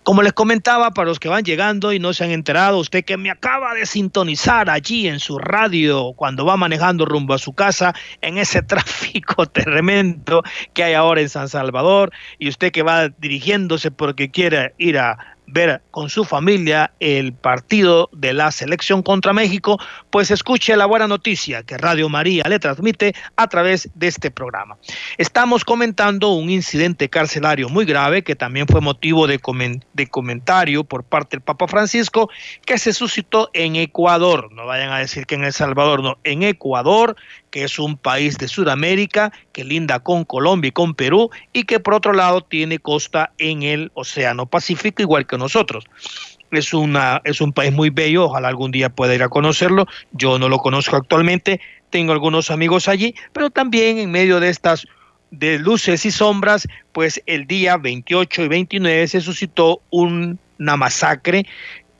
Como 0.02 0.22
les 0.22 0.32
comentaba, 0.32 0.90
para 0.90 1.08
los 1.08 1.20
que 1.20 1.28
van 1.28 1.44
llegando 1.44 1.92
y 1.92 2.00
no 2.00 2.12
se 2.12 2.24
han 2.24 2.32
enterado, 2.32 2.78
usted 2.78 3.04
que 3.04 3.16
me 3.16 3.30
acaba 3.30 3.72
de 3.72 3.86
sintonizar 3.86 4.68
allí 4.68 5.06
en 5.06 5.20
su 5.20 5.38
radio 5.38 6.12
cuando 6.16 6.44
va 6.44 6.56
manejando 6.56 7.04
rumbo 7.04 7.34
a 7.34 7.38
su 7.38 7.52
casa 7.52 7.94
en 8.20 8.36
ese 8.36 8.62
tráfico 8.62 9.46
tremendo 9.46 10.42
que 10.72 10.82
hay 10.82 10.94
ahora 10.94 11.20
en 11.20 11.28
San 11.28 11.48
Salvador, 11.48 12.10
y 12.40 12.48
usted 12.48 12.72
que 12.72 12.82
va 12.82 13.10
dirigiéndose 13.10 13.92
porque 13.92 14.32
quiere 14.32 14.74
ir 14.76 14.98
a 14.98 15.36
ver 15.46 15.82
con 15.90 16.08
su 16.08 16.24
familia 16.24 16.92
el 17.00 17.32
partido 17.32 18.08
de 18.12 18.32
la 18.32 18.50
selección 18.50 19.02
contra 19.02 19.32
México, 19.32 19.78
pues 20.10 20.30
escuche 20.30 20.76
la 20.76 20.86
buena 20.86 21.06
noticia 21.06 21.62
que 21.62 21.76
Radio 21.76 22.08
María 22.08 22.44
le 22.48 22.58
transmite 22.58 23.14
a 23.36 23.46
través 23.48 23.90
de 23.94 24.08
este 24.08 24.30
programa. 24.30 24.78
Estamos 25.18 25.64
comentando 25.64 26.30
un 26.30 26.50
incidente 26.50 27.08
carcelario 27.08 27.68
muy 27.68 27.84
grave 27.84 28.22
que 28.22 28.36
también 28.36 28.66
fue 28.66 28.80
motivo 28.80 29.26
de, 29.26 29.40
de 29.92 30.06
comentario 30.06 30.84
por 30.84 31.04
parte 31.04 31.36
del 31.36 31.42
Papa 31.42 31.68
Francisco 31.68 32.30
que 32.64 32.78
se 32.78 32.92
suscitó 32.92 33.50
en 33.52 33.76
Ecuador. 33.76 34.50
No 34.52 34.66
vayan 34.66 34.90
a 34.90 34.98
decir 34.98 35.26
que 35.26 35.34
en 35.34 35.44
El 35.44 35.52
Salvador, 35.52 36.02
no, 36.02 36.18
en 36.24 36.42
Ecuador, 36.42 37.16
que 37.52 37.64
es 37.64 37.78
un 37.78 37.96
país 37.96 38.38
de 38.38 38.48
Sudamérica 38.48 39.30
que 39.52 39.62
linda 39.62 40.00
con 40.00 40.24
Colombia 40.24 40.70
y 40.70 40.72
con 40.72 40.94
Perú 40.94 41.30
y 41.52 41.64
que 41.64 41.78
por 41.78 41.94
otro 41.94 42.14
lado 42.14 42.40
tiene 42.40 42.80
costa 42.80 43.32
en 43.38 43.62
el 43.62 43.92
Océano 43.94 44.46
Pacífico 44.46 45.02
igual 45.02 45.26
que 45.26 45.38
nosotros. 45.38 45.84
Es, 46.50 46.74
una, 46.74 47.20
es 47.24 47.40
un 47.40 47.52
país 47.52 47.72
muy 47.72 47.90
bello, 47.90 48.24
ojalá 48.24 48.48
algún 48.48 48.72
día 48.72 48.88
pueda 48.88 49.14
ir 49.14 49.22
a 49.22 49.28
conocerlo. 49.28 49.86
Yo 50.12 50.38
no 50.38 50.48
lo 50.48 50.58
conozco 50.58 50.96
actualmente, 50.96 51.60
tengo 51.90 52.12
algunos 52.12 52.50
amigos 52.50 52.88
allí, 52.88 53.14
pero 53.32 53.50
también 53.50 53.98
en 53.98 54.10
medio 54.10 54.40
de 54.40 54.48
estas 54.48 54.86
de 55.30 55.58
luces 55.58 56.04
y 56.04 56.10
sombras, 56.10 56.68
pues 56.92 57.22
el 57.26 57.46
día 57.46 57.76
28 57.76 58.42
y 58.42 58.48
29 58.48 59.08
se 59.08 59.20
suscitó 59.20 59.80
una 59.90 60.76
masacre 60.76 61.46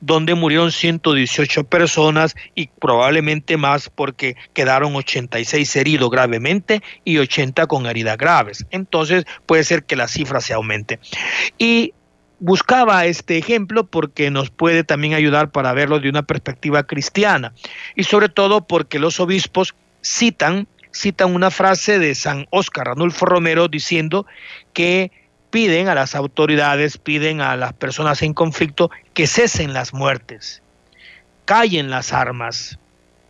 donde 0.05 0.35
murieron 0.35 0.73
118 0.73 1.63
personas 1.63 2.35
y 2.55 2.67
probablemente 2.67 3.55
más 3.55 3.89
porque 3.89 4.35
quedaron 4.53 4.93
86 4.97 5.75
heridos 5.77 6.09
gravemente 6.11 6.81
y 7.05 7.19
80 7.19 7.67
con 7.67 7.85
heridas 7.85 8.17
graves. 8.17 8.65
Entonces 8.69 9.23
puede 9.45 9.63
ser 9.63 9.85
que 9.85 9.95
la 9.95 10.09
cifra 10.09 10.41
se 10.41 10.53
aumente. 10.53 10.99
Y 11.57 11.93
buscaba 12.39 13.05
este 13.05 13.37
ejemplo 13.37 13.85
porque 13.85 14.29
nos 14.29 14.49
puede 14.49 14.83
también 14.83 15.13
ayudar 15.13 15.51
para 15.51 15.71
verlo 15.71 16.01
de 16.01 16.09
una 16.09 16.23
perspectiva 16.23 16.83
cristiana 16.83 17.53
y 17.95 18.03
sobre 18.03 18.27
todo 18.27 18.67
porque 18.67 18.99
los 18.99 19.21
obispos 19.21 19.73
citan 20.01 20.67
citan 20.91 21.33
una 21.33 21.49
frase 21.49 21.97
de 21.97 22.13
San 22.13 22.45
Óscar 22.51 22.87
Ranulfo 22.87 23.25
Romero 23.25 23.67
diciendo 23.69 24.27
que 24.73 25.11
piden 25.53 25.87
a 25.87 25.93
las 25.93 26.15
autoridades, 26.15 26.97
piden 26.97 27.39
a 27.39 27.55
las 27.55 27.73
personas 27.73 28.23
en 28.23 28.33
conflicto 28.33 28.89
que 29.13 29.27
cesen 29.27 29.71
las 29.71 29.93
muertes, 29.93 30.63
callen 31.45 31.91
las 31.91 32.11
armas, 32.11 32.79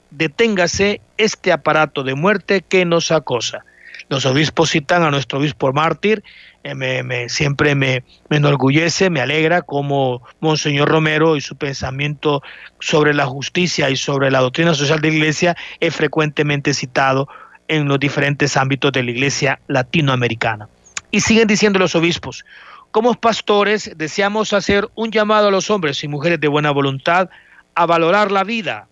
deténgase 0.10 1.02
este 1.18 1.52
aparato 1.52 2.02
de 2.02 2.16
muerte 2.16 2.62
que 2.62 2.86
nos 2.86 3.12
acosa. 3.12 3.66
Los 4.08 4.26
obispos 4.26 4.70
citan 4.70 5.04
a 5.04 5.12
nuestro 5.12 5.40
obispo 5.40 5.74
mártir, 5.74 6.24
eh, 6.64 6.76
me, 6.76 7.28
siempre 7.28 7.76
me, 7.76 8.06
me, 8.30 8.38
enorgullece, 8.38 9.10
me 9.10 9.20
alegra 9.20 9.62
como 9.62 10.24
Monseñor 10.40 10.88
Romero 10.88 11.36
y 11.36 11.42
su 11.42 11.58
pensamiento 11.58 12.42
sobre 12.80 13.14
la 13.14 13.26
justicia 13.26 13.90
y 13.90 13.98
sobre 13.98 14.32
la 14.32 14.40
doctrina 14.40 14.74
social 14.74 15.02
de 15.02 15.10
la 15.10 15.16
Iglesia 15.16 15.58
es 15.82 15.94
frecuentemente 15.94 16.74
citado 16.74 17.28
en 17.68 17.90
los 17.90 18.00
diferentes 18.00 18.56
ámbitos 18.56 18.94
de 18.94 19.04
la 19.04 19.12
Iglesia 19.12 19.60
latinoamericana. 19.68 20.70
Y 21.14 21.22
siguen 21.22 21.48
diciendo 21.48 21.78
los 21.78 21.94
obispos, 21.94 22.44
como 22.90 23.14
pastores 23.14 23.92
deseamos 23.96 24.52
hacer 24.52 24.90
un 24.96 25.12
llamado 25.12 25.50
a 25.50 25.52
los 25.52 25.70
hombres 25.70 26.04
y 26.04 26.08
mujeres 26.08 26.40
de 26.40 26.48
buena 26.48 26.72
voluntad 26.72 27.30
a 27.76 27.86
valorar 27.86 28.32
la 28.32 28.44
vida, 28.44 28.88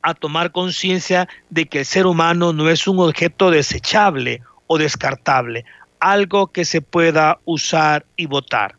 a 0.00 0.14
tomar 0.14 0.52
conciencia 0.52 1.28
de 1.50 1.66
que 1.66 1.80
el 1.80 1.86
ser 1.86 2.06
humano 2.06 2.52
no 2.52 2.70
es 2.70 2.86
un 2.86 3.00
objeto 3.00 3.50
desechable 3.50 4.42
o 4.68 4.78
descartable, 4.78 5.64
algo 5.98 6.52
que 6.52 6.64
se 6.64 6.82
pueda 6.82 7.40
usar 7.44 8.06
y 8.14 8.26
votar. 8.26 8.76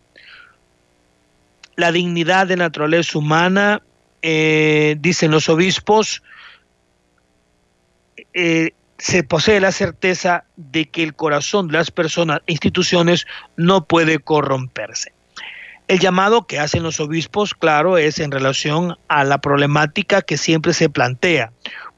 La 1.76 1.92
dignidad 1.92 2.48
de 2.48 2.56
naturaleza 2.56 3.18
humana, 3.18 3.82
eh, 4.22 4.96
dicen 4.98 5.32
los 5.32 5.50
obispos, 5.50 6.24
eh, 8.34 8.72
se 9.00 9.24
posee 9.24 9.60
la 9.60 9.72
certeza 9.72 10.44
de 10.58 10.86
que 10.86 11.04
el 11.04 11.16
corazón 11.16 11.68
de 11.68 11.74
las 11.74 11.90
personas 11.90 12.42
e 12.46 12.52
instituciones 12.52 13.26
no 13.56 13.86
puede 13.86 14.20
corromperse. 14.20 15.14
El 15.88 16.00
llamado 16.00 16.46
que 16.46 16.60
hacen 16.60 16.84
los 16.84 17.00
obispos, 17.00 17.56
claro, 17.56 17.98
es 17.98 18.20
en 18.20 18.30
relación 18.30 18.98
a 19.08 19.24
la 19.24 19.40
problemática 19.40 20.22
que 20.22 20.38
siempre 20.38 20.74
se 20.74 20.90
plantea. 20.90 21.52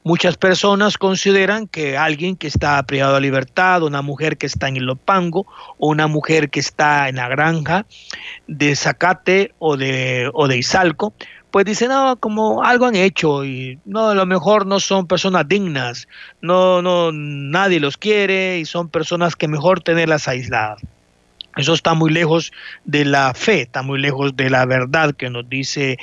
Muchas 0.04 0.36
personas 0.36 0.96
consideran 0.96 1.68
que 1.68 1.98
alguien 1.98 2.36
que 2.36 2.46
está 2.46 2.82
privado 2.84 3.16
de 3.16 3.20
libertad, 3.20 3.82
una 3.82 4.00
mujer 4.00 4.38
que 4.38 4.46
está 4.46 4.68
en 4.68 4.76
el 4.76 4.84
Lopango, 4.84 5.46
o 5.78 5.88
una 5.88 6.06
mujer 6.06 6.50
que 6.50 6.60
está 6.60 7.08
en 7.08 7.16
la 7.16 7.28
granja 7.28 7.84
de 8.46 8.74
Zacate 8.74 9.52
o 9.58 9.76
de, 9.76 10.30
o 10.32 10.48
de 10.48 10.56
Izalco, 10.56 11.12
pues 11.52 11.66
dicen, 11.66 11.90
no, 11.90 12.16
como 12.16 12.64
algo 12.64 12.86
han 12.86 12.96
hecho 12.96 13.44
y 13.44 13.78
no, 13.84 14.08
a 14.08 14.14
lo 14.14 14.24
mejor 14.24 14.66
no 14.66 14.80
son 14.80 15.06
personas 15.06 15.46
dignas, 15.46 16.08
no, 16.40 16.80
no, 16.80 17.12
nadie 17.12 17.78
los 17.78 17.98
quiere 17.98 18.58
y 18.58 18.64
son 18.64 18.88
personas 18.88 19.36
que 19.36 19.48
mejor 19.48 19.80
tenerlas 19.80 20.26
aisladas. 20.28 20.80
Eso 21.54 21.74
está 21.74 21.92
muy 21.92 22.10
lejos 22.10 22.52
de 22.86 23.04
la 23.04 23.34
fe, 23.34 23.60
está 23.60 23.82
muy 23.82 24.00
lejos 24.00 24.34
de 24.34 24.48
la 24.48 24.64
verdad 24.64 25.14
que 25.14 25.28
nos 25.28 25.46
dice 25.46 25.98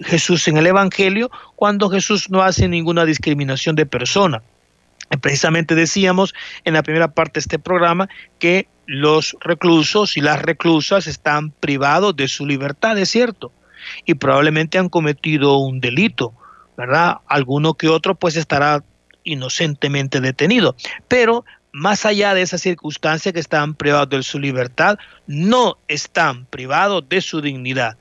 Jesús 0.00 0.46
en 0.46 0.56
el 0.56 0.68
Evangelio, 0.68 1.32
cuando 1.56 1.90
Jesús 1.90 2.30
no 2.30 2.40
hace 2.40 2.68
ninguna 2.68 3.04
discriminación 3.04 3.74
de 3.74 3.86
persona. 3.86 4.40
Precisamente 5.20 5.74
decíamos 5.74 6.32
en 6.64 6.74
la 6.74 6.84
primera 6.84 7.08
parte 7.08 7.34
de 7.34 7.40
este 7.40 7.58
programa 7.58 8.08
que 8.38 8.68
los 8.86 9.36
reclusos 9.40 10.16
y 10.16 10.20
las 10.20 10.40
reclusas 10.40 11.08
están 11.08 11.50
privados 11.50 12.14
de 12.14 12.28
su 12.28 12.46
libertad, 12.46 12.96
es 12.98 13.10
cierto, 13.10 13.50
y 14.04 14.14
probablemente 14.14 14.78
han 14.78 14.88
cometido 14.88 15.58
un 15.58 15.80
delito, 15.80 16.32
¿verdad? 16.76 17.18
Alguno 17.26 17.74
que 17.74 17.88
otro 17.88 18.14
pues 18.14 18.36
estará 18.36 18.82
inocentemente 19.24 20.20
detenido, 20.20 20.74
pero 21.08 21.44
más 21.72 22.04
allá 22.04 22.34
de 22.34 22.42
esa 22.42 22.58
circunstancia 22.58 23.32
que 23.32 23.40
están 23.40 23.74
privados 23.74 24.10
de 24.10 24.22
su 24.22 24.38
libertad, 24.38 24.98
no 25.26 25.78
están 25.88 26.44
privados 26.46 27.08
de 27.08 27.20
su 27.20 27.40
dignidad. 27.40 27.96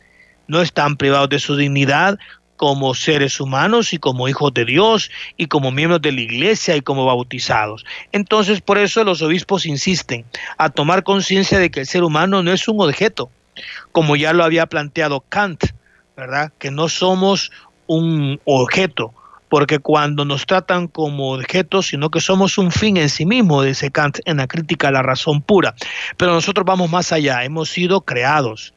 No 0.47 0.61
están 0.61 0.97
privados 0.97 1.29
de 1.29 1.39
su 1.39 1.55
dignidad 1.55 2.19
como 2.57 2.93
seres 2.93 3.39
humanos 3.39 3.93
y 3.93 3.97
como 3.97 4.27
hijos 4.27 4.53
de 4.53 4.65
Dios 4.65 5.09
y 5.35 5.47
como 5.47 5.71
miembros 5.71 6.01
de 6.01 6.11
la 6.11 6.21
iglesia 6.21 6.75
y 6.75 6.81
como 6.81 7.05
bautizados. 7.05 7.85
Entonces, 8.11 8.61
por 8.61 8.77
eso 8.77 9.03
los 9.03 9.21
obispos 9.23 9.65
insisten 9.65 10.25
a 10.57 10.69
tomar 10.69 11.03
conciencia 11.03 11.57
de 11.57 11.71
que 11.71 11.79
el 11.79 11.87
ser 11.87 12.03
humano 12.03 12.43
no 12.43 12.51
es 12.51 12.67
un 12.67 12.79
objeto, 12.81 13.31
como 13.91 14.15
ya 14.15 14.33
lo 14.33 14.43
había 14.43 14.67
planteado 14.67 15.21
Kant, 15.27 15.70
¿verdad? 16.21 16.53
Que 16.59 16.69
no 16.69 16.87
somos 16.87 17.51
un 17.87 18.39
objeto, 18.45 19.11
porque 19.49 19.79
cuando 19.79 20.23
nos 20.23 20.45
tratan 20.45 20.87
como 20.87 21.33
objetos, 21.33 21.87
sino 21.87 22.11
que 22.11 22.21
somos 22.21 22.59
un 22.59 22.71
fin 22.71 22.95
en 22.97 23.09
sí 23.09 23.25
mismo, 23.25 23.63
dice 23.63 23.89
Kant 23.89 24.19
en 24.25 24.37
la 24.37 24.45
crítica 24.45 24.89
a 24.89 24.91
la 24.91 25.01
razón 25.01 25.41
pura. 25.41 25.73
Pero 26.17 26.31
nosotros 26.31 26.63
vamos 26.63 26.91
más 26.91 27.11
allá, 27.11 27.43
hemos 27.43 27.69
sido 27.69 28.01
creados, 28.01 28.75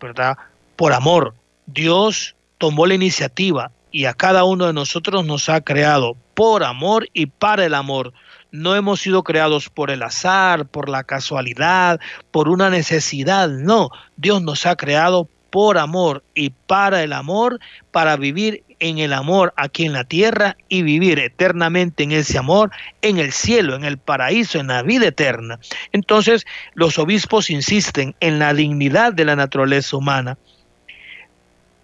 ¿verdad? 0.00 0.36
Por 0.76 0.92
amor. 0.92 1.34
Dios 1.66 2.36
tomó 2.58 2.86
la 2.86 2.94
iniciativa 2.94 3.72
y 3.90 4.04
a 4.04 4.14
cada 4.14 4.44
uno 4.44 4.66
de 4.68 4.72
nosotros 4.72 5.26
nos 5.26 5.48
ha 5.48 5.62
creado 5.62 6.16
por 6.34 6.62
amor 6.62 7.08
y 7.12 7.26
para 7.26 7.64
el 7.64 7.74
amor. 7.74 8.12
No 8.52 8.76
hemos 8.76 9.00
sido 9.00 9.24
creados 9.24 9.68
por 9.68 9.90
el 9.90 10.04
azar, 10.04 10.66
por 10.66 10.88
la 10.88 11.02
casualidad, 11.02 11.98
por 12.30 12.48
una 12.48 12.70
necesidad. 12.70 13.48
No, 13.48 13.90
Dios 14.16 14.42
nos 14.42 14.64
ha 14.64 14.76
creado 14.76 15.28
por 15.54 15.78
amor 15.78 16.24
y 16.34 16.50
para 16.50 17.04
el 17.04 17.12
amor, 17.12 17.60
para 17.92 18.16
vivir 18.16 18.64
en 18.80 18.98
el 18.98 19.12
amor 19.12 19.54
aquí 19.56 19.86
en 19.86 19.92
la 19.92 20.02
tierra 20.02 20.56
y 20.68 20.82
vivir 20.82 21.20
eternamente 21.20 22.02
en 22.02 22.10
ese 22.10 22.38
amor, 22.38 22.72
en 23.02 23.18
el 23.18 23.30
cielo, 23.30 23.76
en 23.76 23.84
el 23.84 23.96
paraíso, 23.96 24.58
en 24.58 24.66
la 24.66 24.82
vida 24.82 25.06
eterna. 25.06 25.60
Entonces, 25.92 26.44
los 26.74 26.98
obispos 26.98 27.50
insisten 27.50 28.16
en 28.18 28.40
la 28.40 28.52
dignidad 28.52 29.12
de 29.12 29.26
la 29.26 29.36
naturaleza 29.36 29.96
humana, 29.96 30.38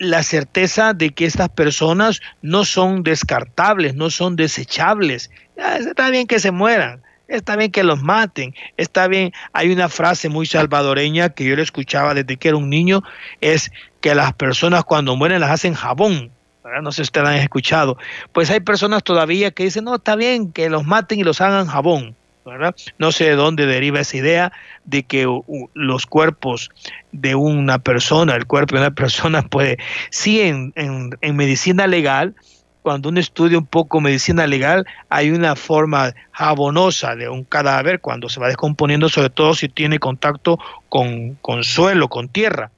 la 0.00 0.24
certeza 0.24 0.92
de 0.92 1.10
que 1.10 1.26
estas 1.26 1.50
personas 1.50 2.20
no 2.42 2.64
son 2.64 3.04
descartables, 3.04 3.94
no 3.94 4.10
son 4.10 4.34
desechables. 4.34 5.30
está 5.78 6.10
bien 6.10 6.26
que 6.26 6.40
se 6.40 6.50
mueran, 6.50 7.02
está 7.30 7.56
bien 7.56 7.70
que 7.70 7.82
los 7.82 8.02
maten, 8.02 8.54
está 8.76 9.08
bien. 9.08 9.32
Hay 9.52 9.70
una 9.70 9.88
frase 9.88 10.28
muy 10.28 10.46
salvadoreña 10.46 11.30
que 11.30 11.44
yo 11.44 11.56
le 11.56 11.62
escuchaba 11.62 12.14
desde 12.14 12.36
que 12.36 12.48
era 12.48 12.56
un 12.56 12.68
niño, 12.68 13.02
es 13.40 13.70
que 14.00 14.14
las 14.14 14.32
personas 14.34 14.84
cuando 14.84 15.16
mueren 15.16 15.40
las 15.40 15.50
hacen 15.50 15.74
jabón. 15.74 16.30
No 16.82 16.92
sé 16.92 16.96
si 16.96 17.02
ustedes 17.02 17.26
han 17.26 17.34
escuchado. 17.36 17.96
Pues 18.32 18.50
hay 18.50 18.60
personas 18.60 19.02
todavía 19.02 19.50
que 19.50 19.64
dicen, 19.64 19.84
no, 19.84 19.96
está 19.96 20.14
bien 20.14 20.52
que 20.52 20.68
los 20.70 20.84
maten 20.84 21.18
y 21.18 21.24
los 21.24 21.40
hagan 21.40 21.66
jabón. 21.66 22.14
¿verdad? 22.44 22.74
No 22.98 23.12
sé 23.12 23.24
de 23.24 23.36
dónde 23.36 23.66
deriva 23.66 24.00
esa 24.00 24.16
idea 24.16 24.52
de 24.84 25.02
que 25.02 25.26
los 25.74 26.06
cuerpos 26.06 26.70
de 27.12 27.34
una 27.34 27.78
persona, 27.78 28.34
el 28.34 28.46
cuerpo 28.46 28.74
de 28.74 28.82
una 28.82 28.90
persona 28.94 29.42
puede, 29.42 29.78
sí 30.10 30.40
en, 30.40 30.72
en 30.74 31.36
medicina 31.36 31.86
legal, 31.86 32.34
cuando 32.82 33.08
uno 33.08 33.20
estudia 33.20 33.58
un 33.58 33.66
poco 33.66 34.00
medicina 34.00 34.46
legal, 34.46 34.86
hay 35.08 35.30
una 35.30 35.56
forma 35.56 36.14
jabonosa 36.32 37.14
de 37.16 37.28
un 37.28 37.44
cadáver 37.44 38.00
cuando 38.00 38.28
se 38.28 38.40
va 38.40 38.48
descomponiendo, 38.48 39.08
sobre 39.08 39.30
todo 39.30 39.54
si 39.54 39.68
tiene 39.68 39.98
contacto 39.98 40.58
con, 40.88 41.34
con 41.36 41.64
suelo, 41.64 42.08
con 42.08 42.28
tierra. 42.28 42.70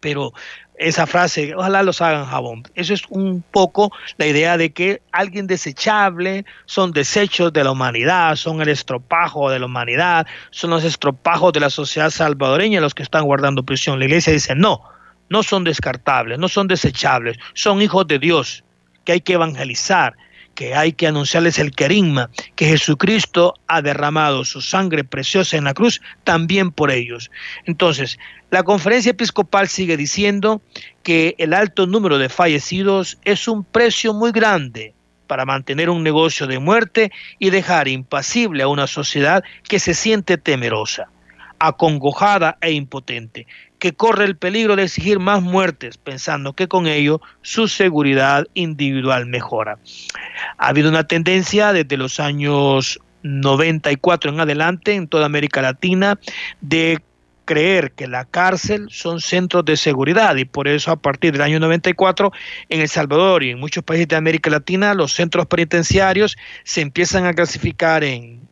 Pero 0.00 0.32
esa 0.78 1.06
frase, 1.06 1.54
ojalá 1.54 1.82
los 1.82 2.00
hagan 2.00 2.26
jabón. 2.26 2.62
Eso 2.74 2.94
es 2.94 3.02
un 3.10 3.42
poco 3.42 3.90
la 4.16 4.26
idea 4.26 4.56
de 4.56 4.70
que 4.70 5.02
alguien 5.10 5.46
desechable 5.46 6.44
son 6.66 6.92
desechos 6.92 7.52
de 7.52 7.64
la 7.64 7.72
humanidad, 7.72 8.36
son 8.36 8.62
el 8.62 8.68
estropajo 8.68 9.50
de 9.50 9.58
la 9.58 9.66
humanidad, 9.66 10.26
son 10.50 10.70
los 10.70 10.84
estropajos 10.84 11.52
de 11.52 11.60
la 11.60 11.70
sociedad 11.70 12.10
salvadoreña 12.10 12.80
los 12.80 12.94
que 12.94 13.02
están 13.02 13.24
guardando 13.24 13.64
prisión. 13.64 13.98
La 13.98 14.04
iglesia 14.04 14.32
dice, 14.32 14.54
no, 14.54 14.82
no 15.28 15.42
son 15.42 15.64
descartables, 15.64 16.38
no 16.38 16.48
son 16.48 16.68
desechables, 16.68 17.36
son 17.54 17.82
hijos 17.82 18.06
de 18.06 18.20
Dios 18.20 18.64
que 19.08 19.12
hay 19.12 19.20
que 19.22 19.32
evangelizar, 19.32 20.18
que 20.54 20.74
hay 20.74 20.92
que 20.92 21.06
anunciarles 21.06 21.58
el 21.58 21.70
querigma, 21.70 22.28
que 22.56 22.66
Jesucristo 22.66 23.54
ha 23.66 23.80
derramado 23.80 24.44
su 24.44 24.60
sangre 24.60 25.02
preciosa 25.02 25.56
en 25.56 25.64
la 25.64 25.72
cruz 25.72 26.02
también 26.24 26.70
por 26.70 26.90
ellos. 26.90 27.30
Entonces, 27.64 28.18
la 28.50 28.64
conferencia 28.64 29.12
episcopal 29.12 29.68
sigue 29.68 29.96
diciendo 29.96 30.60
que 31.02 31.36
el 31.38 31.54
alto 31.54 31.86
número 31.86 32.18
de 32.18 32.28
fallecidos 32.28 33.16
es 33.24 33.48
un 33.48 33.64
precio 33.64 34.12
muy 34.12 34.30
grande 34.30 34.92
para 35.26 35.46
mantener 35.46 35.88
un 35.88 36.02
negocio 36.02 36.46
de 36.46 36.58
muerte 36.58 37.10
y 37.38 37.48
dejar 37.48 37.88
impasible 37.88 38.62
a 38.62 38.68
una 38.68 38.86
sociedad 38.86 39.42
que 39.66 39.78
se 39.78 39.94
siente 39.94 40.36
temerosa, 40.36 41.08
acongojada 41.58 42.58
e 42.60 42.72
impotente 42.72 43.46
que 43.78 43.94
corre 43.94 44.24
el 44.24 44.36
peligro 44.36 44.76
de 44.76 44.84
exigir 44.84 45.18
más 45.18 45.42
muertes, 45.42 45.98
pensando 45.98 46.52
que 46.52 46.68
con 46.68 46.86
ello 46.86 47.20
su 47.42 47.68
seguridad 47.68 48.46
individual 48.54 49.26
mejora. 49.26 49.78
Ha 50.56 50.68
habido 50.68 50.88
una 50.88 51.06
tendencia 51.06 51.72
desde 51.72 51.96
los 51.96 52.20
años 52.20 53.00
94 53.22 54.30
en 54.30 54.40
adelante 54.40 54.94
en 54.94 55.08
toda 55.08 55.26
América 55.26 55.62
Latina 55.62 56.18
de 56.60 57.00
creer 57.44 57.92
que 57.92 58.06
la 58.06 58.26
cárcel 58.26 58.88
son 58.90 59.20
centros 59.20 59.64
de 59.64 59.78
seguridad 59.78 60.36
y 60.36 60.44
por 60.44 60.68
eso 60.68 60.90
a 60.90 60.96
partir 60.96 61.32
del 61.32 61.40
año 61.40 61.58
94 61.58 62.30
en 62.68 62.82
El 62.82 62.88
Salvador 62.90 63.42
y 63.42 63.50
en 63.50 63.58
muchos 63.58 63.82
países 63.82 64.06
de 64.06 64.16
América 64.16 64.50
Latina 64.50 64.92
los 64.92 65.14
centros 65.14 65.46
penitenciarios 65.46 66.36
se 66.64 66.82
empiezan 66.82 67.24
a 67.24 67.32
clasificar 67.32 68.04
en 68.04 68.42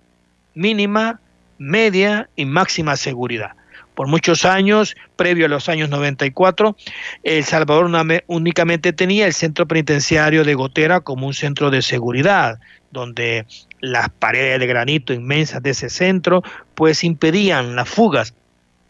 mínima, 0.54 1.20
media 1.58 2.30
y 2.36 2.46
máxima 2.46 2.96
seguridad. 2.96 3.52
Por 3.96 4.08
muchos 4.08 4.44
años, 4.44 4.94
previo 5.16 5.46
a 5.46 5.48
los 5.48 5.70
años 5.70 5.88
94, 5.88 6.76
El 7.22 7.44
Salvador 7.44 7.90
únicamente 8.26 8.92
tenía 8.92 9.26
el 9.26 9.32
centro 9.32 9.66
penitenciario 9.66 10.44
de 10.44 10.52
Gotera 10.52 11.00
como 11.00 11.26
un 11.26 11.32
centro 11.32 11.70
de 11.70 11.80
seguridad, 11.80 12.60
donde 12.90 13.46
las 13.80 14.10
paredes 14.10 14.60
de 14.60 14.66
granito 14.66 15.14
inmensas 15.14 15.62
de 15.62 15.70
ese 15.70 15.88
centro 15.88 16.42
pues 16.74 17.04
impedían 17.04 17.74
las 17.74 17.88
fugas 17.88 18.34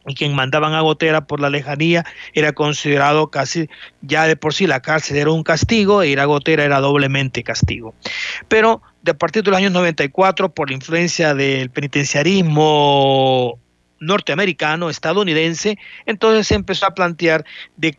y 0.09 0.15
quien 0.17 0.35
mandaban 0.35 0.75
a 0.75 0.81
Gotera 0.81 1.27
por 1.27 1.39
la 1.41 1.51
lejanía 1.51 2.05
era 2.35 2.53
considerado 2.53 3.31
casi 3.31 3.69
ya 4.03 4.27
de 4.27 4.35
por 4.35 4.55
sí 4.55 4.67
la 4.67 4.81
cárcel 4.81 5.19
era 5.19 5.31
un 5.31 5.45
castigo 5.45 6.03
e 6.03 6.09
ir 6.09 6.19
a 6.19 6.25
Gotera 6.25 6.65
era 6.65 6.81
doblemente 6.81 7.45
castigo. 7.45 7.95
Pero 8.49 8.83
de 9.03 9.13
a 9.13 9.15
partir 9.15 9.45
de 9.45 9.51
los 9.51 9.59
años 9.59 9.71
94, 9.71 10.53
por 10.53 10.69
la 10.69 10.75
influencia 10.75 11.33
del 11.35 11.71
penitenciarismo 11.71 13.61
norteamericano, 14.01 14.91
estadounidense, 14.91 15.79
entonces 16.05 16.47
se 16.47 16.55
empezó 16.55 16.87
a 16.87 16.95
plantear 16.95 17.45
de, 17.77 17.97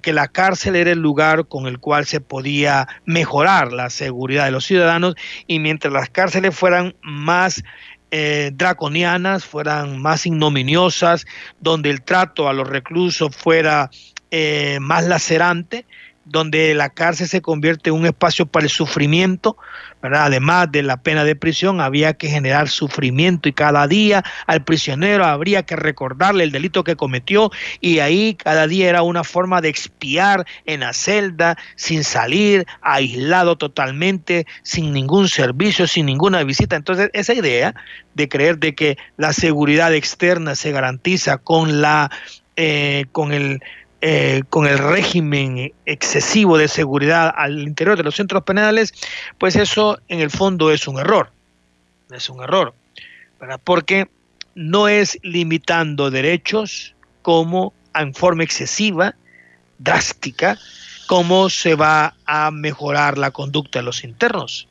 que 0.00 0.12
la 0.12 0.28
cárcel 0.28 0.76
era 0.76 0.90
el 0.90 1.00
lugar 1.00 1.46
con 1.46 1.66
el 1.66 1.78
cual 1.78 2.06
se 2.06 2.20
podía 2.20 2.88
mejorar 3.04 3.72
la 3.72 3.90
seguridad 3.90 4.44
de 4.44 4.50
los 4.50 4.64
ciudadanos 4.64 5.14
y 5.46 5.58
mientras 5.58 5.92
las 5.92 6.10
cárceles 6.10 6.54
fueran 6.54 6.94
más 7.02 7.62
eh, 8.10 8.50
draconianas, 8.54 9.44
fueran 9.44 10.00
más 10.00 10.26
ignominiosas, 10.26 11.26
donde 11.60 11.90
el 11.90 12.02
trato 12.02 12.48
a 12.48 12.52
los 12.52 12.68
reclusos 12.68 13.34
fuera 13.34 13.90
eh, 14.32 14.78
más 14.80 15.04
lacerante, 15.06 15.86
donde 16.30 16.74
la 16.74 16.90
cárcel 16.90 17.26
se 17.26 17.42
convierte 17.42 17.90
en 17.90 17.96
un 17.96 18.06
espacio 18.06 18.46
para 18.46 18.64
el 18.64 18.70
sufrimiento, 18.70 19.56
¿verdad? 20.00 20.26
además 20.26 20.70
de 20.70 20.84
la 20.84 21.02
pena 21.02 21.24
de 21.24 21.34
prisión, 21.34 21.80
había 21.80 22.14
que 22.14 22.28
generar 22.28 22.68
sufrimiento 22.68 23.48
y 23.48 23.52
cada 23.52 23.88
día 23.88 24.22
al 24.46 24.62
prisionero 24.62 25.24
habría 25.24 25.64
que 25.64 25.74
recordarle 25.74 26.44
el 26.44 26.52
delito 26.52 26.84
que 26.84 26.94
cometió 26.94 27.50
y 27.80 27.98
ahí 27.98 28.36
cada 28.36 28.68
día 28.68 28.88
era 28.88 29.02
una 29.02 29.24
forma 29.24 29.60
de 29.60 29.70
expiar 29.70 30.46
en 30.66 30.80
la 30.80 30.92
celda, 30.92 31.58
sin 31.74 32.04
salir, 32.04 32.64
aislado 32.80 33.58
totalmente, 33.58 34.46
sin 34.62 34.92
ningún 34.92 35.28
servicio, 35.28 35.88
sin 35.88 36.06
ninguna 36.06 36.44
visita. 36.44 36.76
Entonces, 36.76 37.10
esa 37.12 37.34
idea 37.34 37.74
de 38.14 38.28
creer 38.28 38.58
de 38.58 38.76
que 38.76 38.98
la 39.16 39.32
seguridad 39.32 39.92
externa 39.94 40.54
se 40.54 40.70
garantiza 40.70 41.38
con 41.38 41.80
la 41.80 42.10
eh, 42.62 43.06
con 43.12 43.32
el 43.32 43.62
eh, 44.02 44.42
con 44.48 44.66
el 44.66 44.78
régimen 44.78 45.72
excesivo 45.84 46.56
de 46.56 46.68
seguridad 46.68 47.32
al 47.36 47.60
interior 47.60 47.96
de 47.96 48.02
los 48.02 48.16
centros 48.16 48.44
penales, 48.44 48.94
pues 49.38 49.56
eso 49.56 49.98
en 50.08 50.20
el 50.20 50.30
fondo 50.30 50.70
es 50.70 50.88
un 50.88 50.98
error. 50.98 51.30
Es 52.10 52.30
un 52.30 52.42
error. 52.42 52.74
Porque 53.64 54.08
no 54.54 54.88
es 54.88 55.18
limitando 55.22 56.10
derechos 56.10 56.94
como 57.22 57.72
en 57.94 58.14
forma 58.14 58.44
excesiva, 58.44 59.14
drástica, 59.78 60.58
cómo 61.06 61.50
se 61.50 61.74
va 61.74 62.14
a 62.24 62.50
mejorar 62.50 63.18
la 63.18 63.30
conducta 63.30 63.80
de 63.80 63.84
los 63.84 64.04
internos. 64.04 64.68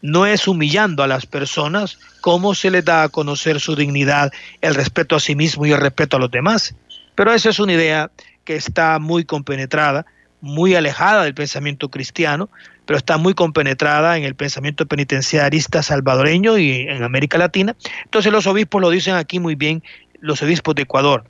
No 0.00 0.26
es 0.26 0.48
humillando 0.48 1.02
a 1.02 1.06
las 1.06 1.26
personas 1.26 1.98
cómo 2.20 2.54
se 2.54 2.70
les 2.70 2.84
da 2.84 3.04
a 3.04 3.08
conocer 3.08 3.60
su 3.60 3.76
dignidad, 3.76 4.32
el 4.60 4.74
respeto 4.74 5.16
a 5.16 5.20
sí 5.20 5.34
mismo 5.34 5.64
y 5.64 5.72
el 5.72 5.80
respeto 5.80 6.16
a 6.16 6.20
los 6.20 6.30
demás. 6.30 6.74
Pero 7.14 7.32
esa 7.32 7.50
es 7.50 7.58
una 7.58 7.72
idea 7.74 8.10
que 8.44 8.56
está 8.56 8.98
muy 8.98 9.24
compenetrada, 9.24 10.06
muy 10.40 10.74
alejada 10.74 11.24
del 11.24 11.34
pensamiento 11.34 11.88
cristiano, 11.88 12.48
pero 12.86 12.96
está 12.96 13.16
muy 13.16 13.34
compenetrada 13.34 14.18
en 14.18 14.24
el 14.24 14.34
pensamiento 14.34 14.86
penitenciarista 14.86 15.82
salvadoreño 15.82 16.58
y 16.58 16.88
en 16.88 17.02
América 17.02 17.38
Latina. 17.38 17.76
Entonces 18.04 18.32
los 18.32 18.46
obispos 18.46 18.80
lo 18.80 18.90
dicen 18.90 19.14
aquí 19.14 19.38
muy 19.38 19.54
bien, 19.54 19.82
los 20.20 20.42
obispos 20.42 20.74
de 20.74 20.82
Ecuador. 20.82 21.24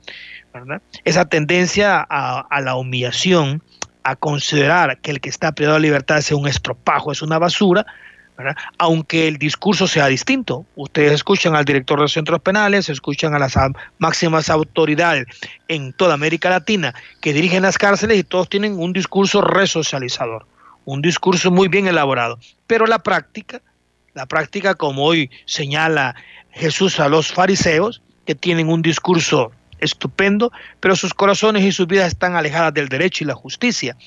Esa 1.03 1.25
tendencia 1.25 2.05
a, 2.09 2.39
a 2.41 2.61
la 2.61 2.75
humillación, 2.75 3.61
a 4.03 4.15
considerar 4.15 4.99
que 4.99 5.11
el 5.11 5.19
que 5.19 5.29
está 5.29 5.53
privado 5.53 5.75
de 5.75 5.81
libertad 5.81 6.17
es 6.17 6.31
un 6.31 6.47
estropajo, 6.47 7.11
es 7.11 7.21
una 7.21 7.39
basura, 7.39 7.85
aunque 8.77 9.27
el 9.27 9.37
discurso 9.37 9.87
sea 9.87 10.07
distinto. 10.07 10.65
Ustedes 10.75 11.13
escuchan 11.13 11.55
al 11.55 11.65
director 11.65 12.01
de 12.01 12.07
centros 12.07 12.41
penales, 12.41 12.89
escuchan 12.89 13.33
a 13.33 13.39
las 13.39 13.55
máximas 13.97 14.49
autoridades 14.49 15.25
en 15.67 15.93
toda 15.93 16.13
América 16.13 16.49
Latina 16.49 16.93
que 17.21 17.33
dirigen 17.33 17.63
las 17.63 17.77
cárceles 17.77 18.17
y 18.19 18.23
todos 18.23 18.49
tienen 18.49 18.79
un 18.79 18.93
discurso 18.93 19.41
resocializador, 19.41 20.45
un 20.85 21.01
discurso 21.01 21.51
muy 21.51 21.67
bien 21.67 21.87
elaborado. 21.87 22.39
Pero 22.67 22.85
la 22.87 22.99
práctica, 22.99 23.61
la 24.13 24.25
práctica 24.25 24.75
como 24.75 25.03
hoy 25.03 25.29
señala 25.45 26.15
Jesús 26.51 26.99
a 26.99 27.09
los 27.09 27.31
fariseos, 27.31 28.01
que 28.25 28.35
tienen 28.35 28.69
un 28.69 28.81
discurso 28.81 29.51
estupendo, 29.79 30.51
pero 30.79 30.95
sus 30.95 31.13
corazones 31.13 31.63
y 31.63 31.71
sus 31.71 31.87
vidas 31.87 32.07
están 32.07 32.35
alejadas 32.35 32.73
del 32.73 32.87
derecho 32.87 33.23
y 33.23 33.27
la 33.27 33.35
justicia. 33.35 33.97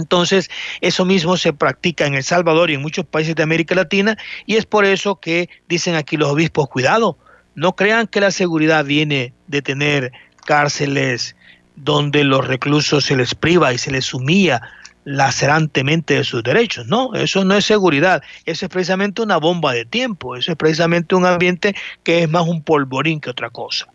Entonces, 0.00 0.50
eso 0.80 1.04
mismo 1.04 1.36
se 1.36 1.52
practica 1.52 2.06
en 2.06 2.14
El 2.14 2.24
Salvador 2.24 2.70
y 2.70 2.74
en 2.74 2.82
muchos 2.82 3.06
países 3.06 3.34
de 3.36 3.42
América 3.42 3.74
Latina 3.74 4.16
y 4.46 4.56
es 4.56 4.66
por 4.66 4.84
eso 4.84 5.20
que 5.20 5.48
dicen 5.68 5.94
aquí 5.94 6.16
los 6.16 6.30
obispos, 6.30 6.68
cuidado, 6.68 7.16
no 7.54 7.76
crean 7.76 8.06
que 8.06 8.20
la 8.20 8.30
seguridad 8.30 8.84
viene 8.84 9.32
de 9.46 9.62
tener 9.62 10.12
cárceles 10.46 11.36
donde 11.76 12.24
los 12.24 12.46
reclusos 12.46 13.04
se 13.04 13.16
les 13.16 13.34
priva 13.34 13.72
y 13.72 13.78
se 13.78 13.90
les 13.90 14.12
humilla 14.12 14.60
lacerantemente 15.04 16.14
de 16.14 16.24
sus 16.24 16.42
derechos. 16.42 16.86
No, 16.86 17.14
eso 17.14 17.44
no 17.44 17.54
es 17.54 17.64
seguridad, 17.64 18.22
eso 18.44 18.66
es 18.66 18.70
precisamente 18.70 19.22
una 19.22 19.38
bomba 19.38 19.72
de 19.72 19.84
tiempo, 19.84 20.36
eso 20.36 20.52
es 20.52 20.58
precisamente 20.58 21.14
un 21.14 21.26
ambiente 21.26 21.74
que 22.02 22.22
es 22.22 22.28
más 22.28 22.46
un 22.46 22.62
polvorín 22.62 23.20
que 23.20 23.30
otra 23.30 23.50
cosa. 23.50 23.86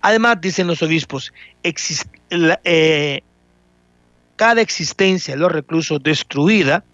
Además, 0.00 0.40
dicen 0.40 0.66
los 0.66 0.82
obispos, 0.82 1.32
existe, 1.62 2.10
eh, 2.64 3.22
cada 4.36 4.60
existencia 4.60 5.34
de 5.34 5.40
los 5.40 5.52
reclusos 5.52 6.02
destruida 6.02 6.84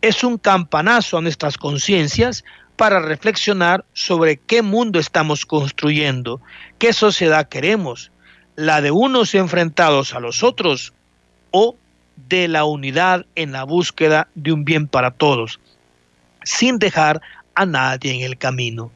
es 0.00 0.22
un 0.22 0.38
campanazo 0.38 1.18
a 1.18 1.22
nuestras 1.22 1.56
conciencias 1.56 2.44
para 2.76 3.00
reflexionar 3.00 3.84
sobre 3.92 4.36
qué 4.36 4.62
mundo 4.62 4.98
estamos 4.98 5.46
construyendo, 5.46 6.40
qué 6.78 6.92
sociedad 6.92 7.48
queremos, 7.48 8.10
la 8.56 8.80
de 8.80 8.90
unos 8.90 9.34
enfrentados 9.34 10.14
a 10.14 10.20
los 10.20 10.42
otros 10.42 10.92
o 11.50 11.76
de 12.28 12.48
la 12.48 12.64
unidad 12.64 13.26
en 13.34 13.52
la 13.52 13.64
búsqueda 13.64 14.28
de 14.34 14.52
un 14.52 14.64
bien 14.64 14.88
para 14.88 15.10
todos, 15.10 15.60
sin 16.42 16.78
dejar 16.78 17.20
a 17.54 17.66
nadie 17.66 18.12
en 18.12 18.20
el 18.22 18.38
camino. 18.38 18.90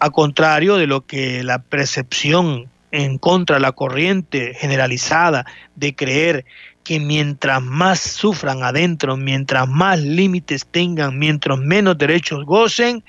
A 0.00 0.10
contrario 0.10 0.76
de 0.76 0.86
lo 0.86 1.06
que 1.06 1.42
la 1.42 1.60
percepción 1.60 2.70
en 2.92 3.18
contra 3.18 3.56
de 3.56 3.60
la 3.60 3.72
corriente 3.72 4.54
generalizada 4.54 5.46
de 5.76 5.94
creer 5.94 6.44
que 6.84 7.00
mientras 7.00 7.62
más 7.62 8.00
sufran 8.00 8.62
adentro, 8.62 9.16
mientras 9.16 9.68
más 9.68 10.00
límites 10.00 10.66
tengan, 10.66 11.18
mientras 11.18 11.58
menos 11.58 11.98
derechos 11.98 12.46
gocen, 12.46 13.04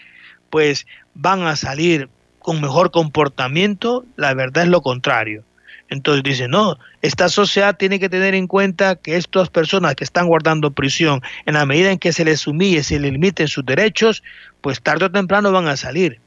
pues 0.49 0.85
van 1.13 1.43
a 1.43 1.55
salir 1.55 2.09
con 2.39 2.59
mejor 2.59 2.91
comportamiento, 2.91 4.05
la 4.15 4.33
verdad 4.33 4.63
es 4.63 4.69
lo 4.69 4.81
contrario. 4.81 5.43
Entonces 5.89 6.23
dice, 6.23 6.47
no, 6.47 6.77
esta 7.01 7.29
sociedad 7.29 7.77
tiene 7.77 7.99
que 7.99 8.09
tener 8.09 8.35
en 8.35 8.47
cuenta 8.47 8.95
que 8.95 9.15
estas 9.15 9.49
personas 9.49 9.95
que 9.95 10.03
están 10.03 10.27
guardando 10.27 10.71
prisión, 10.71 11.21
en 11.45 11.55
la 11.55 11.65
medida 11.65 11.91
en 11.91 11.99
que 11.99 12.13
se 12.13 12.25
les 12.25 12.45
humille, 12.47 12.83
se 12.83 12.99
les 12.99 13.11
limiten 13.11 13.47
sus 13.47 13.65
derechos, 13.65 14.23
pues 14.61 14.81
tarde 14.81 15.05
o 15.05 15.11
temprano 15.11 15.51
van 15.51 15.67
a 15.67 15.77
salir 15.77 16.19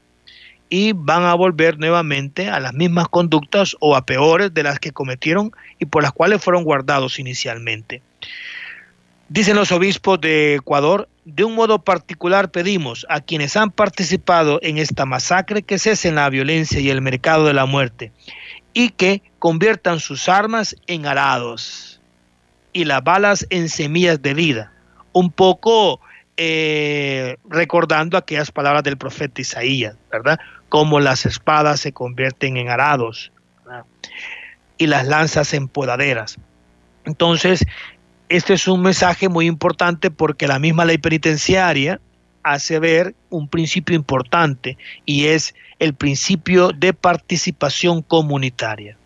y 0.69 0.93
van 0.93 1.23
a 1.23 1.33
volver 1.33 1.77
nuevamente 1.77 2.49
a 2.49 2.59
las 2.59 2.73
mismas 2.73 3.07
conductas 3.07 3.75
o 3.79 3.95
a 3.95 4.05
peores 4.05 4.53
de 4.53 4.63
las 4.63 4.79
que 4.79 4.91
cometieron 4.91 5.51
y 5.79 5.85
por 5.85 6.03
las 6.03 6.11
cuales 6.11 6.43
fueron 6.43 6.63
guardados 6.63 7.19
inicialmente. 7.19 8.01
Dicen 9.29 9.55
los 9.55 9.71
obispos 9.71 10.19
de 10.21 10.55
Ecuador, 10.55 11.07
de 11.25 11.43
un 11.43 11.55
modo 11.55 11.79
particular 11.79 12.51
pedimos 12.51 13.05
a 13.09 13.21
quienes 13.21 13.55
han 13.55 13.71
participado 13.71 14.59
en 14.61 14.77
esta 14.77 15.05
masacre 15.05 15.63
que 15.63 15.79
cesen 15.79 16.15
la 16.15 16.29
violencia 16.29 16.79
y 16.79 16.89
el 16.89 17.01
mercado 17.01 17.45
de 17.45 17.53
la 17.53 17.65
muerte 17.65 18.11
y 18.73 18.89
que 18.89 19.21
conviertan 19.39 19.99
sus 19.99 20.27
armas 20.27 20.75
en 20.87 21.05
arados 21.05 22.01
y 22.73 22.85
las 22.85 23.03
balas 23.03 23.47
en 23.49 23.69
semillas 23.69 24.21
de 24.21 24.33
vida. 24.33 24.73
Un 25.13 25.31
poco 25.31 26.01
eh, 26.35 27.37
recordando 27.47 28.17
aquellas 28.17 28.51
palabras 28.51 28.83
del 28.83 28.97
profeta 28.97 29.41
Isaías, 29.41 29.95
¿verdad? 30.11 30.39
Como 30.73 30.99
las 30.99 31.27
espadas 31.27 31.81
se 31.81 31.91
convierten 31.91 32.57
en 32.57 32.67
arados 32.67 33.31
y 34.79 34.87
las 34.87 35.05
lanzas 35.05 35.53
en 35.53 35.67
podaderas. 35.67 36.39
Entonces, 37.05 37.63
este 38.27 38.55
es 38.55 38.67
un 38.67 38.81
mensaje 38.81 39.29
muy 39.29 39.45
importante 39.45 40.09
porque 40.09 40.47
la 40.47 40.57
misma 40.57 40.83
ley 40.83 40.97
penitenciaria 40.97 42.01
hace 42.41 42.79
ver 42.79 43.13
un 43.29 43.47
principio 43.49 43.95
importante 43.95 44.79
y 45.05 45.25
es 45.25 45.53
el 45.77 45.93
principio 45.93 46.71
de 46.71 46.91
participación 46.91 48.01
comunitaria. 48.01 48.97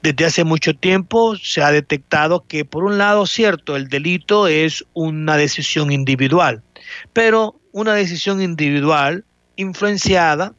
Desde 0.00 0.26
hace 0.26 0.44
mucho 0.44 0.76
tiempo 0.76 1.34
se 1.34 1.60
ha 1.60 1.72
detectado 1.72 2.44
que, 2.46 2.64
por 2.64 2.84
un 2.84 2.98
lado, 2.98 3.26
cierto, 3.26 3.74
el 3.74 3.88
delito 3.88 4.46
es 4.46 4.84
una 4.92 5.36
decisión 5.36 5.90
individual, 5.90 6.62
pero 7.12 7.58
una 7.72 7.94
decisión 7.94 8.40
individual 8.40 9.24
influenciada 9.56 10.54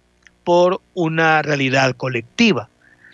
por 0.46 0.82
una 0.94 1.42
realidad 1.42 1.96
colectiva. 1.98 2.70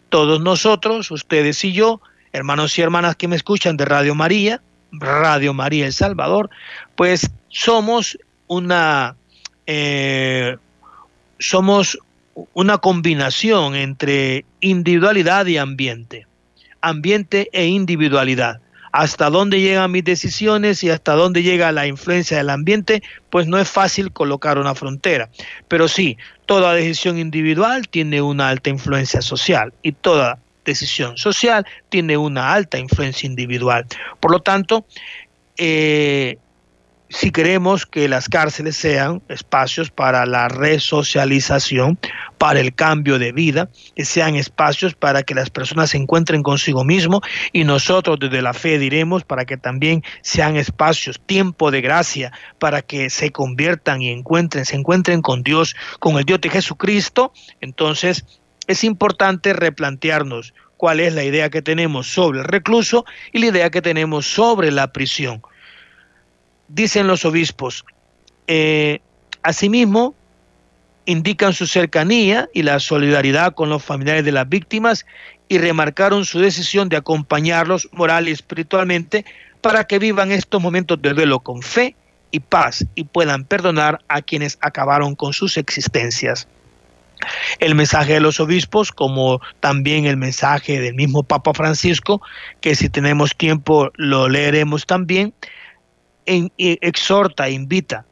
Todos 0.09 0.41
nosotros, 0.41 1.09
ustedes 1.09 1.63
y 1.63 1.71
yo, 1.71 2.01
hermanos 2.33 2.77
y 2.77 2.81
hermanas 2.81 3.15
que 3.15 3.27
me 3.27 3.35
escuchan 3.35 3.77
de 3.77 3.85
Radio 3.85 4.13
María, 4.13 4.61
Radio 4.91 5.53
María 5.53 5.85
El 5.87 5.93
Salvador, 5.93 6.49
pues 6.95 7.31
somos 7.47 8.19
una, 8.47 9.15
eh, 9.65 10.57
somos 11.39 11.97
una 12.53 12.77
combinación 12.77 13.75
entre 13.75 14.45
individualidad 14.59 15.45
y 15.45 15.57
ambiente, 15.57 16.27
ambiente 16.81 17.49
e 17.53 17.67
individualidad. 17.67 18.59
Hasta 18.93 19.29
dónde 19.29 19.61
llegan 19.61 19.91
mis 19.91 20.03
decisiones 20.03 20.83
y 20.83 20.89
hasta 20.89 21.13
dónde 21.13 21.43
llega 21.43 21.71
la 21.71 21.87
influencia 21.87 22.35
del 22.35 22.49
ambiente, 22.49 23.01
pues 23.29 23.47
no 23.47 23.57
es 23.57 23.69
fácil 23.69 24.11
colocar 24.11 24.57
una 24.57 24.75
frontera. 24.75 25.29
Pero 25.69 25.87
sí, 25.87 26.17
toda 26.51 26.73
decisión 26.73 27.17
individual 27.17 27.87
tiene 27.87 28.21
una 28.21 28.49
alta 28.49 28.69
influencia 28.69 29.21
social 29.21 29.73
y 29.83 29.93
toda 29.93 30.37
decisión 30.65 31.15
social 31.15 31.65
tiene 31.87 32.17
una 32.17 32.51
alta 32.51 32.77
influencia 32.77 33.25
individual. 33.25 33.85
Por 34.19 34.31
lo 34.31 34.41
tanto, 34.41 34.85
eh, 35.55 36.39
si 37.11 37.29
queremos 37.31 37.85
que 37.85 38.07
las 38.07 38.29
cárceles 38.29 38.77
sean 38.77 39.21
espacios 39.27 39.91
para 39.91 40.25
la 40.25 40.47
resocialización, 40.47 41.99
para 42.37 42.61
el 42.61 42.73
cambio 42.73 43.19
de 43.19 43.33
vida, 43.33 43.69
que 43.95 44.05
sean 44.05 44.35
espacios 44.35 44.95
para 44.95 45.21
que 45.23 45.35
las 45.35 45.49
personas 45.49 45.89
se 45.89 45.97
encuentren 45.97 46.41
consigo 46.41 46.85
mismo 46.85 47.21
y 47.51 47.65
nosotros 47.65 48.17
desde 48.17 48.41
la 48.41 48.53
fe 48.53 48.79
diremos 48.79 49.25
para 49.25 49.43
que 49.43 49.57
también 49.57 50.03
sean 50.21 50.55
espacios, 50.55 51.19
tiempo 51.25 51.69
de 51.69 51.81
gracia, 51.81 52.31
para 52.59 52.81
que 52.81 53.09
se 53.09 53.31
conviertan 53.31 54.01
y 54.01 54.09
encuentren, 54.09 54.63
se 54.63 54.77
encuentren 54.77 55.21
con 55.21 55.43
Dios, 55.43 55.75
con 55.99 56.17
el 56.17 56.23
Dios 56.23 56.39
de 56.39 56.49
Jesucristo, 56.49 57.33
entonces 57.59 58.25
es 58.67 58.85
importante 58.85 59.51
replantearnos 59.51 60.53
cuál 60.77 61.01
es 61.01 61.13
la 61.13 61.25
idea 61.25 61.49
que 61.49 61.61
tenemos 61.61 62.07
sobre 62.07 62.39
el 62.39 62.45
recluso 62.45 63.03
y 63.33 63.39
la 63.39 63.47
idea 63.47 63.69
que 63.69 63.81
tenemos 63.81 64.25
sobre 64.25 64.71
la 64.71 64.93
prisión. 64.93 65.41
Dicen 66.73 67.05
los 67.05 67.25
obispos, 67.25 67.83
eh, 68.47 68.99
asimismo, 69.43 70.15
indican 71.05 71.51
su 71.53 71.67
cercanía 71.67 72.47
y 72.53 72.63
la 72.63 72.79
solidaridad 72.79 73.53
con 73.53 73.69
los 73.69 73.83
familiares 73.83 74.23
de 74.23 74.31
las 74.31 74.47
víctimas 74.47 75.05
y 75.49 75.57
remarcaron 75.57 76.23
su 76.23 76.39
decisión 76.39 76.87
de 76.87 76.95
acompañarlos 76.95 77.89
moral 77.91 78.29
y 78.29 78.31
espiritualmente 78.31 79.25
para 79.59 79.83
que 79.83 79.99
vivan 79.99 80.31
estos 80.31 80.61
momentos 80.61 81.01
de 81.01 81.13
duelo 81.13 81.41
con 81.41 81.61
fe 81.61 81.95
y 82.31 82.39
paz 82.39 82.85
y 82.95 83.03
puedan 83.03 83.43
perdonar 83.43 83.99
a 84.07 84.21
quienes 84.21 84.57
acabaron 84.61 85.15
con 85.15 85.33
sus 85.33 85.57
existencias. 85.57 86.47
El 87.59 87.75
mensaje 87.75 88.13
de 88.13 88.21
los 88.21 88.39
obispos, 88.39 88.93
como 88.93 89.41
también 89.59 90.05
el 90.05 90.15
mensaje 90.15 90.79
del 90.79 90.95
mismo 90.95 91.21
Papa 91.23 91.53
Francisco, 91.53 92.21
que 92.61 92.75
si 92.75 92.87
tenemos 92.87 93.35
tiempo 93.35 93.91
lo 93.95 94.29
leeremos 94.29 94.85
también, 94.85 95.33
exhorta, 96.57 97.49
invita, 97.49 98.05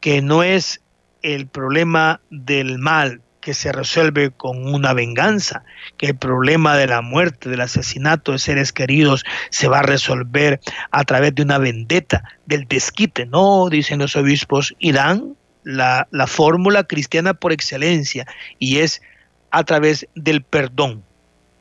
que 0.00 0.22
no 0.22 0.42
es 0.42 0.80
el 1.22 1.46
problema 1.46 2.20
del 2.30 2.78
mal 2.78 3.22
que 3.44 3.52
se 3.52 3.72
resuelve 3.72 4.30
con 4.30 4.74
una 4.74 4.94
venganza, 4.94 5.64
que 5.98 6.06
el 6.06 6.16
problema 6.16 6.76
de 6.76 6.86
la 6.86 7.02
muerte, 7.02 7.50
del 7.50 7.60
asesinato 7.60 8.32
de 8.32 8.38
seres 8.38 8.72
queridos 8.72 9.22
se 9.50 9.68
va 9.68 9.80
a 9.80 9.82
resolver 9.82 10.60
a 10.90 11.04
través 11.04 11.34
de 11.34 11.42
una 11.42 11.58
vendetta, 11.58 12.24
del 12.46 12.66
desquite. 12.66 13.26
No, 13.26 13.68
dicen 13.68 13.98
los 13.98 14.16
obispos, 14.16 14.74
irán 14.78 15.36
la, 15.62 16.08
la 16.10 16.26
fórmula 16.26 16.84
cristiana 16.84 17.34
por 17.34 17.52
excelencia 17.52 18.26
y 18.58 18.78
es 18.78 19.02
a 19.50 19.62
través 19.64 20.08
del 20.14 20.42
perdón. 20.42 21.04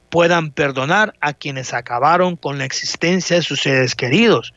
Puedan 0.10 0.52
perdonar 0.52 1.14
a 1.20 1.34
quienes 1.34 1.74
acabaron 1.74 2.38
con 2.38 2.60
la 2.60 2.66
existencia 2.66 3.36
de 3.36 3.42
sus 3.42 3.60
seres 3.60 3.94
queridos. 3.94 4.54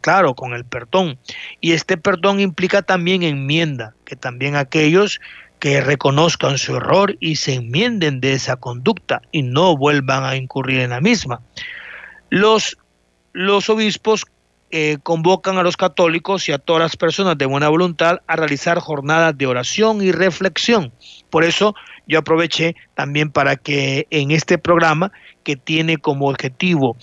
Claro, 0.00 0.34
con 0.34 0.54
el 0.54 0.64
perdón. 0.64 1.18
Y 1.60 1.72
este 1.72 1.96
perdón 1.96 2.40
implica 2.40 2.82
también 2.82 3.22
enmienda, 3.22 3.94
que 4.04 4.16
también 4.16 4.56
aquellos 4.56 5.20
que 5.58 5.80
reconozcan 5.80 6.58
su 6.58 6.76
error 6.76 7.16
y 7.20 7.36
se 7.36 7.54
enmienden 7.54 8.20
de 8.20 8.34
esa 8.34 8.56
conducta 8.56 9.22
y 9.32 9.42
no 9.42 9.76
vuelvan 9.76 10.24
a 10.24 10.36
incurrir 10.36 10.80
en 10.80 10.90
la 10.90 11.00
misma. 11.00 11.40
Los, 12.28 12.76
los 13.32 13.70
obispos 13.70 14.26
eh, 14.70 14.98
convocan 15.02 15.56
a 15.56 15.62
los 15.62 15.76
católicos 15.76 16.48
y 16.48 16.52
a 16.52 16.58
todas 16.58 16.82
las 16.82 16.96
personas 16.96 17.38
de 17.38 17.46
buena 17.46 17.68
voluntad 17.68 18.22
a 18.26 18.36
realizar 18.36 18.78
jornadas 18.80 19.38
de 19.38 19.46
oración 19.46 20.02
y 20.02 20.10
reflexión. 20.10 20.92
Por 21.30 21.44
eso 21.44 21.74
yo 22.06 22.18
aproveché 22.18 22.74
también 22.94 23.30
para 23.30 23.56
que 23.56 24.06
en 24.10 24.32
este 24.32 24.58
programa, 24.58 25.12
que 25.44 25.56
tiene 25.56 25.98
como 25.98 26.28
objetivo 26.28 26.96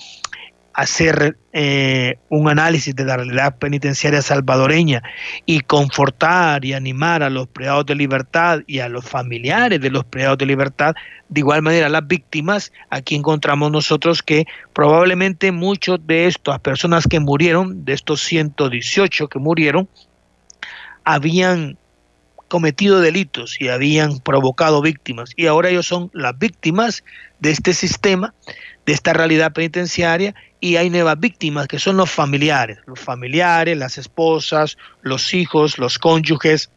hacer 0.74 1.38
eh, 1.54 2.16
un 2.30 2.50
análisis 2.50 2.96
de 2.96 3.04
la 3.04 3.18
realidad 3.18 3.58
penitenciaria 3.58 4.22
salvadoreña 4.22 5.04
y 5.46 5.62
confortar 5.62 6.64
y 6.64 6.74
animar 6.74 7.24
a 7.24 7.30
los 7.30 7.48
privados 7.48 7.86
de 7.86 7.96
libertad 7.96 8.62
y 8.68 8.80
a 8.80 8.88
los 8.88 9.06
familiares 9.06 9.82
de 9.82 9.90
los 9.90 10.06
privados 10.06 10.38
de 10.38 10.46
libertad, 10.46 10.96
de 11.30 11.40
igual 11.40 11.62
manera 11.62 11.90
las 11.90 12.08
víctimas, 12.08 12.72
aquí 12.90 13.16
encontramos 13.16 13.72
nosotros 13.72 14.24
que 14.24 14.46
probablemente 14.74 15.52
muchos 15.52 16.00
de 16.08 16.28
estas 16.28 16.60
personas 16.60 17.06
que 17.08 17.20
murieron, 17.20 17.84
de 17.84 17.94
estos 17.94 18.22
118 18.22 19.28
que 19.28 19.40
murieron, 19.40 19.90
habían 21.04 21.78
cometido 22.48 23.00
delitos 23.00 23.60
y 23.62 23.70
habían 23.70 24.20
provocado 24.20 24.82
víctimas. 24.82 25.32
Y 25.38 25.48
ahora 25.48 25.70
ellos 25.70 25.88
son 25.88 26.12
las 26.14 26.38
víctimas 26.38 27.04
de 27.40 27.52
este 27.52 27.74
sistema, 27.74 28.34
de 28.86 28.92
esta 28.92 29.14
realidad 29.14 29.54
penitenciaria 29.54 30.36
y 30.62 30.78
hay 30.78 30.90
nuevas 30.90 31.20
víctimas 31.20 31.68
que 31.68 31.80
son 31.80 31.98
los 31.98 32.10
familiares, 32.10 32.78
los 32.86 33.00
familiares, 33.00 33.78
las 33.78 33.98
esposas, 33.98 34.78
los 35.02 35.34
hijos, 35.34 35.78
los 35.80 35.98
cónyuges 35.98 36.70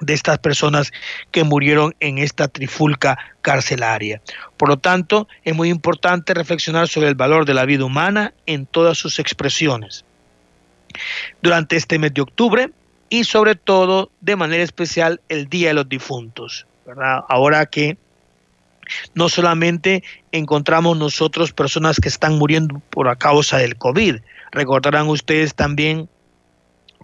de 0.00 0.12
estas 0.12 0.38
personas 0.38 0.92
que 1.30 1.42
murieron 1.42 1.94
en 2.00 2.18
esta 2.18 2.46
trifulca 2.48 3.18
carcelaria. 3.40 4.20
Por 4.58 4.68
lo 4.68 4.76
tanto, 4.76 5.26
es 5.42 5.56
muy 5.56 5.70
importante 5.70 6.34
reflexionar 6.34 6.88
sobre 6.88 7.08
el 7.08 7.14
valor 7.14 7.46
de 7.46 7.54
la 7.54 7.64
vida 7.64 7.86
humana 7.86 8.34
en 8.44 8.66
todas 8.66 8.98
sus 8.98 9.18
expresiones. 9.18 10.04
Durante 11.40 11.76
este 11.76 11.98
mes 11.98 12.12
de 12.12 12.20
octubre 12.20 12.70
y 13.08 13.24
sobre 13.24 13.54
todo 13.54 14.10
de 14.20 14.36
manera 14.36 14.62
especial 14.62 15.22
el 15.30 15.48
Día 15.48 15.68
de 15.68 15.74
los 15.74 15.88
Difuntos, 15.88 16.66
Ahora 17.28 17.66
que 17.66 17.98
no 19.14 19.28
solamente 19.28 20.02
encontramos 20.32 20.96
nosotros 20.96 21.52
personas 21.52 22.00
que 22.00 22.08
están 22.08 22.38
muriendo 22.38 22.80
por 22.90 23.16
causa 23.18 23.58
del 23.58 23.76
COVID, 23.76 24.16
recordarán 24.52 25.08
ustedes 25.08 25.54
también 25.54 26.08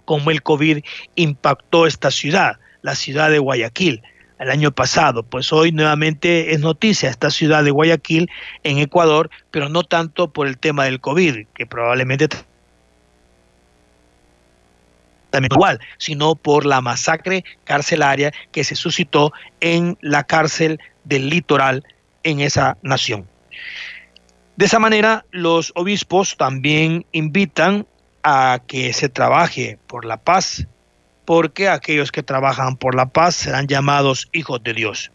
cómo 0.05 0.31
el 0.31 0.43
COVID 0.43 0.83
impactó 1.15 1.87
esta 1.87 2.11
ciudad, 2.11 2.57
la 2.81 2.95
ciudad 2.95 3.29
de 3.29 3.39
Guayaquil, 3.39 4.01
el 4.39 4.49
año 4.49 4.71
pasado. 4.71 5.23
Pues 5.23 5.53
hoy 5.53 5.71
nuevamente 5.71 6.53
es 6.53 6.59
noticia 6.59 7.09
esta 7.09 7.29
ciudad 7.29 7.63
de 7.63 7.71
Guayaquil 7.71 8.29
en 8.63 8.79
Ecuador, 8.79 9.29
pero 9.51 9.69
no 9.69 9.83
tanto 9.83 10.31
por 10.31 10.47
el 10.47 10.57
tema 10.57 10.85
del 10.85 10.99
COVID, 10.99 11.47
que 11.55 11.65
probablemente 11.65 12.27
también 15.29 15.51
igual, 15.51 15.79
sino 15.97 16.35
por 16.35 16.63
la 16.63 16.79
masacre 16.79 17.43
carcelaria 17.63 18.31
que 18.51 18.63
se 18.63 18.75
suscitó 18.75 19.33
en 19.61 19.97
la 20.01 20.25
cárcel 20.25 20.79
del 21.03 21.29
litoral 21.29 21.83
en 22.23 22.39
esa 22.39 22.77
nación. 22.81 23.27
De 24.55 24.65
esa 24.65 24.79
manera, 24.79 25.25
los 25.31 25.71
obispos 25.75 26.37
también 26.37 27.05
invitan 27.11 27.87
a 28.23 28.61
que 28.67 28.93
se 28.93 29.09
trabaje 29.09 29.79
por 29.87 30.05
la 30.05 30.17
paz, 30.17 30.67
porque 31.25 31.69
aquellos 31.69 32.11
que 32.11 32.23
trabajan 32.23 32.77
por 32.77 32.95
la 32.95 33.07
paz 33.07 33.35
serán 33.35 33.67
llamados 33.67 34.29
hijos 34.31 34.63
de 34.63 34.73
Dios. 34.73 35.11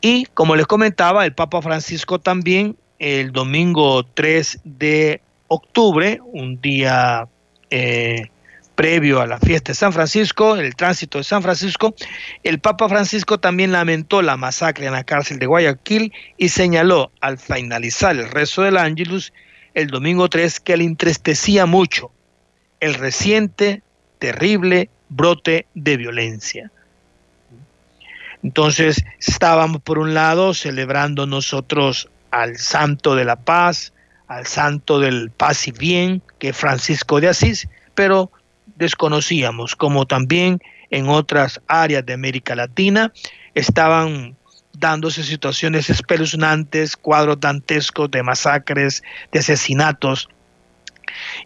Y 0.00 0.26
como 0.26 0.56
les 0.56 0.66
comentaba, 0.66 1.24
el 1.24 1.34
Papa 1.34 1.62
Francisco 1.62 2.18
también 2.18 2.76
el 2.98 3.32
domingo 3.32 4.04
3 4.04 4.60
de 4.64 5.20
octubre, 5.48 6.20
un 6.22 6.60
día 6.60 7.28
eh, 7.70 8.30
previo 8.74 9.20
a 9.20 9.26
la 9.26 9.38
fiesta 9.38 9.72
de 9.72 9.76
San 9.76 9.92
Francisco, 9.92 10.56
el 10.56 10.74
tránsito 10.74 11.18
de 11.18 11.24
San 11.24 11.42
Francisco, 11.42 11.94
el 12.42 12.58
Papa 12.58 12.88
Francisco 12.88 13.38
también 13.38 13.72
lamentó 13.72 14.22
la 14.22 14.36
masacre 14.36 14.86
en 14.86 14.92
la 14.92 15.04
cárcel 15.04 15.38
de 15.38 15.46
Guayaquil 15.46 16.12
y 16.36 16.48
señaló 16.48 17.10
al 17.20 17.38
finalizar 17.38 18.16
el 18.16 18.30
rezo 18.30 18.62
del 18.62 18.76
Ángelus 18.76 19.32
el 19.74 19.88
domingo 19.88 20.28
3 20.28 20.60
que 20.60 20.76
le 20.76 20.84
entristecía 20.84 21.66
mucho 21.66 22.10
el 22.80 22.94
reciente, 22.94 23.82
terrible 24.18 24.90
brote 25.08 25.66
de 25.74 25.96
violencia. 25.96 26.70
Entonces 28.42 29.04
estábamos 29.18 29.80
por 29.82 29.98
un 29.98 30.14
lado 30.14 30.52
celebrando 30.54 31.26
nosotros 31.26 32.08
al 32.30 32.58
santo 32.58 33.14
de 33.14 33.24
la 33.24 33.36
paz, 33.36 33.92
al 34.28 34.46
santo 34.46 35.00
del 35.00 35.30
paz 35.30 35.66
y 35.68 35.72
bien, 35.72 36.22
que 36.38 36.50
es 36.50 36.56
Francisco 36.56 37.20
de 37.20 37.28
Asís, 37.28 37.68
pero 37.94 38.30
desconocíamos, 38.76 39.76
como 39.76 40.06
también 40.06 40.60
en 40.90 41.08
otras 41.08 41.60
áreas 41.66 42.04
de 42.06 42.12
América 42.12 42.54
Latina 42.54 43.12
estaban 43.54 44.36
dándose 44.72 45.22
situaciones 45.22 45.88
espeluznantes, 45.90 46.96
cuadros 46.96 47.40
dantescos 47.40 48.10
de 48.10 48.22
masacres, 48.22 49.02
de 49.32 49.38
asesinatos. 49.38 50.28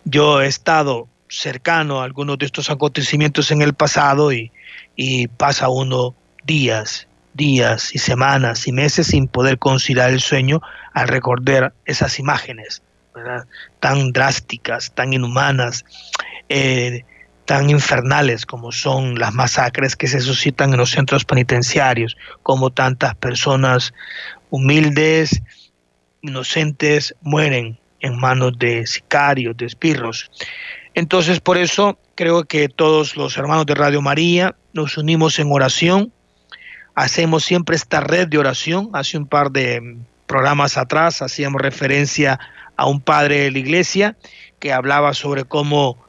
Yo 0.05 0.41
he 0.41 0.47
estado 0.47 1.09
cercano 1.29 2.01
a 2.01 2.05
algunos 2.05 2.39
de 2.39 2.47
estos 2.47 2.70
acontecimientos 2.70 3.51
en 3.51 3.61
el 3.61 3.74
pasado 3.74 4.33
y, 4.33 4.51
y 4.97 5.29
pasa 5.29 5.68
uno 5.68 6.14
días, 6.45 7.07
días 7.35 7.95
y 7.95 7.99
semanas 7.99 8.66
y 8.66 8.72
meses 8.72 9.09
sin 9.09 9.29
poder 9.29 9.59
conciliar 9.59 10.11
el 10.11 10.20
sueño 10.20 10.62
al 10.95 11.09
recordar 11.09 11.74
esas 11.85 12.18
imágenes 12.18 12.83
tan 13.81 14.12
drásticas, 14.12 14.93
tan 14.93 15.12
inhumanas. 15.12 15.85
Eh, 16.49 17.05
tan 17.49 17.70
infernales 17.70 18.44
como 18.44 18.72
son 18.72 19.18
las 19.18 19.32
masacres 19.32 19.96
que 19.96 20.07
se 20.07 20.20
suscitan 20.20 20.70
en 20.70 20.76
los 20.76 20.90
centros 20.90 21.24
penitenciarios, 21.24 22.14
como 22.42 22.68
tantas 22.68 23.14
personas 23.14 23.94
humildes, 24.51 25.40
inocentes, 26.20 27.14
mueren 27.22 27.80
en 28.01 28.18
manos 28.20 28.59
de 28.59 28.86
sicarios, 28.86 29.57
de 29.57 29.64
espirros. 29.64 30.30
Entonces, 30.92 31.40
por 31.40 31.57
eso 31.57 31.99
creo 32.16 32.44
que 32.44 32.68
todos 32.68 33.16
los 33.16 33.38
hermanos 33.38 33.64
de 33.64 33.76
Radio 33.76 34.03
María 34.03 34.55
nos 34.74 34.99
unimos 34.99 35.38
en 35.38 35.51
oración, 35.51 36.12
hacemos 36.94 37.44
siempre 37.46 37.76
esta 37.76 38.01
red 38.01 38.28
de 38.28 38.36
oración. 38.36 38.90
Hace 38.92 39.16
un 39.16 39.26
par 39.26 39.53
de 39.53 39.96
programas 40.26 40.76
atrás 40.76 41.22
hacíamos 41.22 41.62
referencia 41.62 42.38
a 42.76 42.84
un 42.84 43.01
padre 43.01 43.38
de 43.44 43.53
la 43.53 43.59
iglesia 43.59 44.16
que 44.59 44.70
hablaba 44.74 45.14
sobre 45.14 45.44
cómo 45.44 46.08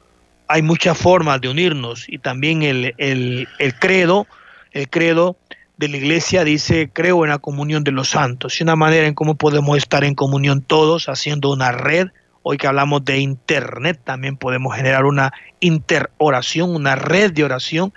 hay 0.50 0.62
muchas 0.62 0.98
formas 0.98 1.40
de 1.40 1.48
unirnos 1.48 2.08
y 2.08 2.18
también 2.18 2.64
el, 2.64 2.92
el, 2.98 3.74
credo, 3.78 4.26
el 4.72 4.90
credo 4.90 5.36
de 5.76 5.86
la 5.86 5.96
iglesia 5.96 6.42
dice, 6.42 6.90
creo 6.92 7.24
en 7.24 7.30
la 7.30 7.38
comunión 7.38 7.84
de 7.84 7.92
los 7.92 8.08
santos, 8.08 8.58
y 8.58 8.64
una 8.64 8.74
manera 8.74 9.06
en 9.06 9.14
cómo 9.14 9.36
podemos 9.36 9.78
estar 9.78 10.02
en 10.02 10.16
comunión 10.16 10.60
todos, 10.60 11.08
haciendo 11.08 11.52
una 11.52 11.70
red. 11.70 12.08
Hoy 12.42 12.56
que 12.56 12.66
hablamos 12.66 13.04
de 13.04 13.18
internet, 13.18 14.00
también 14.02 14.36
podemos 14.36 14.74
generar 14.74 15.04
una 15.04 15.32
interoración, 15.60 16.74
una 16.74 16.96
red 16.96 17.32
de 17.32 17.44
oración 17.44 17.92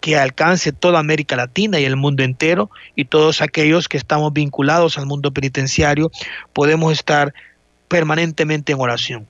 que 0.00 0.16
alcance 0.16 0.70
toda 0.70 1.00
América 1.00 1.34
Latina 1.34 1.80
y 1.80 1.84
el 1.84 1.96
mundo 1.96 2.22
entero, 2.22 2.70
y 2.94 3.06
todos 3.06 3.42
aquellos 3.42 3.88
que 3.88 3.96
estamos 3.96 4.32
vinculados 4.32 4.98
al 4.98 5.06
mundo 5.06 5.32
penitenciario, 5.32 6.12
podemos 6.52 6.92
estar 6.92 7.34
permanentemente 7.88 8.70
en 8.70 8.80
oración. 8.80 9.26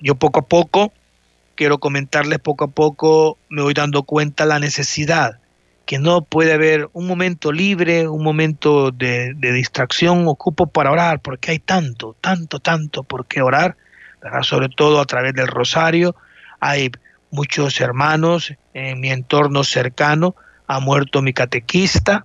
Yo 0.00 0.14
poco 0.14 0.40
a 0.40 0.46
poco, 0.46 0.92
quiero 1.58 1.78
comentarles 1.78 2.38
poco 2.38 2.66
a 2.66 2.68
poco, 2.68 3.36
me 3.48 3.62
voy 3.62 3.74
dando 3.74 4.04
cuenta 4.04 4.46
la 4.46 4.60
necesidad 4.60 5.40
que 5.86 5.98
no 5.98 6.22
puede 6.22 6.52
haber 6.52 6.88
un 6.92 7.08
momento 7.08 7.50
libre, 7.50 8.06
un 8.06 8.22
momento 8.22 8.92
de, 8.92 9.34
distracción, 9.34 10.28
ocupo 10.28 10.68
para 10.68 10.92
orar, 10.92 11.18
porque 11.18 11.50
hay 11.50 11.58
tanto, 11.58 12.14
tanto, 12.20 12.60
tanto 12.60 13.02
por 13.02 13.26
qué 13.26 13.42
orar, 13.42 13.76
sobre 14.42 14.68
todo 14.68 15.00
a 15.00 15.04
través 15.06 15.34
del 15.34 15.48
rosario. 15.48 16.14
Hay 16.60 16.92
muchos 17.32 17.80
hermanos 17.80 18.54
en 18.72 19.00
mi 19.00 19.10
entorno 19.10 19.64
cercano, 19.64 20.36
ha 20.68 20.78
muerto 20.78 21.22
mi 21.22 21.32
catequista, 21.32 22.24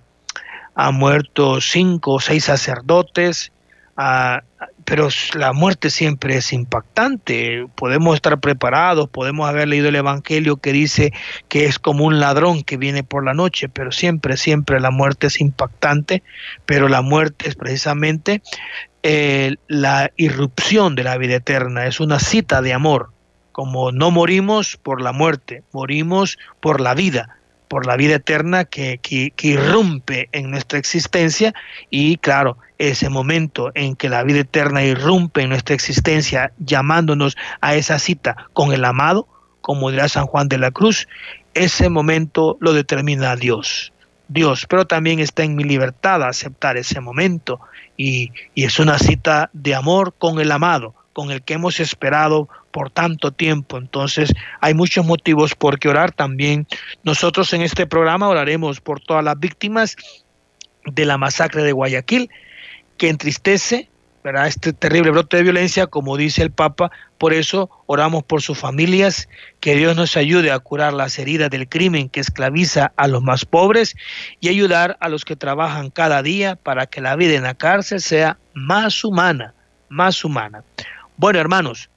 ha 0.76 0.90
muerto 0.92 1.60
cinco 1.60 2.12
o 2.12 2.20
seis 2.20 2.44
sacerdotes, 2.44 3.50
pero 4.84 5.08
la 5.34 5.52
muerte 5.52 5.90
siempre 5.90 6.36
es 6.36 6.52
impactante. 6.52 7.66
Podemos 7.74 8.14
estar 8.14 8.38
preparados, 8.40 9.08
podemos 9.08 9.48
haber 9.48 9.68
leído 9.68 9.88
el 9.88 9.96
Evangelio 9.96 10.56
que 10.58 10.72
dice 10.72 11.12
que 11.48 11.66
es 11.66 11.78
como 11.78 12.04
un 12.04 12.20
ladrón 12.20 12.62
que 12.62 12.76
viene 12.76 13.02
por 13.02 13.24
la 13.24 13.34
noche, 13.34 13.68
pero 13.68 13.92
siempre, 13.92 14.36
siempre 14.36 14.80
la 14.80 14.90
muerte 14.90 15.28
es 15.28 15.40
impactante, 15.40 16.22
pero 16.66 16.88
la 16.88 17.02
muerte 17.02 17.48
es 17.48 17.54
precisamente 17.54 18.42
eh, 19.02 19.56
la 19.68 20.10
irrupción 20.16 20.94
de 20.94 21.04
la 21.04 21.16
vida 21.18 21.36
eterna, 21.36 21.86
es 21.86 22.00
una 22.00 22.18
cita 22.18 22.62
de 22.62 22.72
amor. 22.72 23.10
Como 23.52 23.92
no 23.92 24.10
morimos 24.10 24.76
por 24.76 25.00
la 25.00 25.12
muerte, 25.12 25.62
morimos 25.72 26.38
por 26.60 26.80
la 26.80 26.94
vida 26.94 27.38
por 27.74 27.86
la 27.86 27.96
vida 27.96 28.14
eterna 28.14 28.64
que, 28.66 29.00
que, 29.02 29.48
irrumpe 29.48 30.28
en 30.30 30.48
nuestra 30.48 30.78
existencia 30.78 31.52
y 31.90 32.18
claro, 32.18 32.56
ese 32.78 33.08
momento 33.08 33.72
en 33.74 33.96
que 33.96 34.08
la 34.08 34.22
vida 34.22 34.38
eterna 34.38 34.84
irrumpe 34.84 35.42
en 35.42 35.48
nuestra 35.48 35.74
existencia 35.74 36.52
llamándonos 36.60 37.36
a 37.60 37.74
esa 37.74 37.98
cita 37.98 38.46
con 38.52 38.72
el 38.72 38.84
amado, 38.84 39.26
como 39.60 39.90
dirá 39.90 40.08
San 40.08 40.26
Juan 40.26 40.46
de 40.46 40.58
la 40.58 40.70
Cruz, 40.70 41.08
ese 41.52 41.88
momento 41.88 42.58
lo 42.60 42.74
determina 42.74 43.34
Dios. 43.34 43.92
Dios, 44.28 44.66
pero 44.68 44.86
también 44.86 45.18
está 45.18 45.42
en 45.42 45.56
mi 45.56 45.64
libertad 45.64 46.22
aceptar 46.22 46.76
ese 46.76 47.00
momento 47.00 47.58
y, 47.96 48.30
y 48.54 48.66
es 48.66 48.78
una 48.78 49.00
cita 49.00 49.50
de 49.52 49.74
amor 49.74 50.14
con 50.16 50.38
el 50.38 50.52
amado, 50.52 50.94
con 51.12 51.32
el 51.32 51.42
que 51.42 51.54
hemos 51.54 51.80
esperado 51.80 52.48
por 52.74 52.90
tanto 52.90 53.30
tiempo. 53.30 53.78
Entonces 53.78 54.34
hay 54.60 54.74
muchos 54.74 55.06
motivos 55.06 55.54
por 55.54 55.78
qué 55.78 55.88
orar. 55.88 56.10
También 56.10 56.66
nosotros 57.04 57.52
en 57.52 57.62
este 57.62 57.86
programa 57.86 58.28
oraremos 58.28 58.80
por 58.80 59.00
todas 59.00 59.22
las 59.22 59.38
víctimas 59.38 59.96
de 60.84 61.04
la 61.04 61.16
masacre 61.16 61.62
de 61.62 61.70
Guayaquil, 61.70 62.28
que 62.98 63.10
entristece 63.10 63.88
¿verdad? 64.24 64.48
este 64.48 64.72
terrible 64.72 65.12
brote 65.12 65.36
de 65.36 65.44
violencia, 65.44 65.86
como 65.86 66.16
dice 66.16 66.42
el 66.42 66.50
Papa. 66.50 66.90
Por 67.16 67.32
eso 67.32 67.70
oramos 67.86 68.24
por 68.24 68.42
sus 68.42 68.58
familias, 68.58 69.28
que 69.60 69.76
Dios 69.76 69.94
nos 69.94 70.16
ayude 70.16 70.50
a 70.50 70.58
curar 70.58 70.94
las 70.94 71.16
heridas 71.20 71.50
del 71.50 71.68
crimen 71.68 72.08
que 72.08 72.18
esclaviza 72.18 72.92
a 72.96 73.06
los 73.06 73.22
más 73.22 73.44
pobres 73.44 73.94
y 74.40 74.48
ayudar 74.48 74.96
a 74.98 75.08
los 75.08 75.24
que 75.24 75.36
trabajan 75.36 75.90
cada 75.90 76.24
día 76.24 76.56
para 76.56 76.86
que 76.86 77.00
la 77.00 77.14
vida 77.14 77.34
en 77.34 77.44
la 77.44 77.54
cárcel 77.54 78.00
sea 78.00 78.36
más 78.52 79.04
humana, 79.04 79.54
más 79.88 80.24
humana. 80.24 80.64
Bueno, 81.16 81.38
hermanos, 81.38 81.88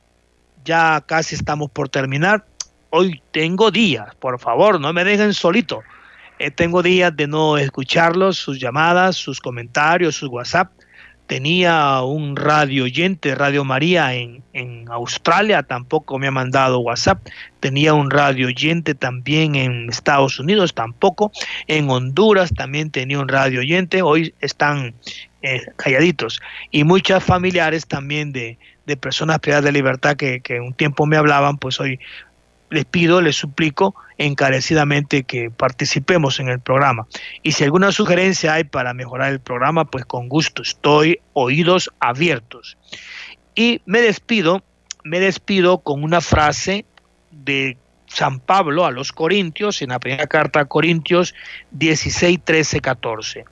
ya 0.68 1.02
casi 1.02 1.36
estamos 1.36 1.72
por 1.72 1.88
terminar. 1.90 2.46
Hoy 2.90 3.22
tengo 3.32 3.72
días, 3.72 4.14
por 4.16 4.40
favor, 4.40 4.80
no 4.80 4.92
me 4.94 5.04
dejen 5.04 5.34
solito. 5.34 5.82
Eh, 6.40 6.52
tengo 6.52 6.84
días 6.84 7.16
de 7.16 7.26
no 7.26 7.58
escucharlos, 7.58 8.38
sus 8.38 8.60
llamadas, 8.60 9.16
sus 9.16 9.40
comentarios, 9.40 10.16
sus 10.16 10.30
WhatsApp. 10.30 10.72
Tenía 11.26 12.02
un 12.04 12.36
radio 12.38 12.86
oyente, 12.86 13.36
Radio 13.36 13.66
María 13.66 14.14
en, 14.14 14.44
en 14.54 14.90
Australia, 14.90 15.64
tampoco 15.64 16.20
me 16.20 16.28
ha 16.28 16.32
mandado 16.32 16.80
WhatsApp. 16.80 17.26
Tenía 17.60 17.94
un 17.94 18.10
radio 18.10 18.48
oyente 18.48 18.94
también 18.94 19.56
en 19.56 19.90
Estados 19.90 20.40
Unidos, 20.40 20.74
tampoco. 20.74 21.32
En 21.68 21.90
Honduras 21.90 22.54
también 22.56 22.92
tenía 22.92 23.20
un 23.20 23.28
radio 23.28 23.60
oyente. 23.60 24.02
Hoy 24.02 24.34
están 24.40 24.96
eh, 25.42 25.62
calladitos. 25.76 26.42
Y 26.72 26.84
muchas 26.84 27.24
familiares 27.24 27.88
también 27.88 28.32
de, 28.32 28.58
de 28.86 28.98
personas 28.98 29.40
privadas 29.40 29.66
de 29.66 29.72
libertad 29.72 30.16
que, 30.16 30.42
que 30.42 30.60
un 30.60 30.74
tiempo 30.74 31.06
me 31.06 31.18
hablaban, 31.18 31.58
pues 31.58 31.80
hoy 31.80 32.00
les 32.70 32.86
pido, 32.86 33.22
les 33.22 33.36
suplico 33.36 33.96
encarecidamente 34.18 35.24
que 35.24 35.50
participemos 35.52 36.40
en 36.40 36.50
el 36.50 36.60
programa. 36.60 37.08
Y 37.44 37.54
si 37.54 37.64
alguna 37.64 37.92
sugerencia 37.92 38.54
hay 38.54 38.64
para 38.64 38.94
mejorar 38.94 39.32
el 39.32 39.40
programa, 39.40 39.86
pues 39.86 40.06
con 40.06 40.28
gusto, 40.28 40.62
estoy 40.62 41.20
oídos 41.34 41.92
abiertos. 42.00 42.78
Y 43.56 43.82
me 43.86 44.02
despido, 44.02 44.64
me 45.04 45.20
despido 45.20 45.80
con 45.80 46.04
una 46.04 46.22
frase 46.22 46.86
de 47.32 47.78
San 48.08 48.40
Pablo 48.40 48.86
a 48.86 48.92
los 48.92 49.12
Corintios, 49.12 49.82
en 49.82 49.90
la 49.90 50.00
primera 50.00 50.28
carta 50.28 50.62
a 50.62 50.66
Corintios 50.66 51.36
16, 51.72 52.40
13, 52.44 52.82
14. 52.82 53.46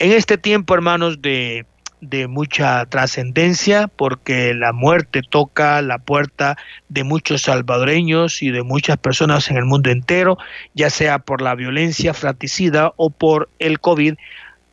En 0.00 0.10
este 0.10 0.36
tiempo, 0.36 0.74
hermanos, 0.74 1.22
de 1.22 1.64
de 2.00 2.28
mucha 2.28 2.86
trascendencia 2.86 3.88
porque 3.88 4.54
la 4.54 4.72
muerte 4.72 5.22
toca 5.28 5.82
la 5.82 5.98
puerta 5.98 6.56
de 6.88 7.04
muchos 7.04 7.42
salvadoreños 7.42 8.42
y 8.42 8.50
de 8.50 8.62
muchas 8.62 8.96
personas 8.96 9.50
en 9.50 9.56
el 9.56 9.64
mundo 9.64 9.90
entero, 9.90 10.38
ya 10.74 10.90
sea 10.90 11.18
por 11.18 11.42
la 11.42 11.54
violencia 11.54 12.14
fratricida 12.14 12.92
o 12.96 13.10
por 13.10 13.50
el 13.58 13.80
COVID. 13.80 14.14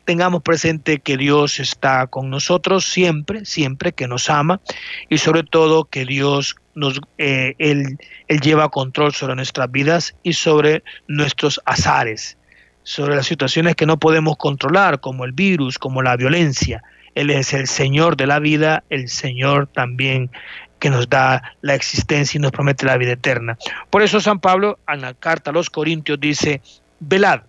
Tengamos 0.06 0.42
presente 0.42 1.00
que 1.00 1.18
Dios 1.18 1.60
está 1.60 2.08
con 2.08 2.30
nosotros 2.30 2.86
siempre, 2.86 3.44
siempre 3.44 3.92
que 3.92 4.08
nos 4.08 4.30
ama 4.30 4.62
y 5.10 5.18
sobre 5.18 5.44
todo 5.44 5.84
que 5.84 6.06
Dios 6.06 6.56
nos, 6.76 7.02
eh, 7.18 7.56
él, 7.58 7.98
él 8.30 8.40
lleva 8.40 8.70
control 8.70 9.14
sobre 9.14 9.36
nuestras 9.36 9.70
vidas 9.70 10.16
y 10.24 10.32
sobre 10.32 10.84
nuestros 11.10 11.60
azares, 11.66 12.37
sobre 12.88 13.16
las 13.16 13.26
situaciones 13.26 13.76
que 13.76 13.86
no 13.86 13.98
podemos 13.98 14.38
controlar, 14.38 15.00
como 15.00 15.26
el 15.26 15.34
virus, 15.34 15.78
como 15.78 16.02
la 16.02 16.16
violencia 16.16 16.82
él 17.18 17.32
es 17.32 17.52
el 17.54 17.66
Señor 17.66 18.16
de 18.16 18.28
la 18.28 18.38
vida, 18.38 18.84
el 18.92 19.10
Señor 19.10 19.66
también 19.66 20.30
que 20.78 20.92
nos 20.92 21.10
da 21.10 21.56
la 21.62 21.74
existencia 21.74 22.38
y 22.38 22.42
nos 22.42 22.52
promete 22.52 22.86
la 22.86 22.96
vida 22.96 23.14
eterna. 23.14 23.58
Por 23.90 24.04
eso 24.04 24.22
San 24.22 24.40
Pablo 24.40 24.78
en 24.88 25.02
la 25.02 25.16
carta 25.16 25.50
a 25.50 25.54
los 25.54 25.72
Corintios 25.72 26.20
dice, 26.20 26.62
velad, 27.00 27.42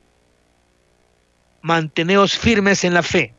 manteneos 1.61 2.39
firmes 2.39 2.83
en 2.85 2.95
la 2.95 3.03
fe, 3.03 3.35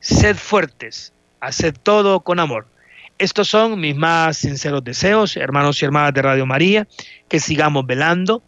sed 0.00 0.34
fuertes, 0.34 1.12
haced 1.38 1.76
todo 1.84 2.18
con 2.18 2.40
amor. 2.40 2.66
Estos 3.16 3.46
son 3.46 3.78
mis 3.78 3.94
más 3.94 4.38
sinceros 4.38 4.82
deseos, 4.82 5.36
hermanos 5.36 5.80
y 5.80 5.84
hermanas 5.84 6.14
de 6.14 6.22
Radio 6.22 6.46
María, 6.46 6.88
que 7.28 7.38
sigamos 7.38 7.86
velando, 7.86 8.42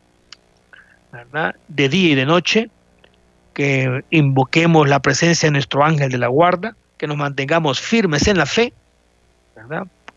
de 1.68 1.88
día 1.88 2.12
y 2.12 2.14
de 2.14 2.26
noche, 2.26 2.70
que 3.54 4.04
invoquemos 4.10 4.88
la 4.88 5.00
presencia 5.00 5.48
de 5.48 5.52
nuestro 5.52 5.84
ángel 5.84 6.10
de 6.10 6.18
la 6.18 6.28
guarda, 6.28 6.76
que 6.96 7.06
nos 7.06 7.16
mantengamos 7.16 7.80
firmes 7.80 8.28
en 8.28 8.38
la 8.38 8.46
fe. 8.46 8.72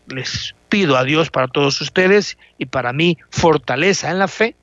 Les 0.06 0.54
pido 0.68 0.96
a 0.96 1.04
Dios 1.04 1.30
para 1.30 1.48
todos 1.48 1.80
ustedes 1.80 2.36
y 2.58 2.66
para 2.66 2.92
mí 2.92 3.18
fortaleza 3.30 4.10
en 4.10 4.18
la 4.18 4.28
fe, 4.28 4.54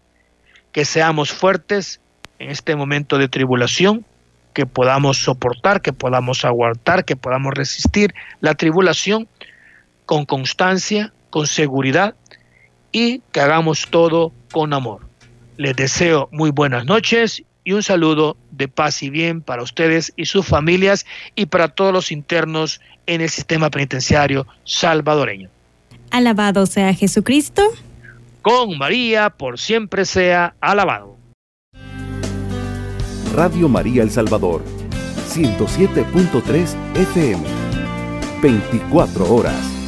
que 0.72 0.86
seamos 0.86 1.32
fuertes 1.32 2.00
en 2.40 2.50
este 2.50 2.76
momento 2.76 3.18
de 3.18 3.28
tribulación, 3.28 4.06
que 4.54 4.66
podamos 4.66 5.18
soportar, 5.18 5.82
que 5.82 5.94
podamos 5.94 6.44
aguantar, 6.46 7.06
que 7.06 7.16
podamos 7.16 7.54
resistir 7.54 8.14
la 8.40 8.56
tribulación 8.56 9.28
con 10.06 10.26
constancia, 10.26 11.14
con 11.30 11.48
seguridad 11.48 12.16
y 12.92 13.20
que 13.32 13.42
hagamos 13.42 13.88
todo 13.90 14.34
con 14.52 14.74
amor. 14.74 15.11
Les 15.62 15.76
deseo 15.76 16.28
muy 16.32 16.50
buenas 16.50 16.86
noches 16.86 17.44
y 17.64 17.74
un 17.74 17.84
saludo 17.84 18.36
de 18.50 18.68
paz 18.68 19.04
y 19.04 19.12
bien 19.12 19.44
para 19.44 19.62
ustedes 19.62 20.12
y 20.16 20.26
sus 20.26 20.44
familias 20.44 21.06
y 21.36 21.46
para 21.46 21.68
todos 21.68 21.94
los 21.94 22.12
internos 22.12 22.82
en 23.06 23.22
el 23.22 23.30
sistema 23.30 23.70
penitenciario 23.70 24.48
salvadoreño. 24.64 25.52
Alabado 26.10 26.66
sea 26.66 26.96
Jesucristo. 26.96 27.62
Con 28.42 28.76
María 28.80 29.30
por 29.30 29.60
siempre 29.60 30.06
sea 30.06 30.56
alabado. 30.62 31.16
Radio 33.36 33.70
María 33.70 34.02
El 34.02 34.10
Salvador, 34.10 34.64
107.3 35.30 36.76
FM, 36.96 37.44
24 38.42 39.32
horas. 39.32 39.81